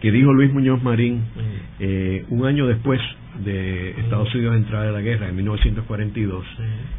que 0.00 0.10
dijo 0.10 0.32
Luis 0.32 0.52
Muñoz 0.52 0.82
Marín 0.82 1.22
eh, 1.78 2.24
un 2.30 2.44
año 2.44 2.66
después 2.66 3.00
de 3.44 3.90
Estados 3.90 4.34
Unidos 4.34 4.56
entrar 4.56 4.88
a 4.88 4.90
la 4.90 5.02
guerra 5.02 5.28
en 5.28 5.36
1942. 5.36 6.44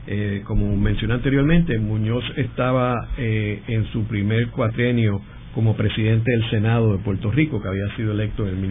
Eh, 0.08 0.44
como 0.46 0.78
mencioné 0.78 1.16
anteriormente, 1.16 1.78
Muñoz 1.78 2.24
estaba 2.38 3.10
eh, 3.18 3.64
en 3.68 3.84
su 3.92 4.06
primer 4.06 4.48
cuatrienio 4.52 5.20
como 5.54 5.76
presidente 5.76 6.32
del 6.32 6.50
Senado 6.52 6.94
de 6.94 7.00
Puerto 7.00 7.32
Rico, 7.32 7.62
que 7.62 7.68
había 7.68 7.94
sido 7.98 8.14
electo 8.14 8.48
en 8.48 8.62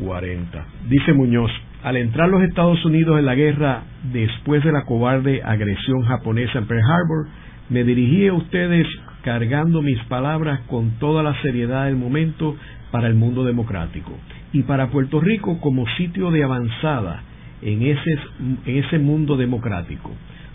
1940. 0.00 0.66
Dice 0.88 1.12
Muñoz, 1.12 1.50
al 1.82 1.96
entrar 1.96 2.28
los 2.28 2.42
Estados 2.42 2.84
Unidos 2.84 3.18
en 3.18 3.26
la 3.26 3.34
guerra 3.34 3.82
después 4.12 4.64
de 4.64 4.72
la 4.72 4.84
cobarde 4.84 5.42
agresión 5.42 6.02
japonesa 6.02 6.58
en 6.58 6.66
Pearl 6.66 6.82
Harbor, 6.82 7.28
me 7.68 7.84
dirigí 7.84 8.26
a 8.26 8.34
ustedes 8.34 8.86
cargando 9.22 9.82
mis 9.82 10.02
palabras 10.04 10.60
con 10.66 10.92
toda 10.98 11.22
la 11.22 11.40
seriedad 11.42 11.86
del 11.86 11.96
momento 11.96 12.56
para 12.90 13.06
el 13.06 13.14
mundo 13.14 13.44
democrático 13.44 14.12
y 14.52 14.62
para 14.62 14.90
Puerto 14.90 15.20
Rico 15.20 15.60
como 15.60 15.86
sitio 15.96 16.30
de 16.30 16.42
avanzada 16.42 17.22
en 17.62 17.82
ese, 17.82 18.18
en 18.66 18.76
ese 18.84 18.98
mundo 18.98 19.36
democrático, 19.36 20.10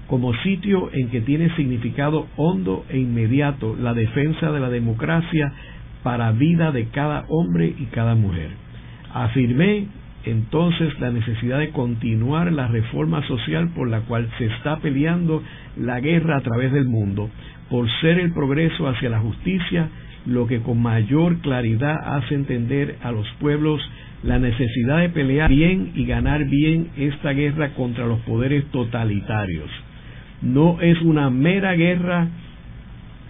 como 0.07 0.33
sitio 0.37 0.89
en 0.91 1.09
que 1.09 1.21
tiene 1.21 1.55
significado 1.55 2.27
hondo 2.35 2.85
e 2.89 2.97
inmediato 2.97 3.75
la 3.79 3.93
defensa 3.93 4.51
de 4.51 4.59
la 4.59 4.69
democracia 4.69 5.53
para 6.03 6.31
vida 6.31 6.71
de 6.71 6.89
cada 6.89 7.25
hombre 7.29 7.73
y 7.77 7.85
cada 7.85 8.15
mujer. 8.15 8.64
Afirmé 9.15 9.87
entonces 10.25 10.99
la 10.99 11.09
necesidad 11.09 11.59
de 11.59 11.69
continuar 11.69 12.51
la 12.51 12.67
reforma 12.67 13.25
social 13.25 13.69
por 13.69 13.89
la 13.89 14.01
cual 14.01 14.29
se 14.37 14.47
está 14.47 14.75
peleando 14.81 15.41
la 15.77 16.01
guerra 16.01 16.35
a 16.35 16.41
través 16.41 16.73
del 16.73 16.83
mundo, 16.83 17.29
por 17.69 17.89
ser 18.01 18.19
el 18.19 18.33
progreso 18.33 18.89
hacia 18.89 19.09
la 19.09 19.21
justicia 19.21 19.87
lo 20.25 20.47
que 20.47 20.59
con 20.59 20.81
mayor 20.81 21.37
claridad 21.39 21.95
hace 22.17 22.35
entender 22.35 22.97
a 23.03 23.13
los 23.13 23.25
pueblos 23.39 23.79
la 24.21 24.37
necesidad 24.37 24.99
de 24.99 25.09
pelear 25.09 25.49
bien 25.49 25.93
y 25.95 26.05
ganar 26.05 26.43
bien 26.49 26.89
esta 26.97 27.31
guerra 27.31 27.69
contra 27.69 28.05
los 28.05 28.19
poderes 28.21 28.65
totalitarios. 28.71 29.69
No 30.41 30.81
es 30.81 31.01
una 31.03 31.29
mera 31.29 31.71
guerra 31.73 32.27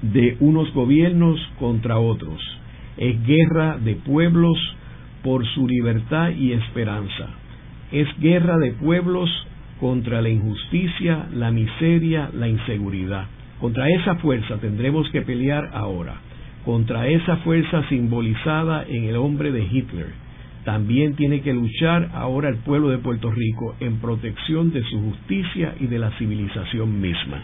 de 0.01 0.36
unos 0.39 0.73
gobiernos 0.73 1.39
contra 1.59 1.99
otros, 1.99 2.41
es 2.97 3.23
guerra 3.23 3.77
de 3.77 3.93
pueblos 3.97 4.57
por 5.26 5.45
su 5.55 5.67
libertad 5.67 6.30
y 6.30 6.53
esperanza. 6.53 7.28
Es 7.91 8.07
guerra 8.19 8.57
de 8.59 8.71
pueblos 8.71 9.30
contra 9.82 10.21
la 10.21 10.30
injusticia, 10.30 11.26
la 11.34 11.51
miseria, 11.51 12.30
la 12.34 12.47
inseguridad. 12.47 13.26
Contra 13.59 13.89
esa 13.89 14.15
fuerza 14.15 14.57
tendremos 14.57 15.09
que 15.09 15.23
pelear 15.23 15.71
ahora 15.73 16.21
contra 16.65 17.07
esa 17.07 17.38
fuerza 17.38 17.88
simbolizada 17.89 18.86
en 18.88 19.03
el 19.03 19.15
hombre 19.15 19.51
de 19.51 19.63
Hitler. 19.63 20.07
También 20.65 21.15
tiene 21.15 21.41
que 21.41 21.53
luchar 21.53 22.09
ahora 22.13 22.49
el 22.49 22.57
pueblo 22.57 22.89
de 22.89 22.97
Puerto 22.97 23.32
Rico 23.32 23.76
en 23.80 23.99
protección 23.99 24.71
de 24.71 24.82
su 24.82 24.99
justicia 24.99 25.76
y 25.80 25.86
de 25.86 25.99
la 25.99 26.09
civilización 26.17 26.99
misma. 26.99 27.43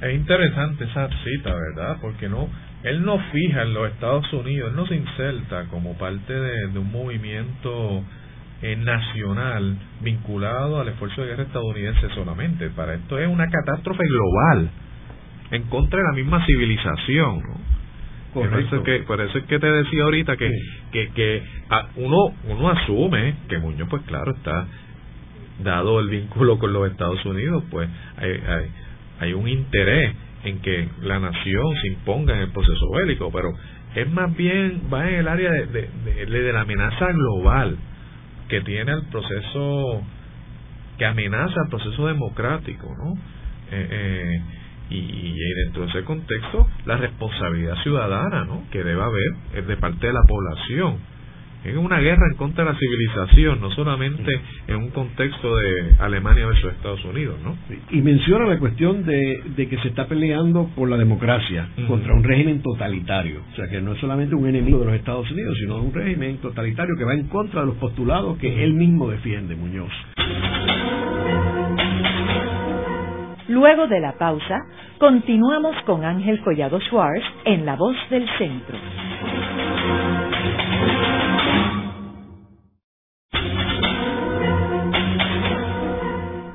Es 0.00 0.14
interesante 0.14 0.84
esa 0.84 1.08
cita, 1.24 1.52
¿verdad? 1.54 1.98
Porque 2.00 2.28
no, 2.28 2.48
él 2.84 3.02
no 3.02 3.18
fija 3.32 3.62
en 3.62 3.72
los 3.72 3.90
Estados 3.90 4.30
Unidos, 4.32 4.70
él 4.70 4.76
no 4.76 4.86
se 4.86 4.94
inserta 4.94 5.64
como 5.70 5.96
parte 5.96 6.34
de, 6.34 6.78
un 6.78 6.92
movimiento 6.92 8.04
eh, 8.60 8.76
nacional 8.76 9.76
vinculado 10.02 10.80
al 10.80 10.88
esfuerzo 10.88 11.22
de 11.22 11.28
guerra 11.28 11.44
estadounidense 11.44 12.08
solamente. 12.14 12.68
Para 12.70 12.94
esto 12.94 13.18
es 13.18 13.26
una 13.26 13.48
catástrofe 13.48 14.04
global 14.06 14.70
en 15.50 15.62
contra 15.64 15.98
de 15.98 16.04
la 16.04 16.12
misma 16.12 16.44
civilización. 16.44 17.40
Por 18.34 18.46
eso, 18.60 18.76
es 18.76 18.82
que, 18.82 18.98
por 19.06 19.20
eso 19.20 19.38
es 19.38 19.44
que 19.44 19.58
te 19.58 19.66
decía 19.66 20.02
ahorita 20.02 20.36
que, 20.36 20.50
que, 20.92 21.08
que 21.12 21.42
uno, 21.96 22.34
uno 22.48 22.68
asume 22.68 23.36
que 23.48 23.58
Muñoz, 23.58 23.88
pues 23.88 24.02
claro, 24.02 24.32
está 24.32 24.66
dado 25.62 26.00
el 26.00 26.08
vínculo 26.08 26.58
con 26.58 26.72
los 26.72 26.90
Estados 26.90 27.24
Unidos, 27.24 27.62
pues 27.70 27.88
hay, 28.16 28.30
hay, 28.30 28.70
hay 29.20 29.32
un 29.32 29.48
interés 29.48 30.14
en 30.44 30.60
que 30.60 30.88
la 31.02 31.18
nación 31.18 31.76
se 31.80 31.88
imponga 31.88 32.34
en 32.34 32.40
el 32.40 32.50
proceso 32.50 32.90
bélico, 32.90 33.30
pero 33.32 33.52
es 33.94 34.10
más 34.10 34.34
bien 34.36 34.82
va 34.92 35.08
en 35.08 35.14
el 35.16 35.28
área 35.28 35.50
de, 35.50 35.66
de, 35.66 36.26
de, 36.26 36.52
la 36.52 36.62
amenaza 36.62 37.06
global 37.12 37.76
que 38.48 38.60
tiene 38.60 38.92
el 38.92 39.06
proceso 39.10 40.02
que 40.98 41.06
amenaza 41.06 41.54
el 41.64 41.70
proceso 41.70 42.06
democrático, 42.06 42.86
¿no? 42.96 43.14
Eh, 43.72 43.88
eh, 43.90 44.42
y, 44.90 44.96
y, 44.96 45.54
dentro 45.64 45.84
de 45.84 45.88
ese 45.88 46.04
contexto 46.04 46.68
la 46.84 46.98
responsabilidad 46.98 47.76
ciudadana, 47.82 48.44
¿no? 48.44 48.64
Que 48.70 48.84
debe 48.84 49.02
haber 49.02 49.64
de 49.66 49.76
parte 49.78 50.06
de 50.06 50.12
la 50.12 50.22
población 50.28 50.98
es 51.64 51.76
una 51.76 51.98
guerra 51.98 52.26
en 52.30 52.36
contra 52.36 52.64
de 52.64 52.72
la 52.72 52.78
civilización, 52.78 53.60
no 53.60 53.70
solamente 53.70 54.40
en 54.68 54.76
un 54.76 54.90
contexto 54.90 55.56
de 55.56 55.94
Alemania 55.98 56.46
versus 56.46 56.72
Estados 56.72 57.04
Unidos, 57.04 57.36
¿no? 57.42 57.56
Y 57.90 58.02
menciona 58.02 58.46
la 58.46 58.58
cuestión 58.58 59.04
de, 59.04 59.42
que 59.56 59.78
se 59.78 59.88
está 59.88 60.06
peleando 60.06 60.68
por 60.76 60.90
la 60.90 60.98
democracia 60.98 61.68
contra 61.88 62.14
un 62.14 62.22
régimen 62.22 62.62
totalitario, 62.62 63.40
o 63.52 63.56
sea 63.56 63.66
que 63.68 63.80
no 63.80 63.92
es 63.92 64.00
solamente 64.00 64.34
un 64.34 64.46
enemigo 64.46 64.78
de 64.80 64.86
los 64.86 64.94
Estados 64.94 65.30
Unidos, 65.30 65.56
sino 65.58 65.78
un 65.78 65.92
régimen 65.92 66.38
totalitario 66.38 66.94
que 66.98 67.04
va 67.04 67.14
en 67.14 67.28
contra 67.28 67.60
de 67.60 67.66
los 67.68 67.76
postulados 67.76 68.36
que 68.38 68.62
él 68.62 68.74
mismo 68.74 69.10
defiende, 69.10 69.56
Muñoz. 69.56 69.92
Luego 73.48 73.86
de 73.86 74.00
la 74.00 74.12
pausa, 74.18 74.58
continuamos 74.98 75.76
con 75.84 76.04
Ángel 76.04 76.40
Collado 76.40 76.80
Schwartz 76.80 77.24
en 77.44 77.66
La 77.66 77.76
Voz 77.76 77.96
del 78.10 78.26
Centro. 78.38 78.78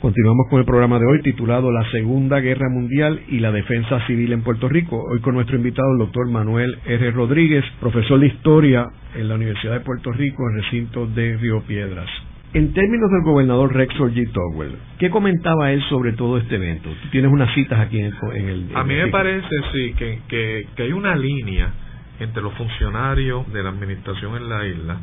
Continuamos 0.00 0.46
con 0.48 0.60
el 0.60 0.64
programa 0.64 0.98
de 0.98 1.04
hoy 1.04 1.20
titulado 1.20 1.70
La 1.70 1.84
Segunda 1.90 2.40
Guerra 2.40 2.70
Mundial 2.70 3.20
y 3.28 3.38
la 3.38 3.52
Defensa 3.52 4.00
Civil 4.06 4.32
en 4.32 4.40
Puerto 4.40 4.66
Rico. 4.66 4.96
Hoy 4.96 5.20
con 5.20 5.34
nuestro 5.34 5.56
invitado, 5.56 5.92
el 5.92 5.98
doctor 5.98 6.26
Manuel 6.26 6.78
R. 6.86 7.10
Rodríguez, 7.10 7.62
profesor 7.80 8.18
de 8.18 8.28
Historia 8.28 8.86
en 9.14 9.28
la 9.28 9.34
Universidad 9.34 9.74
de 9.74 9.80
Puerto 9.80 10.10
Rico, 10.10 10.42
en 10.48 10.62
recinto 10.62 11.06
de 11.06 11.36
Río 11.36 11.60
Piedras. 11.64 12.08
En 12.54 12.72
términos 12.72 13.10
del 13.10 13.24
gobernador 13.24 13.74
Rex 13.74 13.94
G. 13.94 14.32
Towell, 14.32 14.74
¿qué 14.98 15.10
comentaba 15.10 15.70
él 15.70 15.82
sobre 15.90 16.14
todo 16.14 16.38
este 16.38 16.54
evento? 16.54 16.88
Tú 17.02 17.08
tienes 17.10 17.30
unas 17.30 17.52
citas 17.54 17.78
aquí 17.78 17.98
en 18.00 18.14
el... 18.48 18.70
a 18.74 18.82
mí 18.84 18.94
me 18.94 19.08
parece, 19.08 19.54
sí, 19.70 19.92
que, 19.98 20.20
que, 20.28 20.82
hay 20.82 20.92
una 20.92 21.14
línea 21.14 21.74
entre 22.20 22.42
los 22.42 22.54
funcionarios 22.54 23.52
de 23.52 23.62
la 23.62 23.68
administración 23.68 24.34
en 24.34 24.48
la 24.48 24.66
isla 24.66 24.96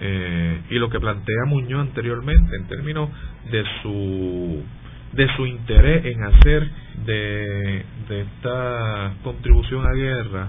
eh, 0.00 0.60
y 0.70 0.78
lo 0.78 0.88
que 0.90 1.00
plantea 1.00 1.44
Muñoz 1.46 1.88
anteriormente 1.88 2.56
en 2.56 2.66
términos 2.66 3.10
de 3.50 3.64
su 3.82 4.62
de 5.12 5.28
su 5.36 5.46
interés 5.46 6.06
en 6.06 6.24
hacer 6.24 6.70
de, 7.04 7.84
de 8.08 8.20
esta 8.22 9.12
contribución 9.22 9.84
a 9.84 9.92
guerra 9.92 10.48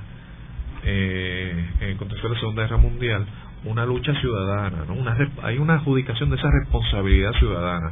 eh, 0.85 1.69
en 1.81 1.97
contexto 1.97 2.29
de 2.29 2.33
la 2.35 2.39
Segunda 2.39 2.61
Guerra 2.63 2.77
Mundial 2.77 3.25
una 3.65 3.85
lucha 3.85 4.13
ciudadana, 4.19 4.85
¿no? 4.87 4.93
Una, 4.93 5.17
hay 5.43 5.57
una 5.57 5.75
adjudicación 5.75 6.29
de 6.29 6.35
esa 6.35 6.49
responsabilidad 6.51 7.33
ciudadana 7.33 7.91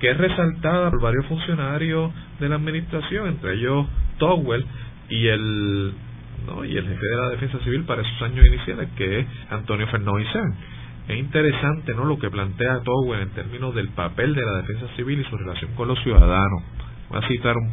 que 0.00 0.10
es 0.10 0.16
resaltada 0.16 0.90
por 0.90 1.02
varios 1.02 1.26
funcionarios 1.26 2.10
de 2.40 2.48
la 2.48 2.56
administración, 2.56 3.28
entre 3.28 3.54
ellos 3.54 3.86
Towell 4.18 4.64
y 5.10 5.26
el 5.26 5.92
¿no? 6.46 6.64
y 6.64 6.76
el 6.76 6.86
jefe 6.86 7.06
de 7.06 7.16
la 7.16 7.30
defensa 7.30 7.58
civil 7.60 7.84
para 7.84 8.02
esos 8.02 8.22
años 8.22 8.46
iniciales, 8.46 8.88
que 8.96 9.20
es 9.20 9.26
Antonio 9.50 9.86
Fernández 9.88 10.26
Es 11.08 11.18
interesante 11.18 11.94
¿no? 11.94 12.04
lo 12.04 12.18
que 12.18 12.30
plantea 12.30 12.80
Towell 12.80 13.22
en 13.22 13.30
términos 13.30 13.74
del 13.74 13.88
papel 13.88 14.34
de 14.34 14.44
la 14.44 14.62
defensa 14.62 14.86
civil 14.96 15.20
y 15.20 15.24
su 15.24 15.36
relación 15.36 15.74
con 15.74 15.88
los 15.88 15.98
ciudadanos. 16.02 16.62
Voy 17.08 17.22
a 17.22 17.28
citar 17.28 17.56
un 17.56 17.72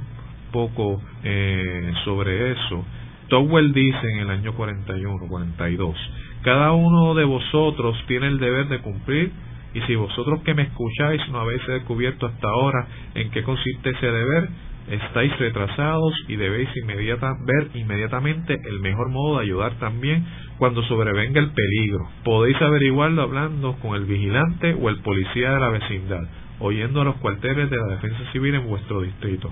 poco 0.51 1.01
eh, 1.23 1.93
sobre 2.05 2.51
eso. 2.51 2.85
Towell 3.29 3.73
dice 3.73 4.09
en 4.13 4.19
el 4.19 4.29
año 4.29 4.53
41, 4.53 5.27
42, 5.27 5.95
cada 6.43 6.71
uno 6.71 7.13
de 7.13 7.25
vosotros 7.25 7.97
tiene 8.07 8.27
el 8.27 8.39
deber 8.39 8.67
de 8.67 8.79
cumplir 8.79 9.31
y 9.73 9.81
si 9.81 9.95
vosotros 9.95 10.41
que 10.43 10.53
me 10.53 10.63
escucháis 10.63 11.21
no 11.29 11.39
habéis 11.39 11.65
descubierto 11.67 12.25
hasta 12.25 12.47
ahora 12.47 12.87
en 13.15 13.29
qué 13.31 13.43
consiste 13.43 13.89
ese 13.89 14.07
deber, 14.07 14.49
estáis 14.89 15.37
retrasados 15.37 16.13
y 16.27 16.35
debéis 16.35 16.69
inmediata, 16.77 17.33
ver 17.45 17.69
inmediatamente 17.73 18.57
el 18.65 18.79
mejor 18.79 19.09
modo 19.09 19.37
de 19.37 19.45
ayudar 19.45 19.73
también 19.79 20.25
cuando 20.57 20.81
sobrevenga 20.83 21.39
el 21.39 21.51
peligro. 21.51 22.09
Podéis 22.23 22.61
averiguarlo 22.61 23.21
hablando 23.21 23.73
con 23.81 23.95
el 23.95 24.05
vigilante 24.05 24.75
o 24.79 24.89
el 24.89 24.97
policía 24.97 25.51
de 25.51 25.59
la 25.59 25.69
vecindad, 25.69 26.27
oyendo 26.59 27.01
a 27.01 27.05
los 27.05 27.15
cuarteles 27.17 27.69
de 27.69 27.77
la 27.77 27.87
defensa 27.87 28.31
civil 28.31 28.55
en 28.55 28.67
vuestro 28.67 29.01
distrito. 29.01 29.51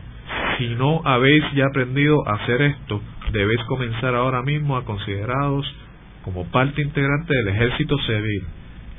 Si 0.58 0.70
no 0.76 1.02
habéis 1.04 1.44
ya 1.54 1.66
aprendido 1.66 2.28
a 2.28 2.36
hacer 2.36 2.62
esto, 2.62 3.02
debéis 3.32 3.62
comenzar 3.64 4.16
ahora 4.16 4.42
mismo 4.42 4.78
a 4.78 4.86
consideraros 4.86 5.66
como 6.24 6.46
parte 6.46 6.82
integrante 6.82 7.36
del 7.36 7.50
ejército 7.50 7.98
civil, 8.00 8.44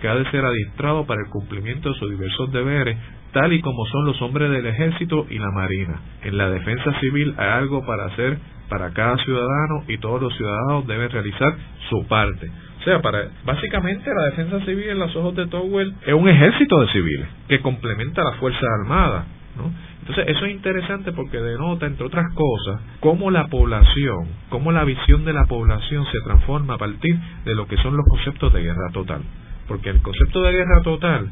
que 0.01 0.09
ha 0.09 0.15
de 0.15 0.31
ser 0.31 0.45
adiestrado 0.45 1.07
para 1.07 1.23
el 1.23 1.31
cumplimiento 1.31 1.89
de 1.89 1.99
sus 1.99 2.11
diversos 2.11 2.53
deberes, 2.53 2.97
tal 3.37 3.53
y 3.53 3.61
como 3.61 3.85
son 3.85 4.07
los 4.07 4.23
hombres 4.23 4.51
del 4.51 4.65
ejército 4.65 5.27
y 5.29 5.39
la 5.39 5.51
marina. 5.51 6.01
En 6.23 6.39
la 6.39 6.49
defensa 6.49 6.99
civil 7.01 7.35
hay 7.37 7.49
algo 7.49 7.85
para 7.85 8.07
hacer 8.07 8.39
para 8.71 8.95
cada 8.95 9.19
ciudadano 9.19 9.85
y 9.89 9.99
todos 9.99 10.23
los 10.23 10.35
ciudadanos 10.39 10.87
deben 10.87 11.11
realizar 11.11 11.55
su 11.91 12.07
parte. 12.07 12.51
O 12.81 12.83
sea, 12.83 13.03
para, 13.03 13.29
básicamente 13.45 14.11
la 14.15 14.31
defensa 14.31 14.65
civil 14.65 14.89
en 14.89 14.99
los 14.99 15.15
ojos 15.17 15.37
de 15.37 15.47
Towell 15.49 15.93
es 16.07 16.15
un 16.15 16.27
ejército 16.27 16.81
de 16.81 16.89
civiles 16.89 17.29
que 17.47 17.61
complementa 17.61 18.23
a 18.23 18.25
las 18.25 18.37
Fuerzas 18.37 18.65
Armadas. 18.81 19.27
¿no? 19.59 19.71
Entonces, 20.01 20.35
eso 20.35 20.47
es 20.47 20.53
interesante 20.53 21.13
porque 21.13 21.37
denota, 21.37 21.85
entre 21.85 22.07
otras 22.07 22.25
cosas, 22.33 22.81
cómo 23.01 23.31
la 23.31 23.49
población, 23.49 24.29
cómo 24.49 24.73
la 24.73 24.85
visión 24.85 25.27
de 25.27 25.35
la 25.35 25.45
población 25.45 26.07
se 26.11 26.21
transforma 26.25 26.75
a 26.75 26.79
partir 26.79 27.19
de 27.45 27.55
lo 27.55 27.67
que 27.67 27.77
son 27.79 27.95
los 27.99 28.07
conceptos 28.09 28.51
de 28.55 28.63
guerra 28.63 28.89
total. 28.95 29.21
Porque 29.69 29.91
el 29.91 30.01
concepto 30.01 30.41
de 30.41 30.53
guerra 30.53 30.81
total, 30.83 31.29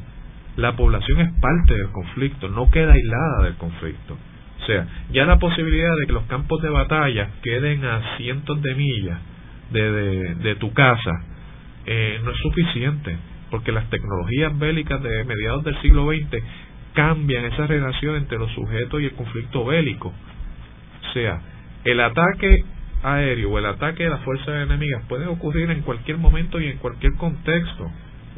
la 0.57 0.77
población 0.77 1.21
es 1.21 1.33
parte 1.41 1.75
del 1.75 1.91
conflicto, 1.91 2.49
no 2.49 2.71
queda 2.71 2.93
aislada 2.93 3.45
del 3.45 3.55
conflicto. 3.57 4.17
O 4.63 4.67
sea, 4.67 4.87
ya 5.11 5.27
la 5.27 5.39
posibilidad 5.39 5.95
de 6.01 6.07
que 6.07 6.13
los 6.13 6.25
campos 6.25 6.63
de 6.63 6.71
batalla 6.71 7.31
queden 7.43 7.85
a 7.85 8.17
cientos 8.17 8.63
de 8.63 8.75
millas 8.75 9.19
de, 9.71 10.35
de, 10.37 10.55
tu 10.57 10.73
casa 10.73 11.11
eh, 11.87 12.21
no 12.25 12.31
es 12.31 12.39
suficiente, 12.39 13.17
porque 13.51 13.73
las 13.73 13.91
tecnologías 13.91 14.57
bélicas 14.59 15.03
de 15.03 15.25
mediados 15.25 15.65
del 15.65 15.81
siglo 15.83 16.07
XX 16.07 16.43
cambian 16.95 17.45
esa 17.45 17.67
relación 17.67 18.17
entre 18.17 18.39
los 18.39 18.51
sujetos 18.53 19.03
y 19.03 19.07
el 19.07 19.13
conflicto 19.13 19.65
bélico. 19.65 20.09
O 20.09 21.13
sea, 21.13 21.41
el 21.85 22.01
ataque 22.01 22.65
aéreo 23.03 23.51
o 23.51 23.59
el 23.59 23.67
ataque 23.67 24.05
de 24.05 24.11
las 24.11 24.23
fuerzas 24.23 24.67
enemigas 24.67 25.05
puede 25.09 25.27
ocurrir 25.27 25.71
en 25.71 25.83
cualquier 25.83 26.17
momento 26.17 26.61
y 26.61 26.69
en 26.69 26.79
cualquier 26.79 27.15
contexto. 27.17 27.85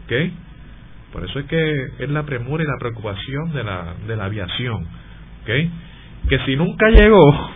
¿Ok? 0.04 0.12
Por 1.12 1.24
eso 1.24 1.38
es 1.38 1.46
que 1.46 1.86
es 1.98 2.10
la 2.10 2.24
premura 2.24 2.62
y 2.62 2.66
la 2.66 2.78
preocupación 2.78 3.52
de 3.52 3.64
la, 3.64 3.94
de 4.06 4.16
la 4.16 4.24
aviación. 4.26 4.86
Que 5.44 6.38
si 6.44 6.56
nunca 6.56 6.88
llegó, 6.90 7.50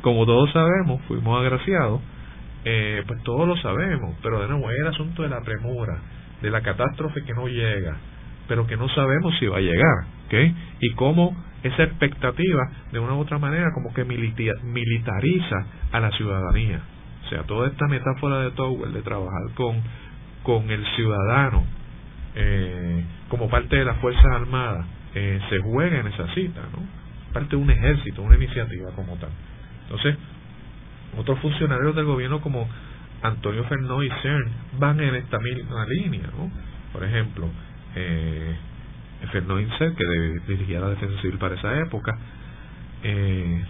como 0.00 0.24
todos 0.24 0.50
sabemos, 0.52 1.02
fuimos 1.08 1.40
agraciados, 1.40 2.00
eh, 2.64 3.02
pues 3.06 3.22
todos 3.24 3.46
lo 3.46 3.56
sabemos, 3.56 4.16
pero 4.22 4.40
de 4.40 4.48
nuevo 4.48 4.70
es 4.70 4.78
el 4.78 4.86
asunto 4.86 5.22
de 5.22 5.28
la 5.28 5.42
premura, 5.42 5.98
de 6.40 6.50
la 6.50 6.62
catástrofe 6.62 7.22
que 7.24 7.34
no 7.34 7.48
llega, 7.48 7.96
pero 8.48 8.66
que 8.66 8.76
no 8.76 8.88
sabemos 8.90 9.36
si 9.38 9.46
va 9.46 9.58
a 9.58 9.60
llegar. 9.60 10.14
Y 10.80 10.90
cómo 10.94 11.36
esa 11.62 11.84
expectativa, 11.84 12.70
de 12.92 12.98
una 12.98 13.14
u 13.14 13.20
otra 13.20 13.38
manera, 13.38 13.70
como 13.72 13.94
que 13.94 14.04
militariza 14.04 15.66
a 15.92 16.00
la 16.00 16.10
ciudadanía. 16.12 16.80
O 17.24 17.28
sea, 17.28 17.42
toda 17.44 17.68
esta 17.68 17.86
metáfora 17.86 18.40
de 18.40 18.50
Towell 18.50 18.92
de 18.92 19.02
trabajar 19.02 19.42
con, 19.54 19.82
con 20.42 20.70
el 20.70 20.84
ciudadano 20.94 21.64
eh, 22.34 23.04
como 23.28 23.48
parte 23.48 23.76
de 23.76 23.84
las 23.84 23.98
Fuerzas 23.98 24.24
Armadas 24.26 24.86
eh, 25.14 25.40
se 25.48 25.58
juega 25.60 26.00
en 26.00 26.06
esa 26.08 26.32
cita, 26.34 26.62
¿no? 26.72 26.82
Parte 27.32 27.50
de 27.50 27.56
un 27.56 27.70
ejército, 27.70 28.22
una 28.22 28.36
iniciativa 28.36 28.90
como 28.92 29.16
tal. 29.16 29.30
Entonces, 29.84 30.16
otros 31.16 31.38
funcionarios 31.40 31.94
del 31.94 32.04
gobierno 32.04 32.40
como 32.40 32.68
Antonio 33.22 33.64
Fernó 33.64 34.02
y 34.02 34.10
CERN 34.22 34.50
van 34.78 35.00
en 35.00 35.14
esta 35.14 35.38
misma 35.38 35.86
línea, 35.86 36.28
¿no? 36.36 36.50
Por 36.92 37.04
ejemplo, 37.04 37.48
eh, 37.94 38.56
Fernó 39.32 39.56
CERN, 39.78 39.96
que 39.96 40.04
dirigía 40.48 40.80
la 40.80 40.90
defensa 40.90 41.20
civil 41.22 41.38
para 41.38 41.54
esa 41.54 41.80
época, 41.80 42.16
eh, 43.02 43.64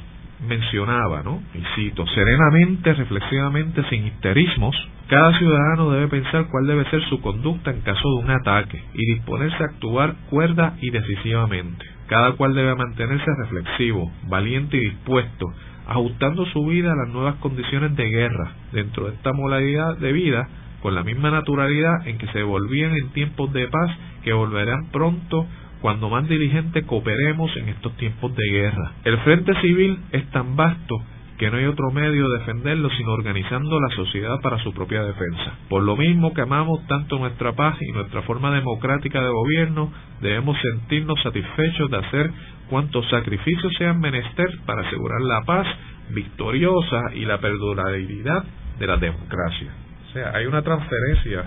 mencionaba, 0.47 1.23
¿no? 1.23 1.43
Y 1.55 1.63
cito, 1.75 2.07
serenamente, 2.07 2.93
reflexivamente, 2.95 3.83
sin 3.91 4.07
histerismos, 4.07 4.77
cada 5.09 5.37
ciudadano 5.39 5.91
debe 5.91 6.09
pensar 6.09 6.47
cuál 6.51 6.67
debe 6.67 6.89
ser 6.91 7.03
su 7.09 7.21
conducta 7.21 7.71
en 7.71 7.83
caso 7.83 8.09
de 8.09 8.25
un 8.25 8.31
ataque 8.31 8.83
y 8.95 9.15
disponerse 9.15 9.63
a 9.63 9.67
actuar 9.67 10.15
cuerda 10.31 10.77
y 10.81 10.91
decisivamente. 10.91 11.85
Cada 12.07 12.33
cual 12.33 12.55
debe 12.55 12.75
mantenerse 12.75 13.31
reflexivo, 13.39 14.11
valiente 14.29 14.77
y 14.77 14.91
dispuesto, 14.91 15.47
ajustando 15.87 16.47
su 16.47 16.65
vida 16.67 16.93
a 16.93 16.97
las 16.97 17.09
nuevas 17.09 17.35
condiciones 17.37 17.95
de 17.97 18.09
guerra 18.09 18.53
dentro 18.73 19.07
de 19.07 19.15
esta 19.15 19.33
modalidad 19.33 19.99
de 19.99 20.13
vida 20.13 20.49
con 20.81 20.95
la 20.95 21.03
misma 21.03 21.31
naturalidad 21.31 22.07
en 22.07 22.19
que 22.19 22.27
se 22.29 22.43
volvían 22.43 22.95
en 22.95 23.09
tiempos 23.11 23.53
de 23.53 23.69
paz 23.69 23.91
que 24.23 24.33
volverán 24.33 24.91
pronto 24.91 25.47
cuando 25.85 26.09
más 26.09 26.27
diligente 26.27 26.85
cooperemos 26.85 27.55
en 27.59 27.69
estos 27.69 27.95
tiempos 27.99 28.35
de 28.35 28.51
guerra. 28.51 28.93
El 29.05 29.19
frente 29.19 29.53
civil 29.61 29.99
es 30.13 30.25
tan 30.31 30.57
vasto 30.57 30.97
que 31.37 31.51
no 31.51 31.59
hay 31.59 31.67
otro 31.67 31.91
medio 31.91 32.27
de 32.27 32.39
defenderlo 32.39 32.89
sino 32.97 33.13
organizando 33.13 33.79
la 33.79 33.95
sociedad 33.95 34.41
para 34.43 34.59
su 34.61 34.73
propia 34.73 35.03
defensa. 35.03 35.59
Por 35.69 35.83
lo 35.83 35.95
mismo 35.95 36.33
que 36.33 36.41
amamos 36.41 36.87
tanto 36.87 37.19
nuestra 37.19 37.53
paz 37.53 37.77
y 37.83 37.93
nuestra 37.93 38.23
forma 38.23 38.51
democrática 38.55 39.21
de 39.23 39.29
gobierno, 39.29 39.93
debemos 40.23 40.57
sentirnos 40.63 41.23
satisfechos 41.23 41.91
de 41.91 41.99
hacer 41.99 42.31
cuantos 42.71 43.07
sacrificios 43.11 43.75
sean 43.77 44.01
menester 44.01 44.61
para 44.65 44.89
asegurar 44.89 45.21
la 45.21 45.43
paz 45.43 45.67
victoriosa 46.15 47.13
y 47.15 47.27
la 47.27 47.37
perdurabilidad 47.41 48.43
de 48.79 48.87
la 48.87 48.97
democracia. 48.97 49.71
O 50.09 50.13
sea, 50.15 50.33
hay 50.35 50.47
una 50.47 50.63
transferencia 50.63 51.45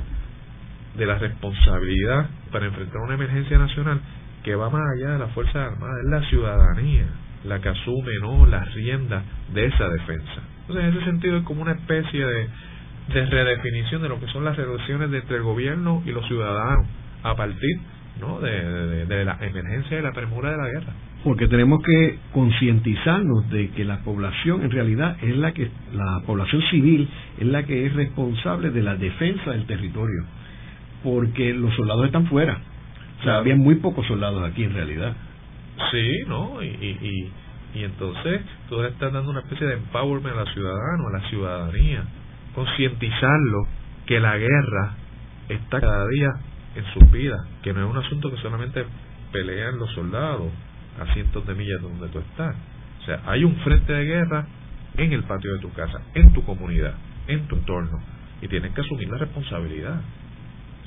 de 0.96 1.06
la 1.08 1.18
responsabilidad 1.18 2.30
para 2.52 2.68
enfrentar 2.68 3.02
una 3.02 3.16
emergencia 3.16 3.58
nacional 3.58 4.00
que 4.48 4.56
va 4.56 4.70
más 4.70 4.82
allá 4.96 5.12
de 5.12 5.20
las 5.20 5.32
Fuerzas 5.34 5.58
Armadas, 5.58 5.98
es 6.06 6.10
la 6.10 6.22
ciudadanía 6.30 7.06
la 7.44 7.60
que 7.60 7.68
asume 7.68 8.14
no 8.22 8.46
las 8.46 8.74
riendas 8.74 9.22
de 9.54 9.66
esa 9.66 9.90
defensa. 9.90 10.42
Entonces, 10.62 10.86
en 10.86 10.96
ese 10.96 11.04
sentido 11.04 11.38
es 11.38 11.44
como 11.44 11.64
una 11.64 11.74
especie 11.74 12.26
de, 12.26 12.48
de 13.14 13.26
redefinición 13.26 14.02
de 14.02 14.08
lo 14.08 14.22
que 14.22 14.28
son 14.28 14.46
las 14.46 14.56
relaciones 14.56 15.12
entre 15.12 15.36
el 15.36 15.44
gobierno 15.44 16.02
y 16.06 16.12
los 16.12 16.26
ciudadanos 16.28 16.88
a 17.24 17.36
partir 17.36 17.78
¿no? 18.22 18.40
de, 18.40 19.06
de, 19.06 19.26
la 19.26 19.38
emergencia 19.42 20.00
y 20.00 20.02
la 20.02 20.14
premura 20.14 20.52
de 20.52 20.58
la 20.58 20.70
guerra. 20.70 20.94
Porque 21.26 21.50
tenemos 21.50 21.84
que 21.84 22.18
concientizarnos 22.32 23.50
de 23.50 23.72
que 23.72 23.84
la 23.84 24.00
población 24.00 24.62
en 24.62 24.72
realidad 24.72 25.18
es 25.24 25.36
la 25.36 25.52
que, 25.52 25.70
la 25.92 26.22
población 26.26 26.62
civil 26.72 27.10
es 27.38 27.48
la 27.48 27.64
que 27.64 27.86
es 27.86 27.94
responsable 27.94 28.70
de 28.70 28.82
la 28.82 28.96
defensa 28.96 29.52
del 29.52 29.66
territorio, 29.66 30.24
porque 31.04 31.54
los 31.54 31.76
soldados 31.76 32.06
están 32.06 32.28
fuera. 32.28 32.62
O 33.20 33.24
sea, 33.24 33.38
había 33.38 33.56
muy 33.56 33.76
pocos 33.76 34.06
soldados 34.08 34.44
aquí 34.50 34.64
en 34.64 34.74
realidad. 34.74 35.14
Sí, 35.92 36.24
¿no? 36.28 36.62
Y, 36.62 36.68
y, 36.68 37.32
y, 37.74 37.84
entonces 37.84 38.42
tú 38.70 38.82
le 38.82 38.90
estás 38.90 39.14
dando 39.14 39.30
una 39.30 39.42
especie 39.42 39.68
de 39.68 39.74
empowerment 39.76 40.36
a 40.36 40.40
los 40.42 40.54
ciudadanos, 40.54 41.08
a 41.08 41.18
la 41.18 41.30
ciudadanía, 41.30 42.04
concientizarlo 42.56 43.68
que 44.06 44.20
la 44.20 44.38
guerra 44.38 44.96
está 45.50 45.80
cada 45.80 46.08
día 46.08 46.30
en 46.76 46.86
sus 46.94 47.12
vidas, 47.12 47.40
que 47.62 47.74
no 47.74 47.86
es 47.86 47.92
un 47.92 47.98
asunto 47.98 48.32
que 48.32 48.38
solamente 48.38 48.86
pelean 49.32 49.78
los 49.78 49.92
soldados 49.94 50.52
a 51.00 51.14
cientos 51.14 51.46
de 51.46 51.54
millas 51.54 51.82
de 51.82 51.88
donde 51.88 52.08
tú 52.10 52.20
estás. 52.20 52.56
O 53.02 53.06
sea, 53.06 53.22
hay 53.26 53.44
un 53.44 53.56
frente 53.58 53.94
de 53.94 54.06
guerra 54.06 54.48
en 54.98 55.14
el 55.14 55.24
patio 55.24 55.54
de 55.54 55.60
tu 55.60 55.72
casa, 55.74 56.02
en 56.16 56.34
tu 56.34 56.44
comunidad, 56.44 56.96
en 57.28 57.48
tu 57.48 57.56
entorno, 57.56 58.00
y 58.42 58.48
tienes 58.48 58.74
que 58.74 58.82
asumir 58.82 59.10
la 59.10 59.18
responsabilidad. 59.18 60.02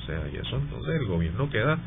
O 0.01 0.05
sea, 0.05 0.27
y 0.31 0.35
eso 0.35 0.57
entonces 0.57 0.95
el 0.99 1.07
gobierno 1.07 1.49
queda 1.49 1.77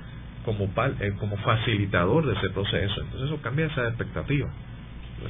como, 0.44 0.64
eh, 0.64 1.12
como 1.18 1.36
facilitador 1.38 2.26
de 2.26 2.34
ese 2.34 2.50
proceso. 2.50 3.00
Entonces 3.02 3.28
eso 3.30 3.42
cambia 3.42 3.66
esa 3.66 3.88
expectativa, 3.88 4.48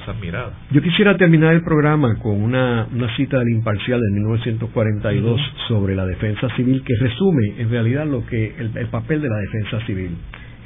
esas 0.01 0.19
miradas. 0.19 0.53
Yo 0.71 0.81
quisiera 0.81 1.17
terminar 1.17 1.53
el 1.53 1.63
programa 1.63 2.19
con 2.19 2.41
una, 2.41 2.87
una 2.93 3.15
cita 3.15 3.39
del 3.39 3.49
Imparcial 3.49 3.99
de 3.99 4.11
1942 4.11 5.41
sobre 5.67 5.95
la 5.95 6.05
defensa 6.05 6.47
civil 6.55 6.83
que 6.83 6.95
resume 6.99 7.59
en 7.59 7.69
realidad 7.69 8.05
lo 8.05 8.25
que 8.25 8.55
el, 8.57 8.87
papel 8.87 9.21
de 9.21 9.29
la 9.29 9.37
defensa 9.37 9.85
civil. 9.85 10.11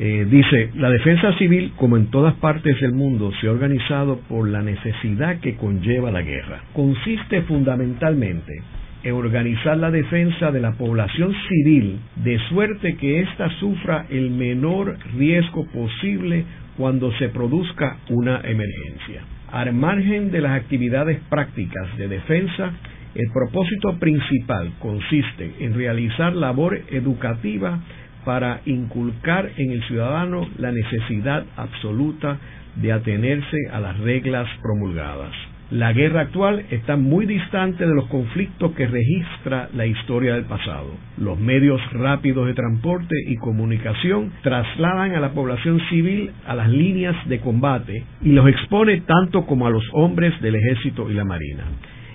Eh, 0.01 0.25
dice, 0.29 0.71
la 0.75 0.89
defensa 0.89 1.37
civil, 1.37 1.73
como 1.75 1.97
en 1.97 2.07
todas 2.07 2.33
partes 2.35 2.79
del 2.79 2.93
mundo, 2.93 3.31
se 3.41 3.47
ha 3.47 3.51
organizado 3.51 4.19
por 4.29 4.47
la 4.47 4.61
necesidad 4.61 5.41
que 5.41 5.57
conlleva 5.57 6.09
la 6.09 6.21
guerra. 6.21 6.61
Consiste 6.73 7.41
fundamentalmente 7.41 8.63
organizar 9.07 9.77
la 9.77 9.91
defensa 9.91 10.51
de 10.51 10.59
la 10.59 10.73
población 10.73 11.33
civil 11.47 11.99
de 12.17 12.37
suerte 12.49 12.95
que 12.97 13.21
ésta 13.21 13.49
sufra 13.59 14.05
el 14.09 14.29
menor 14.31 14.97
riesgo 15.17 15.65
posible 15.67 16.43
cuando 16.77 17.11
se 17.13 17.29
produzca 17.29 17.97
una 18.09 18.41
emergencia. 18.41 19.21
Al 19.51 19.73
margen 19.73 20.31
de 20.31 20.41
las 20.41 20.51
actividades 20.51 21.19
prácticas 21.29 21.97
de 21.97 22.07
defensa, 22.07 22.71
el 23.15 23.31
propósito 23.33 23.97
principal 23.97 24.71
consiste 24.79 25.55
en 25.59 25.73
realizar 25.73 26.35
labor 26.35 26.79
educativa 26.91 27.79
para 28.25 28.61
inculcar 28.65 29.49
en 29.57 29.71
el 29.71 29.83
ciudadano 29.85 30.47
la 30.57 30.71
necesidad 30.71 31.45
absoluta 31.57 32.37
de 32.75 32.91
atenerse 32.91 33.57
a 33.71 33.79
las 33.79 33.97
reglas 33.99 34.47
promulgadas. 34.61 35.33
La 35.71 35.93
guerra 35.93 36.21
actual 36.21 36.65
está 36.71 36.95
muy 36.95 37.27
distante 37.27 37.85
de 37.85 37.93
los 37.93 38.07
conflictos 38.07 38.71
que 38.71 38.87
registra 38.87 39.69
la 39.75 39.85
historia 39.85 40.33
del 40.33 40.45
pasado. 40.45 40.95
Los 41.19 41.39
medios 41.39 41.79
rápidos 41.93 42.47
de 42.47 42.55
transporte 42.55 43.15
y 43.27 43.35
comunicación 43.35 44.31
trasladan 44.41 45.13
a 45.13 45.19
la 45.19 45.29
población 45.33 45.79
civil 45.89 46.31
a 46.47 46.55
las 46.55 46.69
líneas 46.69 47.15
de 47.27 47.39
combate 47.39 48.03
y 48.23 48.31
los 48.31 48.47
expone 48.49 49.01
tanto 49.01 49.45
como 49.45 49.67
a 49.67 49.69
los 49.69 49.83
hombres 49.93 50.41
del 50.41 50.55
ejército 50.55 51.07
y 51.11 51.13
la 51.13 51.23
marina. 51.23 51.65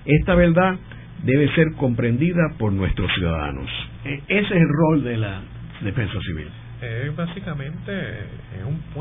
Esta 0.04 0.34
verdad 0.34 0.74
debe 1.22 1.48
ser 1.54 1.74
comprendida 1.76 2.54
por 2.58 2.72
nuestros 2.72 3.08
ciudadanos. 3.14 3.70
E, 4.04 4.14
ese 4.26 4.46
es 4.46 4.50
el 4.50 4.68
rol 4.68 5.04
de 5.04 5.16
la 5.16 5.42
defensa 5.80 6.20
civil. 6.26 6.48
Es 6.82 7.14
básicamente 7.14 7.92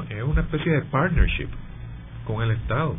es 0.10 0.24
una 0.24 0.42
especie 0.42 0.74
de 0.74 0.82
partnership 0.84 1.50
con 2.26 2.44
el 2.44 2.52
Estado 2.52 2.96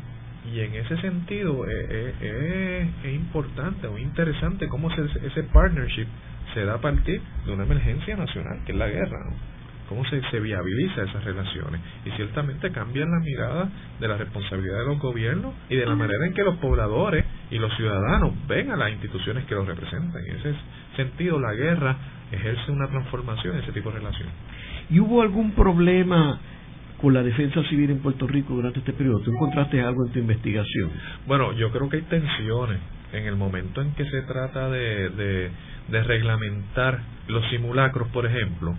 y 0.53 0.61
en 0.61 0.75
ese 0.75 0.97
sentido 0.99 1.67
es, 1.67 1.91
eh, 1.91 2.15
eh, 2.21 2.91
es, 3.05 3.15
importante 3.15 3.87
o 3.87 3.99
interesante 3.99 4.69
cómo 4.69 4.91
ese 4.91 5.43
partnership 5.45 6.07
se 6.53 6.65
da 6.65 6.75
a 6.75 6.81
partir 6.81 7.21
de 7.47 7.53
una 7.53 7.65
emergencia 7.65 8.17
nacional, 8.17 8.61
que 8.67 8.73
es 8.73 8.79
la 8.79 8.89
guerra, 8.89 9.19
¿no? 9.31 9.55
cómo 9.89 10.05
se, 10.07 10.21
se 10.31 10.41
viabiliza 10.41 11.03
esas 11.03 11.25
relaciones 11.25 11.81
y 12.05 12.11
ciertamente 12.13 12.71
cambian 12.73 13.11
la 13.11 13.21
mirada 13.21 13.69
de 14.01 14.09
la 14.09 14.17
responsabilidad 14.17 14.79
de 14.79 14.87
los 14.87 14.99
gobiernos 14.99 15.55
y 15.69 15.77
de 15.77 15.87
la 15.87 15.95
manera 15.95 16.27
en 16.27 16.35
que 16.35 16.43
los 16.43 16.57
pobladores 16.57 17.25
y 17.51 17.59
los 17.59 17.75
ciudadanos 17.77 18.33
ven 18.49 18.71
a 18.71 18.77
las 18.77 18.91
instituciones 18.93 19.45
que 19.45 19.55
los 19.55 19.67
representan. 19.67 20.25
En 20.27 20.37
ese 20.37 20.55
sentido, 20.97 21.39
la 21.39 21.53
guerra 21.53 21.97
ejerce 22.33 22.71
una 22.71 22.89
transformación 22.89 23.57
en 23.57 23.63
ese 23.63 23.73
tipo 23.73 23.91
de 23.91 23.99
relación. 23.99 24.29
¿Y 24.91 25.01
hubo 25.01 25.23
algún 25.23 25.53
problema 25.53 26.41
con 27.01 27.15
la 27.15 27.23
defensa 27.23 27.63
civil 27.69 27.91
en 27.91 27.99
Puerto 28.01 28.27
Rico 28.27 28.55
durante 28.55 28.79
este 28.79 28.93
periodo? 28.93 29.21
¿Tú 29.21 29.33
encontraste 29.33 29.81
algo 29.83 30.07
en 30.07 30.13
tu 30.13 30.19
investigación? 30.19 30.91
Bueno, 31.27 31.53
yo 31.53 31.71
creo 31.71 31.89
que 31.89 31.97
hay 31.99 32.03
tensiones 32.03 32.79
en 33.13 33.27
el 33.27 33.37
momento 33.37 33.83
en 33.83 33.93
que 33.95 34.05
se 34.05 34.23
trata 34.23 34.69
de, 34.71 35.11
de, 35.11 35.51
de 35.89 36.03
reglamentar 36.03 37.01
los 37.29 37.49
simulacros, 37.51 38.09
por 38.09 38.27
ejemplo, 38.27 38.75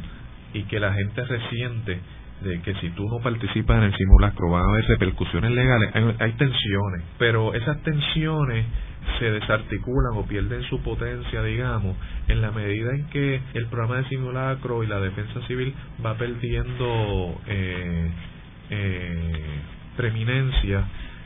y 0.54 0.64
que 0.64 0.80
la 0.80 0.94
gente 0.94 1.24
resiente 1.24 2.00
de 2.42 2.62
que 2.62 2.74
si 2.76 2.90
tú 2.92 3.08
no 3.10 3.20
participas 3.20 3.78
en 3.78 3.84
el 3.84 3.96
simulacro 3.96 4.50
van 4.50 4.64
a 4.66 4.70
haber 4.70 4.86
repercusiones 4.86 5.52
legales, 5.52 5.92
hay, 5.94 6.32
tensiones, 6.34 7.04
pero 7.18 7.54
esas 7.54 7.82
tensiones 7.84 8.66
se 9.20 9.32
desarticulan 9.32 10.18
o 10.18 10.26
pierden 10.26 10.64
su 10.64 10.82
potencia, 10.82 11.42
digamos, 11.44 11.96
en 12.28 12.42
la 12.42 12.52
medida 12.52 12.92
en 12.92 13.06
que 13.08 13.42
el 13.54 13.68
programa 13.68 13.98
de 13.98 14.10
simulacro 14.10 14.84
y 14.84 14.88
la 14.88 15.00
defensa 15.00 15.42
civil 15.48 15.74
va 16.06 16.18
perdiendo 16.18 17.40
eh, 17.48 18.10
eh, 18.70 19.60
preeminencia 19.96 20.84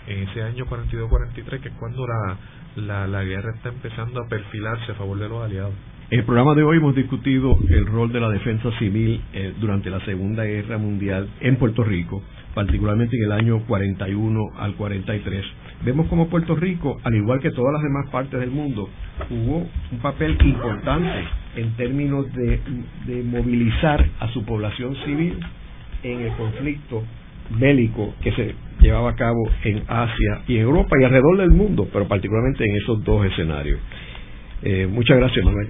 en 0.07 0.27
ese 0.27 0.43
año 0.43 0.65
42-43, 0.65 1.59
que 1.61 1.69
es 1.69 1.75
cuando 1.75 2.05
la, 2.05 2.37
la, 2.75 3.07
la 3.07 3.23
guerra 3.23 3.51
está 3.55 3.69
empezando 3.69 4.21
a 4.21 4.27
perfilarse 4.27 4.91
a 4.91 4.95
favor 4.95 5.17
de 5.17 5.29
los 5.29 5.43
aliados. 5.43 5.73
En 6.11 6.21
el 6.21 6.25
programa 6.25 6.55
de 6.55 6.63
hoy 6.63 6.77
hemos 6.77 6.95
discutido 6.95 7.55
el 7.69 7.85
rol 7.85 8.11
de 8.11 8.19
la 8.19 8.29
defensa 8.29 8.71
civil 8.79 9.21
eh, 9.31 9.53
durante 9.59 9.91
la 9.91 10.03
Segunda 10.05 10.43
Guerra 10.43 10.79
Mundial 10.79 11.29
en 11.39 11.57
Puerto 11.57 11.83
Rico, 11.83 12.23
particularmente 12.55 13.15
en 13.15 13.25
el 13.25 13.31
año 13.31 13.59
41 13.67 14.53
al 14.57 14.73
43. 14.73 15.45
Vemos 15.85 16.07
como 16.07 16.27
Puerto 16.27 16.55
Rico, 16.55 16.99
al 17.03 17.13
igual 17.13 17.39
que 17.41 17.51
todas 17.51 17.73
las 17.73 17.83
demás 17.83 18.09
partes 18.09 18.39
del 18.39 18.49
mundo, 18.49 18.89
jugó 19.29 19.67
un 19.91 19.99
papel 20.01 20.35
importante 20.43 21.25
en 21.55 21.75
términos 21.77 22.25
de, 22.33 22.59
movilizar 23.25 24.03
a 24.19 24.29
su 24.29 24.43
población 24.45 24.95
civil 25.05 25.37
en 26.01 26.21
el 26.21 26.31
conflicto 26.31 27.03
bélico 27.59 28.15
que 28.23 28.31
se 28.31 28.55
llevaba 28.81 29.11
a 29.11 29.15
cabo 29.15 29.47
en 29.63 29.83
Asia 29.87 30.41
y 30.47 30.55
en 30.55 30.61
Europa 30.63 30.95
y 30.99 31.03
alrededor 31.03 31.37
del 31.37 31.51
mundo, 31.51 31.87
pero 31.93 32.07
particularmente 32.07 32.65
en 32.65 32.77
esos 32.77 33.03
dos 33.03 33.27
escenarios. 33.27 33.79
Eh, 34.63 34.87
muchas 34.91 35.15
gracias, 35.15 35.45
Manuel. 35.45 35.69